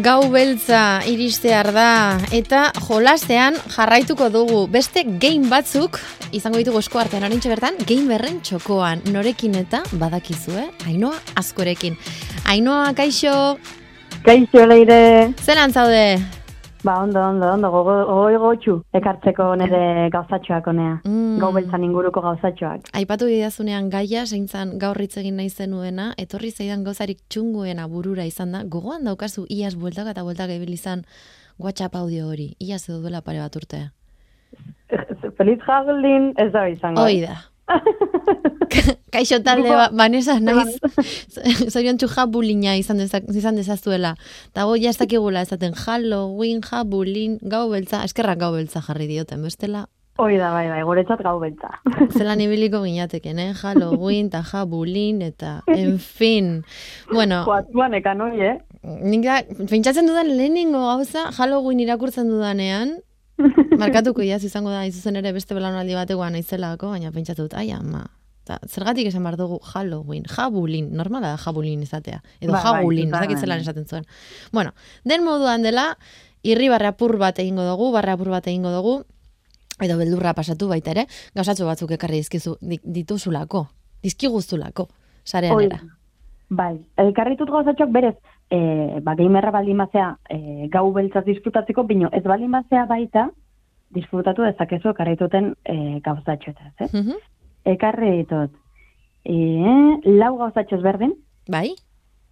Gau 0.00 0.30
beltza 0.32 1.02
iristear 1.04 1.74
da 1.76 2.16
eta 2.32 2.70
jolasean 2.86 3.58
jarraituko 3.74 4.30
dugu. 4.32 4.62
Beste 4.70 5.02
game 5.04 5.50
batzuk 5.50 5.98
izango 6.32 6.56
ditugu 6.62 6.80
esku 6.80 7.00
artean. 7.02 7.26
Orintxe 7.28 7.52
bertan 7.52 7.76
game 7.84 8.08
berren 8.08 8.40
txokoan. 8.40 9.04
Norekin 9.12 9.58
eta 9.60 9.82
badakizue 10.00 10.70
Ainoa 10.88 11.20
askorekin. 11.36 11.98
Ainoa 12.48 12.94
kaixo, 12.96 13.58
Kaixo 14.24 14.66
leire, 14.68 15.32
zelan 15.40 15.72
zaude? 15.72 16.39
Ba 16.84 16.96
ondo, 17.02 17.20
ondo, 17.20 17.46
ondo, 17.52 17.70
gogo, 17.70 17.94
gogo 18.08 18.38
gotxu, 18.44 18.76
ekartzeko 18.96 19.50
nire 19.60 20.08
gauzatxoak 20.12 20.70
onea. 20.72 21.00
Mm. 21.04 21.38
Gau 21.42 21.52
beltzan 21.56 21.84
inguruko 21.84 22.22
gauzatxoak. 22.24 22.90
Aipatu 23.00 23.28
didazunean 23.30 23.90
gaia, 23.92 24.24
zeintzan 24.26 24.76
gaur 24.78 25.00
hitz 25.00 25.16
egin 25.20 25.36
nahi 25.40 25.50
zenuena, 25.50 26.10
etorri 26.18 26.50
zaidan 26.50 26.84
gauzarik 26.84 27.20
txunguena 27.28 27.86
burura 27.88 28.24
izan 28.28 28.56
da, 28.56 28.64
gogoan 28.64 29.04
daukazu 29.08 29.46
iaz 29.48 29.74
bueltaka 29.76 30.16
eta 30.16 30.24
bueltaka 30.26 30.56
ibil 30.56 30.72
izan 30.76 31.04
WhatsApp 31.60 31.96
audio 32.00 32.28
hori, 32.32 32.54
iaz 32.60 32.86
edo 32.88 33.00
duela 33.04 33.20
pare 33.20 33.42
bat 33.42 33.56
urtea. 33.56 33.90
Feliz 35.38 35.60
Hagolin 35.66 36.32
ez 36.38 36.50
da 36.52 36.66
izango. 36.68 37.04
Hoi 37.04 37.20
da. 37.26 37.36
Kaixo 39.10 39.40
talde, 39.42 39.70
ba, 39.70 39.88
Vanessa, 39.92 40.38
naiz, 40.40 40.78
zorion 41.72 41.98
txu 41.98 42.08
jabulina 42.12 42.76
izan, 42.78 43.00
dezak, 43.02 43.26
izan 43.34 43.58
dezazuela. 43.58 44.14
Eta 44.52 44.66
goi 44.70 44.84
ez 44.86 44.96
dakigula 45.00 45.42
esaten 45.46 45.74
Halloween, 45.74 46.60
jabulin, 46.66 47.38
gau 47.42 47.66
beltza, 47.72 48.04
eskerrak 48.06 48.38
gau 48.42 48.52
beltza 48.54 48.84
jarri 48.86 49.10
dioten, 49.10 49.42
bestela, 49.46 49.86
Hoi 50.20 50.34
da, 50.36 50.50
bai, 50.52 50.66
bai, 50.68 50.82
guretzat 50.84 51.22
gau 51.24 51.38
beltza. 51.40 51.70
zelan 52.18 52.42
ibiliko 52.44 52.82
ginateken, 52.84 53.38
eh? 53.40 53.52
Halloween, 53.56 54.26
eta 54.28 54.42
jabulin, 54.44 55.22
eta, 55.24 55.60
en 55.72 55.96
fin. 55.96 56.50
Bueno, 57.08 57.40
Joatuan 57.46 57.96
ekan 57.96 58.20
hoi, 58.26 58.34
eh? 58.44 58.56
nik 58.82 59.24
da, 59.24 59.40
pentsatzen 59.70 60.08
dudan 60.08 60.28
lehenengo 60.28 60.82
gauza, 60.84 61.30
Halloween 61.36 61.80
irakurtzen 61.86 62.28
dudanean, 62.28 62.98
markatuko 63.78 64.22
iaz 64.22 64.42
izango 64.44 64.70
da, 64.70 64.84
izuzen 64.86 65.16
ere 65.16 65.32
beste 65.32 65.54
belaunaldi 65.54 65.94
bategoa 65.94 66.30
naizelako, 66.30 66.90
baina 66.94 67.12
pentsatu 67.12 67.48
dut, 67.48 67.54
ai 67.54 67.70
ama, 67.76 68.06
Ta, 68.44 68.56
zergatik 68.66 69.06
esan 69.06 69.22
behar 69.22 69.36
dugu 69.36 69.58
Halloween, 69.62 70.24
jabulin, 70.24 70.86
normala 70.96 71.34
da 71.34 71.38
jabulin 71.38 71.82
izatea. 71.84 72.22
Edo 72.40 72.52
Ba, 72.54 72.62
bai, 72.64 72.80
jagulin, 72.80 73.12
ez 73.14 73.42
esaten 73.60 73.84
zuen. 73.86 74.06
Bueno, 74.50 74.72
den 75.04 75.22
moduan 75.24 75.62
dela, 75.62 75.98
irri 76.42 76.68
apur 76.72 77.18
bat 77.18 77.38
egingo 77.38 77.62
dugu, 77.62 77.94
apur 77.96 78.30
bat 78.30 78.46
egingo 78.46 78.72
dugu, 78.72 79.04
edo 79.78 79.98
beldurra 79.98 80.32
pasatu 80.34 80.68
baita 80.68 80.90
ere, 80.90 81.06
gauzatxo 81.34 81.66
batzuk 81.66 81.90
ekarri 81.90 82.16
dizkizu, 82.16 82.56
di- 82.60 82.80
dituzulako, 82.82 83.68
dizkiguztulako, 84.02 84.88
sarean 85.22 85.54
Hoi, 85.54 85.66
era. 85.66 85.80
Bai, 86.48 86.80
elkarri 86.96 87.36
dut 87.36 87.50
gauzatxok 87.50 87.90
berez, 87.92 88.16
e, 88.50 89.00
ba, 89.02 89.14
gamerra 89.14 89.50
baldin 89.54 89.78
bazea 89.78 90.16
e, 90.28 90.68
gau 90.72 90.92
beltzaz 90.92 91.24
disfrutatzeko, 91.24 91.84
bino 91.84 92.08
ez 92.12 92.22
baldin 92.24 92.50
bazea 92.50 92.84
baita, 92.86 93.28
disfrutatu 93.90 94.42
dezakezu 94.42 94.90
ekarri 94.90 95.16
duten 95.16 95.54
e, 95.64 96.00
gauzatxoetaz, 96.04 96.72
eh? 96.80 96.88
Mhm. 96.92 97.16
Ekarri 97.64 98.10
ditut, 98.18 98.50
e, 99.24 99.34
lau 100.04 100.36
gauzatxo 100.38 100.76
ezberdin, 100.76 101.14
Bai, 101.50 101.74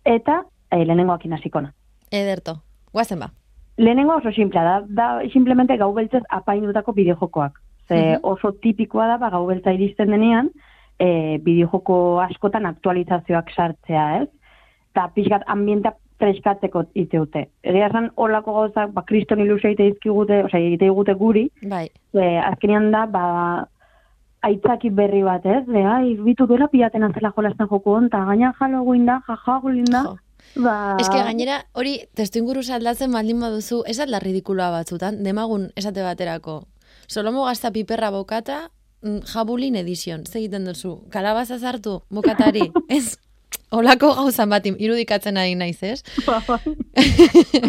eta 0.05 0.43
e, 0.71 0.85
lehenengoakin 0.85 1.33
hasikona. 1.35 1.73
ederto, 2.11 2.57
guazen 2.93 3.19
ba. 3.21 3.31
Lehenengo 3.77 4.17
oso 4.17 4.33
simplea 4.33 4.63
da, 4.65 4.77
da 4.89 5.21
simplemente 5.33 5.77
gau 5.77 5.93
beltzez 5.95 6.23
apaindutako 6.31 6.93
bideojokoak. 6.93 7.61
Ze 7.89 7.95
Mhm. 8.17 8.21
oso 8.23 8.53
tipikoa 8.53 9.07
da, 9.07 9.17
ba, 9.19 9.31
gau 9.31 9.47
beltza 9.47 9.73
iristen 9.73 10.11
denean, 10.11 10.51
e, 10.99 11.39
bideojoko 11.39 12.21
askotan 12.21 12.67
aktualizazioak 12.67 13.51
sartzea, 13.55 14.23
ez? 14.23 14.29
Eta 14.91 15.09
pixkat 15.15 15.43
ambienta 15.47 15.95
freskatzeko 16.19 16.85
iteute. 16.99 17.47
Egia 17.63 17.89
esan 17.89 18.11
holako 18.17 18.55
gauzak, 18.57 18.93
ba, 18.95 19.05
kriston 19.07 19.43
ilusio 19.45 19.71
egite 19.71 19.91
dizkigute, 19.93 20.43
osea, 20.49 20.61
egite 20.61 20.89
digute 20.89 21.15
guri, 21.19 21.49
Bai, 21.71 21.87
ze 22.13 22.29
azkenean 22.43 22.91
da, 22.95 23.05
ba, 23.07 23.25
aitzaki 24.47 24.91
berri 24.95 25.23
bat, 25.27 25.47
ez? 25.47 25.65
De, 25.67 25.83
ai, 25.83 26.15
bitu 26.23 26.47
duela 26.47 26.69
pilaten 26.73 27.07
antzela 27.07 27.33
jolasten 27.37 27.69
joko 27.71 27.97
honta, 27.99 28.25
gaina 28.31 28.53
Halloween 28.59 29.07
da, 29.07 29.21
jaja, 29.27 29.61
da. 29.91 30.03
Jo. 30.07 30.17
Ba, 30.57 30.97
Eske 30.99 31.19
gainera, 31.21 31.59
hori 31.77 31.99
testu 32.17 32.41
inguru 32.41 32.63
aldatzen 32.73 33.13
baldin 33.13 33.41
baduzu, 33.41 33.83
ez 33.87 33.99
da 33.99 34.19
ridikuloa 34.23 34.71
batzutan, 34.71 35.23
demagun 35.23 35.69
esate 35.77 36.03
baterako. 36.03 36.63
Solomo 37.07 37.45
gazta 37.45 37.71
piperra 37.71 38.11
bokata, 38.11 38.71
mm, 39.03 39.21
jabulin 39.33 39.77
edizion, 39.77 40.25
ze 40.27 40.39
egiten 40.39 40.65
duzu, 40.65 41.05
kalabaza 41.11 41.59
zartu, 41.59 42.01
bokatari, 42.11 42.71
ez? 42.89 43.19
Olako 43.71 44.15
gauzan 44.17 44.49
bat 44.49 44.65
irudikatzen 44.65 45.37
ari 45.37 45.53
naiz, 45.55 45.83
ez? 45.85 46.01
ba, 46.25 46.39
bai. 46.47 46.73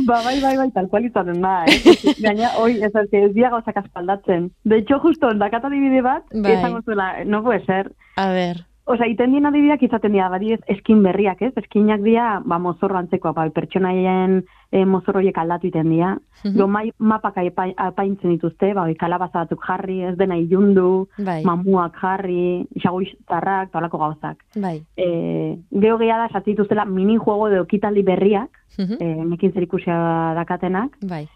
ba, 0.07 0.21
bai, 0.23 0.37
bai, 0.39 0.53
bai, 0.61 0.69
tal 0.75 0.87
cual 0.87 1.09
izaten 1.09 1.41
da, 1.43 1.65
eh? 1.67 2.13
Gaina, 2.23 2.53
hoi, 2.61 2.77
ez, 2.79 2.93
ez, 2.95 3.07
ez 3.11 3.33
dira 3.35 3.51
gauzak 3.51 3.81
aspaldatzen. 3.83 4.47
De 4.63 4.79
hecho, 4.79 5.01
justo, 5.03 5.33
dakat 5.35 5.67
adibide 5.67 6.01
bat, 6.05 6.23
Bai. 6.31 6.55
esango 6.55 6.81
zuela, 6.87 7.11
no 7.25 7.43
puede 7.43 7.65
ser. 7.65 7.91
A 8.15 8.29
ber, 8.31 8.63
Osa, 8.89 9.05
iten 9.05 9.35
dien 9.35 9.45
adibideak 9.45 9.83
izaten 9.85 10.15
dira, 10.15 10.31
badi 10.33 10.55
ez, 10.55 10.61
eskin 10.73 11.03
berriak, 11.05 11.43
ez? 11.45 11.51
Eskinak 11.61 12.01
dira, 12.01 12.39
ba, 12.41 12.57
mozorro 12.57 12.97
antzekoa, 12.97 13.35
ba, 13.37 13.43
pertsonaien 13.53 14.39
e, 14.71 14.85
mozorroiek 14.85 15.37
aldatu 15.37 15.67
iten 15.67 15.89
dira. 15.89 16.11
Mhm. 16.43 16.53
Gero 16.53 16.67
mai, 16.67 16.91
mapak 16.99 17.37
aipa, 17.37 17.65
apaintzen 17.77 18.29
dituzte, 18.31 18.73
ba, 18.73 18.85
kalabaza 18.99 19.39
batzuk 19.43 19.63
jarri, 19.65 20.01
ez 20.03 20.15
dena 20.17 20.37
ilundu, 20.37 21.07
bai, 21.17 21.43
mamuak 21.43 21.97
jarri, 22.01 22.67
xaguiztarrak, 22.79 23.71
talako 23.71 23.97
gauzak. 23.97 24.37
bai. 24.55 24.81
E, 24.97 25.57
Geo 25.71 25.97
gehiago 25.97 26.21
da, 26.21 26.29
sartu 26.31 26.51
dituztela 26.51 26.85
minijuego 26.85 27.47
edo 27.49 27.63
ekitaldi 27.63 28.03
berriak, 28.03 28.49
Mhm. 28.77 28.97
e, 28.99 29.05
nekin 29.25 29.53
zer 29.53 29.63
ikusia 29.63 30.33
dakatenak, 30.35 30.97
Bai, 31.01 31.27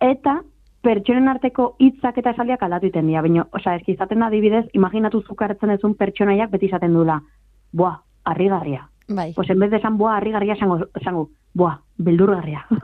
eta 0.00 0.42
pertsonen 0.82 1.28
arteko 1.28 1.76
hitzak 1.78 2.18
eta 2.18 2.30
esaldiak 2.30 2.62
aldatu 2.62 2.86
iten 2.86 3.06
dira. 3.06 3.22
Baina, 3.22 3.46
osea, 3.52 3.76
eski 3.76 3.92
izaten 3.92 4.18
da 4.18 4.26
adibidez, 4.26 4.66
imaginatu 4.74 5.22
zukartzen 5.22 5.70
ezun 5.70 5.94
pertsonaiak 5.94 6.50
beti 6.50 6.66
izaten 6.66 6.92
dula. 6.92 7.20
Boa, 7.72 8.02
harrigarria. 8.24 8.88
Bai. 9.08 9.32
Pues 9.34 9.50
en 9.50 9.58
vez 9.58 9.70
de 9.70 9.76
esan 9.78 9.98
boa, 9.98 10.16
harrigarria, 10.16 10.54
esango, 10.54 10.86
esango 11.00 11.30
boa, 11.54 11.82
beldurgarria. 11.98 12.66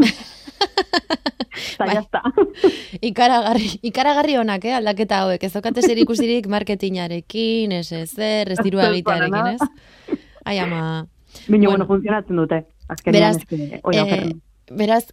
Eta 1.75 1.87
Bai. 1.87 1.95
jazta. 1.95 2.23
Ikaragarri, 3.11 3.69
ikaragarri 3.83 4.37
honak, 4.39 4.65
eh, 4.65 4.75
aldaketa 4.75 5.21
hauek. 5.25 5.43
Ez 5.47 5.53
daukate 5.55 5.83
zer 5.83 5.99
ikusirik 5.99 6.47
marketingarekin, 6.51 7.73
ez 7.73 7.93
ezer, 7.93 8.53
ez 8.53 8.59
dirua 8.63 8.83
Ez, 8.89 8.93
egitearekin, 8.93 9.47
ez? 9.55 10.19
Ai, 10.45 10.59
ama... 10.59 10.81
Baina, 10.83 11.07
Bueno. 11.49 11.69
bueno, 11.71 11.87
funtzionatzen 11.87 12.37
dute. 12.37 12.67
Azkenean, 12.89 13.21
Beraz, 13.21 13.37
eske, 13.37 13.81
oi, 13.85 13.97
eh. 13.97 14.33
Beraz, 14.71 15.05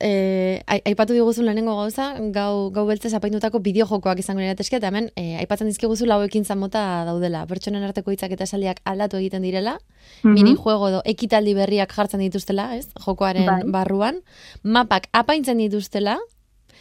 ai- 0.67 0.81
aipatu 0.85 1.13
diguzun 1.13 1.45
lehenengo 1.45 1.75
gauza, 1.77 2.15
gau, 2.35 2.69
gau 2.71 2.85
beltzez 2.87 3.13
apaindutako 3.13 3.59
bideojokoak 3.59 4.19
izango 4.19 4.41
niratezke, 4.41 4.77
eta 4.77 4.87
hemen 4.91 5.11
eh, 5.15 5.37
aipatzen 5.39 5.67
dizkiguzu 5.67 6.05
lau 6.05 6.21
ekintza 6.23 6.55
mota 6.55 7.03
daudela. 7.05 7.45
Pertsonen 7.47 7.83
arteko 7.83 8.11
hitzak 8.11 8.31
eta 8.31 8.43
esaldiak 8.43 8.81
aldatu 8.85 9.17
egiten 9.17 9.41
direla, 9.43 9.77
Mhm. 10.23 10.33
minijuego 10.33 10.89
edo 10.89 11.01
ekitaldi 11.05 11.53
berriak 11.53 11.93
jartzen 11.93 12.19
dituztela, 12.19 12.75
ez? 12.77 12.87
Jokoaren 13.05 13.45
Bai. 13.45 13.61
barruan, 13.65 14.21
mapak 14.63 15.07
apaintzen 15.13 15.57
dituztela, 15.57 16.19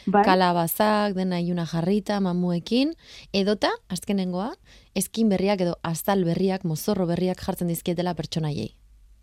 Bai. 0.07 0.25
kalabazak, 0.25 1.15
dena 1.15 1.41
iluna 1.41 1.65
jarrita, 1.67 2.21
mamuekin, 2.21 2.95
edota, 3.33 3.71
azkenengoa, 3.89 4.53
eskin 4.95 5.29
berriak 5.29 5.61
edo 5.61 5.79
aztal 5.83 6.25
berriak, 6.25 6.65
mozorro 6.65 7.07
berriak 7.07 7.41
jartzen 7.41 7.69
dizkietela 7.69 8.15
pertsonaiei. 8.15 8.75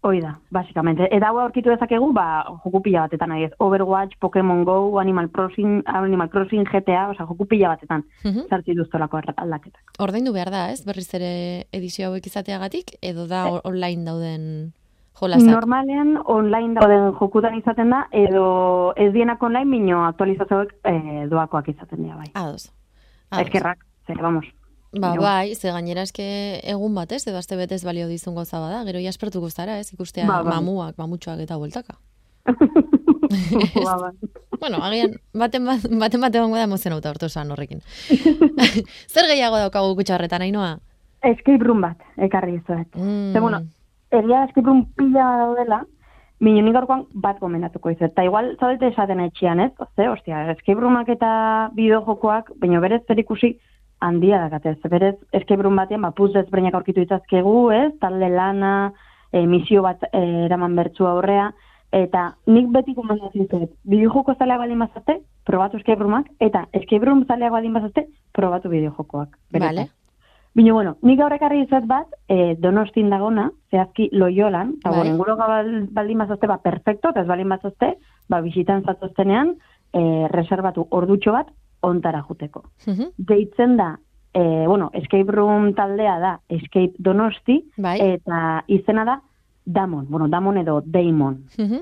Hoi 0.03 0.17
da, 0.19 0.31
basikamente. 0.49 1.05
Eta 1.13 1.27
hau 1.29 1.37
aurkitu 1.37 1.69
dezakegu, 1.69 2.07
ba, 2.11 2.43
joku 2.63 2.79
pila 2.81 3.03
batetan 3.03 3.29
nahi 3.29 3.43
ez. 3.45 3.51
Overwatch, 3.61 4.15
Pokemon 4.19 4.63
Go, 4.65 4.97
Animal 4.99 5.27
Crossing, 5.29 5.83
Animal 5.85 6.27
Crossing, 6.33 6.63
GTA, 6.65 7.03
osea, 7.11 7.27
joku 7.29 7.45
pila 7.45 7.75
batetan. 7.75 8.01
Mhm. 8.25 8.47
Zartzi 8.49 8.73
duztolako 8.73 9.19
aldaketak. 9.37 9.93
Ordaindu 9.99 10.33
behar 10.33 10.49
da, 10.49 10.63
ez? 10.71 10.81
Berriz 10.85 11.13
ere 11.13 11.67
edizio 11.71 12.07
hauek 12.09 12.25
izateagatik, 12.25 12.95
edo 13.01 13.27
da 13.27 13.43
o- 13.51 13.61
online 13.63 14.03
dauden 14.05 14.73
jolasak. 15.21 15.47
Normalean 15.53 16.17
online 16.25 16.79
dauden 16.79 17.13
jokutan 17.19 17.59
izaten 17.59 17.91
da, 17.93 18.07
edo 18.11 18.93
ez 18.97 19.11
dienak 19.13 19.43
online, 19.43 19.65
mino 19.69 20.01
aktualizazioak 20.07 20.73
e, 20.83 21.27
doakoak 21.29 21.67
izaten 21.75 22.01
dira, 22.01 22.15
bai. 22.17 22.31
Ados. 22.33 22.71
Ados. 23.29 23.45
Eskerrak, 23.45 23.85
zer, 24.07 24.17
vamos. 24.17 24.45
Ba, 24.91 25.13
Jo. 25.15 25.21
bai, 25.21 25.55
ze 25.55 25.71
gainera 25.71 26.01
eske 26.03 26.59
egun 26.67 26.93
batez, 26.95 27.25
edo 27.27 27.37
aste 27.37 27.55
betez 27.55 27.83
balio 27.85 28.07
dizun 28.09 28.35
gauza 28.35 28.59
bada, 28.59 28.83
gero 28.83 28.99
jaspertuko 28.99 29.49
zara, 29.49 29.79
ez? 29.79 29.93
Ikustea 29.93 30.27
Ba, 30.27 30.41
bai. 30.43 30.53
mamuak, 30.55 30.97
mamutxoak 30.97 31.39
eta 31.39 31.55
bueltaka. 31.57 31.95
ba, 33.85 33.95
ba. 34.01 34.11
Bueno, 34.59 34.77
agian, 34.83 35.15
baten 35.33 35.65
bat, 35.65 35.85
baten 36.03 36.21
bat 36.21 36.35
egongo 36.35 36.57
da 36.59 36.63
emozionauta 36.67 37.09
hortu 37.09 37.25
esan 37.31 37.51
horrekin. 37.51 37.79
Zer 39.13 39.29
gehiago 39.31 39.57
daukagu 39.63 39.95
kutxa 39.95 40.15
horretan, 40.17 40.41
Ainoa? 40.41 40.75
Escape 41.23 41.63
room 41.63 41.81
bat, 41.81 41.97
ekarri 42.17 42.57
izuet. 42.59 42.89
Mm. 42.97 43.31
Ze, 43.33 43.39
bueno, 43.39 43.61
egia 44.11 44.43
escape 44.49 44.67
room 44.67 44.85
pila 44.97 45.31
daudela, 45.45 45.83
Mino 46.41 46.63
nik 46.65 46.73
gaurkoan 46.73 47.03
bat 47.21 47.37
gomendatuko 47.39 47.91
izuet. 47.93 48.15
Eta 48.15 48.23
igual 48.25 48.55
zaudete 48.59 48.87
esaten 48.89 49.19
etxean, 49.21 49.59
ez? 49.61 49.71
Ze, 49.95 50.07
ostia, 50.09 50.39
escape 50.51 50.79
roomak 50.81 51.09
eta 51.13 51.69
bideojokoak, 51.77 52.49
baina 52.57 52.79
berez 52.81 53.03
zer 53.05 53.19
ikusi 53.21 53.59
handia 54.01 54.41
dakate. 54.41 54.75
Ze 54.81 54.89
berez 54.89 55.15
escape 55.31 55.61
room 55.63 55.77
batean, 55.79 56.01
ba, 56.01 56.11
puz 56.17 56.31
ezberdinak 56.35 56.75
aurkitu 56.75 57.05
itzazkegu, 57.05 57.71
ez? 57.71 57.91
Talde 58.01 58.29
lana, 58.29 58.91
e, 59.31 59.45
misio 59.47 59.83
bat 59.85 60.03
e, 60.11 60.23
eraman 60.47 60.75
bertzu 60.75 61.07
aurrea, 61.07 61.51
eta 61.91 62.25
nik 62.47 62.69
beti 62.73 62.95
gomendatzen 62.97 63.45
izuet. 63.45 63.71
Bideojoko 63.87 64.35
zaleak 64.39 64.63
baldin 64.63 64.83
bazazte, 64.83 65.17
probatu 65.47 65.79
escape 65.79 66.03
roomak, 66.03 66.29
eta 66.39 66.65
escape 66.73 67.05
room 67.05 67.25
zaleak 67.27 67.53
baldin 67.53 67.73
bazazte, 67.79 68.07
probatu 68.35 68.71
bideojokoak. 68.73 69.35
Benetan. 69.51 69.75
Vale. 69.75 69.89
Bino, 70.53 70.73
bueno, 70.75 70.97
nik 71.07 71.15
gaur 71.19 71.31
ekarri 71.31 71.61
izat 71.63 71.85
bat, 71.87 72.07
e, 72.27 72.55
donostin 72.59 73.09
dagona, 73.09 73.47
zehazki 73.71 74.09
loiolan, 74.11 74.73
eta 74.81 74.91
Bai. 74.91 75.13
bueno, 75.15 75.37
bal, 75.39 75.69
baldin 75.95 76.25
bazazte, 76.25 76.47
ba, 76.47 76.57
perfecto, 76.59 77.13
eta 77.13 77.23
ez 77.23 77.27
baldin 77.29 77.53
bazazte, 77.53 77.93
ba, 78.27 78.41
bisitan 78.43 78.83
zatoztenean, 78.83 79.55
e, 79.93 80.01
reservatu 80.31 80.87
ordutxo 80.91 81.31
bat, 81.37 81.53
ontara 81.81 82.21
juteko. 82.27 82.63
Mhm. 82.87 83.09
Deitzen 83.17 83.77
da, 83.77 83.99
e, 84.33 84.65
bueno, 84.67 84.89
escape 84.93 85.31
room 85.31 85.73
taldea 85.73 86.19
da, 86.19 86.39
escape 86.49 86.93
donosti, 86.97 87.65
Bai. 87.77 87.99
eta 88.13 88.63
izena 88.67 89.05
da, 89.05 89.21
Damon, 89.65 90.07
bueno, 90.09 90.27
Damon 90.27 90.57
edo 90.57 90.81
Daemon. 90.85 91.43
Mhm. 91.57 91.81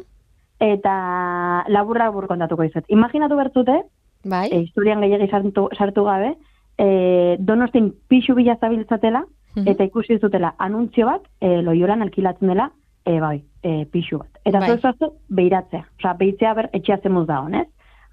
Eta 0.60 1.64
laburra 1.72 2.06
labur 2.10 2.28
kontatuko 2.28 2.64
izat. 2.68 2.86
Imaginatu 2.92 3.36
bertzute, 3.38 3.84
Bai. 4.26 4.50
e, 4.52 4.60
historian 4.66 5.00
gehiagi 5.02 5.30
sartu, 5.32 5.70
sartu 5.78 6.04
gabe, 6.04 6.34
e, 6.78 7.38
donostin 7.40 7.94
pixu 8.08 8.36
bila 8.36 8.58
zabiltzatela, 8.60 9.24
Mhm. 9.56 9.68
eta 9.68 9.84
ikusi 9.84 10.20
zutela 10.20 10.54
anuntzio 10.60 11.06
bat, 11.08 11.22
e, 11.42 11.62
loiolan 11.62 12.02
alkilatzen 12.02 12.48
dela, 12.48 12.72
e, 13.06 13.20
bai, 13.20 13.44
e, 13.64 13.86
pixu 13.86 14.20
bat. 14.20 14.30
Eta 14.46 14.60
Bai. 14.60 14.78
zuaztu, 14.78 15.14
behiratzea. 15.30 15.86
Osa, 16.00 16.14
behitzea 16.14 16.54
ber, 16.54 16.70
etxea 16.74 16.98
zemuz 17.02 17.26
da 17.28 17.42
honez. 17.42 17.68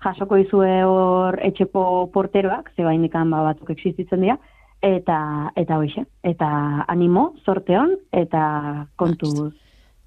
Jasoko 0.06 0.38
izue 0.38 0.70
hor 0.86 1.40
etxeko 1.42 1.82
porteroak, 2.14 2.70
ze 2.76 2.84
bainikan 2.86 3.30
ba, 3.32 3.42
batzuk 3.48 3.72
existitzen 3.74 4.22
dira, 4.22 4.36
eta 4.86 5.18
eta 5.58 5.78
hoxe. 5.82 6.06
Eta 6.22 6.48
animo, 6.86 7.32
sorte 7.44 7.78
hon, 7.78 7.96
eta 8.14 8.86
kontuz 8.94 9.52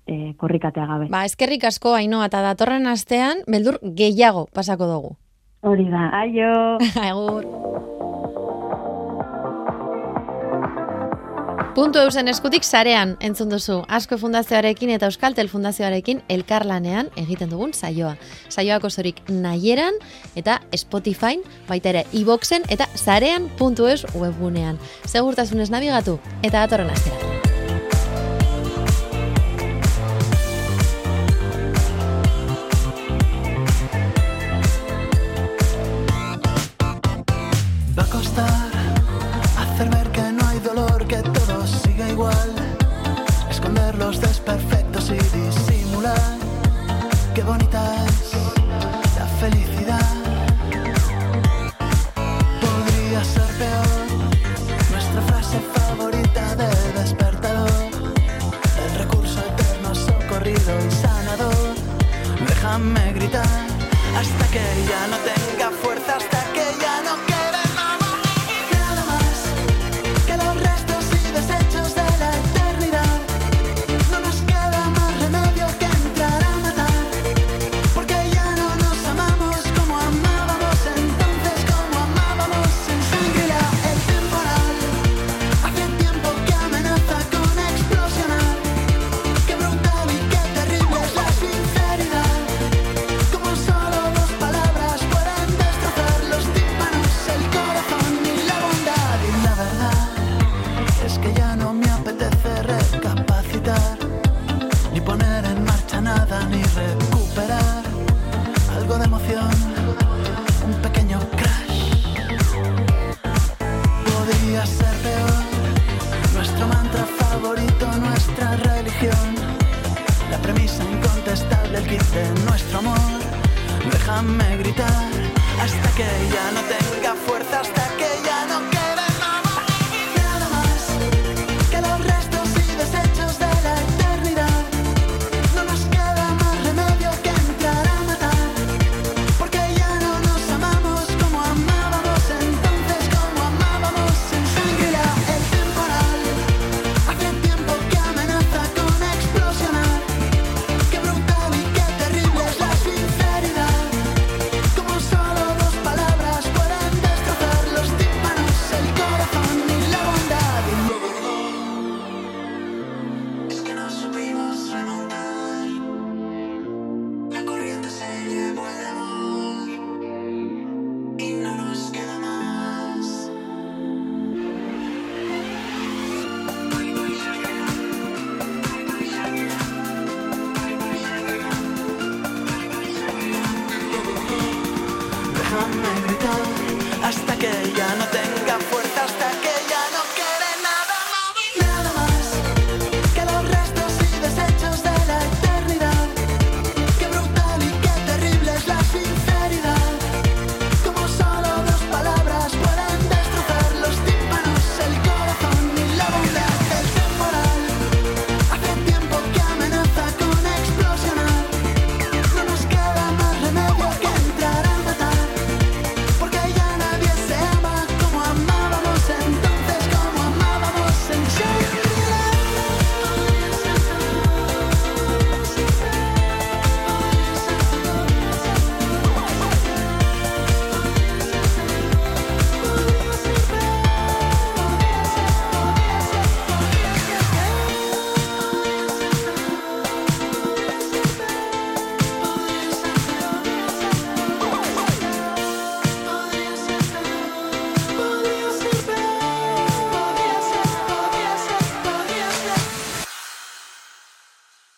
e, 0.08 0.34
korrikatea 0.40 0.88
gabe. 0.88 1.10
Ba, 1.12 1.26
eskerrik 1.28 1.68
asko, 1.68 1.98
Ainoa, 2.00 2.30
eta 2.32 2.44
datorren 2.46 2.88
astean, 2.88 3.44
beldur 3.48 3.82
gehiago 3.84 4.48
pasako 4.56 4.88
dugu. 4.94 5.16
Hori 5.68 5.90
da, 5.92 6.08
aio! 6.24 6.54
Agur. 7.10 8.09
Puntu 11.80 12.02
eusen 12.04 12.28
eskutik 12.28 12.66
sarean 12.68 13.14
entzun 13.24 13.54
duzu. 13.54 13.78
Asko 13.88 14.18
fundazioarekin 14.20 14.90
eta 14.92 15.08
Euskaltel 15.08 15.48
fundazioarekin 15.48 16.20
elkarlanean 16.36 17.08
egiten 17.22 17.54
dugun 17.54 17.72
saioa. 17.72 18.18
Saioak 18.52 18.84
osorik 18.90 19.22
nahieran 19.32 19.96
eta 20.36 20.60
Spotify, 20.76 21.40
baita 21.72 21.94
ere 21.94 22.04
iBoxen 22.12 22.68
eta 22.68 22.90
sarean.eus 23.00 24.10
webgunean. 24.12 24.76
Segurtasunez 25.08 25.70
nabigatu 25.72 26.20
eta 26.44 26.66
datorren 26.66 26.92
astera. 26.92 27.49
Los 44.00 44.22
desperfectos 44.22 45.12
y 45.12 45.18
disimular. 45.38 46.38
Qué 47.36 47.44
bonita 47.44 47.82
es 48.06 48.32
la 49.18 49.26
felicidad. 49.42 50.14
Podría 52.62 53.24
ser 53.24 53.52
peor. 53.62 54.08
Nuestra 54.92 55.22
frase 55.30 55.60
favorita 55.76 56.56
de 56.56 56.70
despertador. 57.00 57.70
El 58.86 59.00
recurso 59.00 59.40
eterno, 59.42 59.94
socorrido 59.94 60.72
y 60.88 60.92
sanador. 60.92 61.76
Déjame 62.48 63.14
gritar 63.14 63.46
hasta 64.18 64.46
que 64.54 64.64
ya 64.92 65.08
no 65.12 65.18
tenga 65.30 65.72
fuerza, 65.72 66.18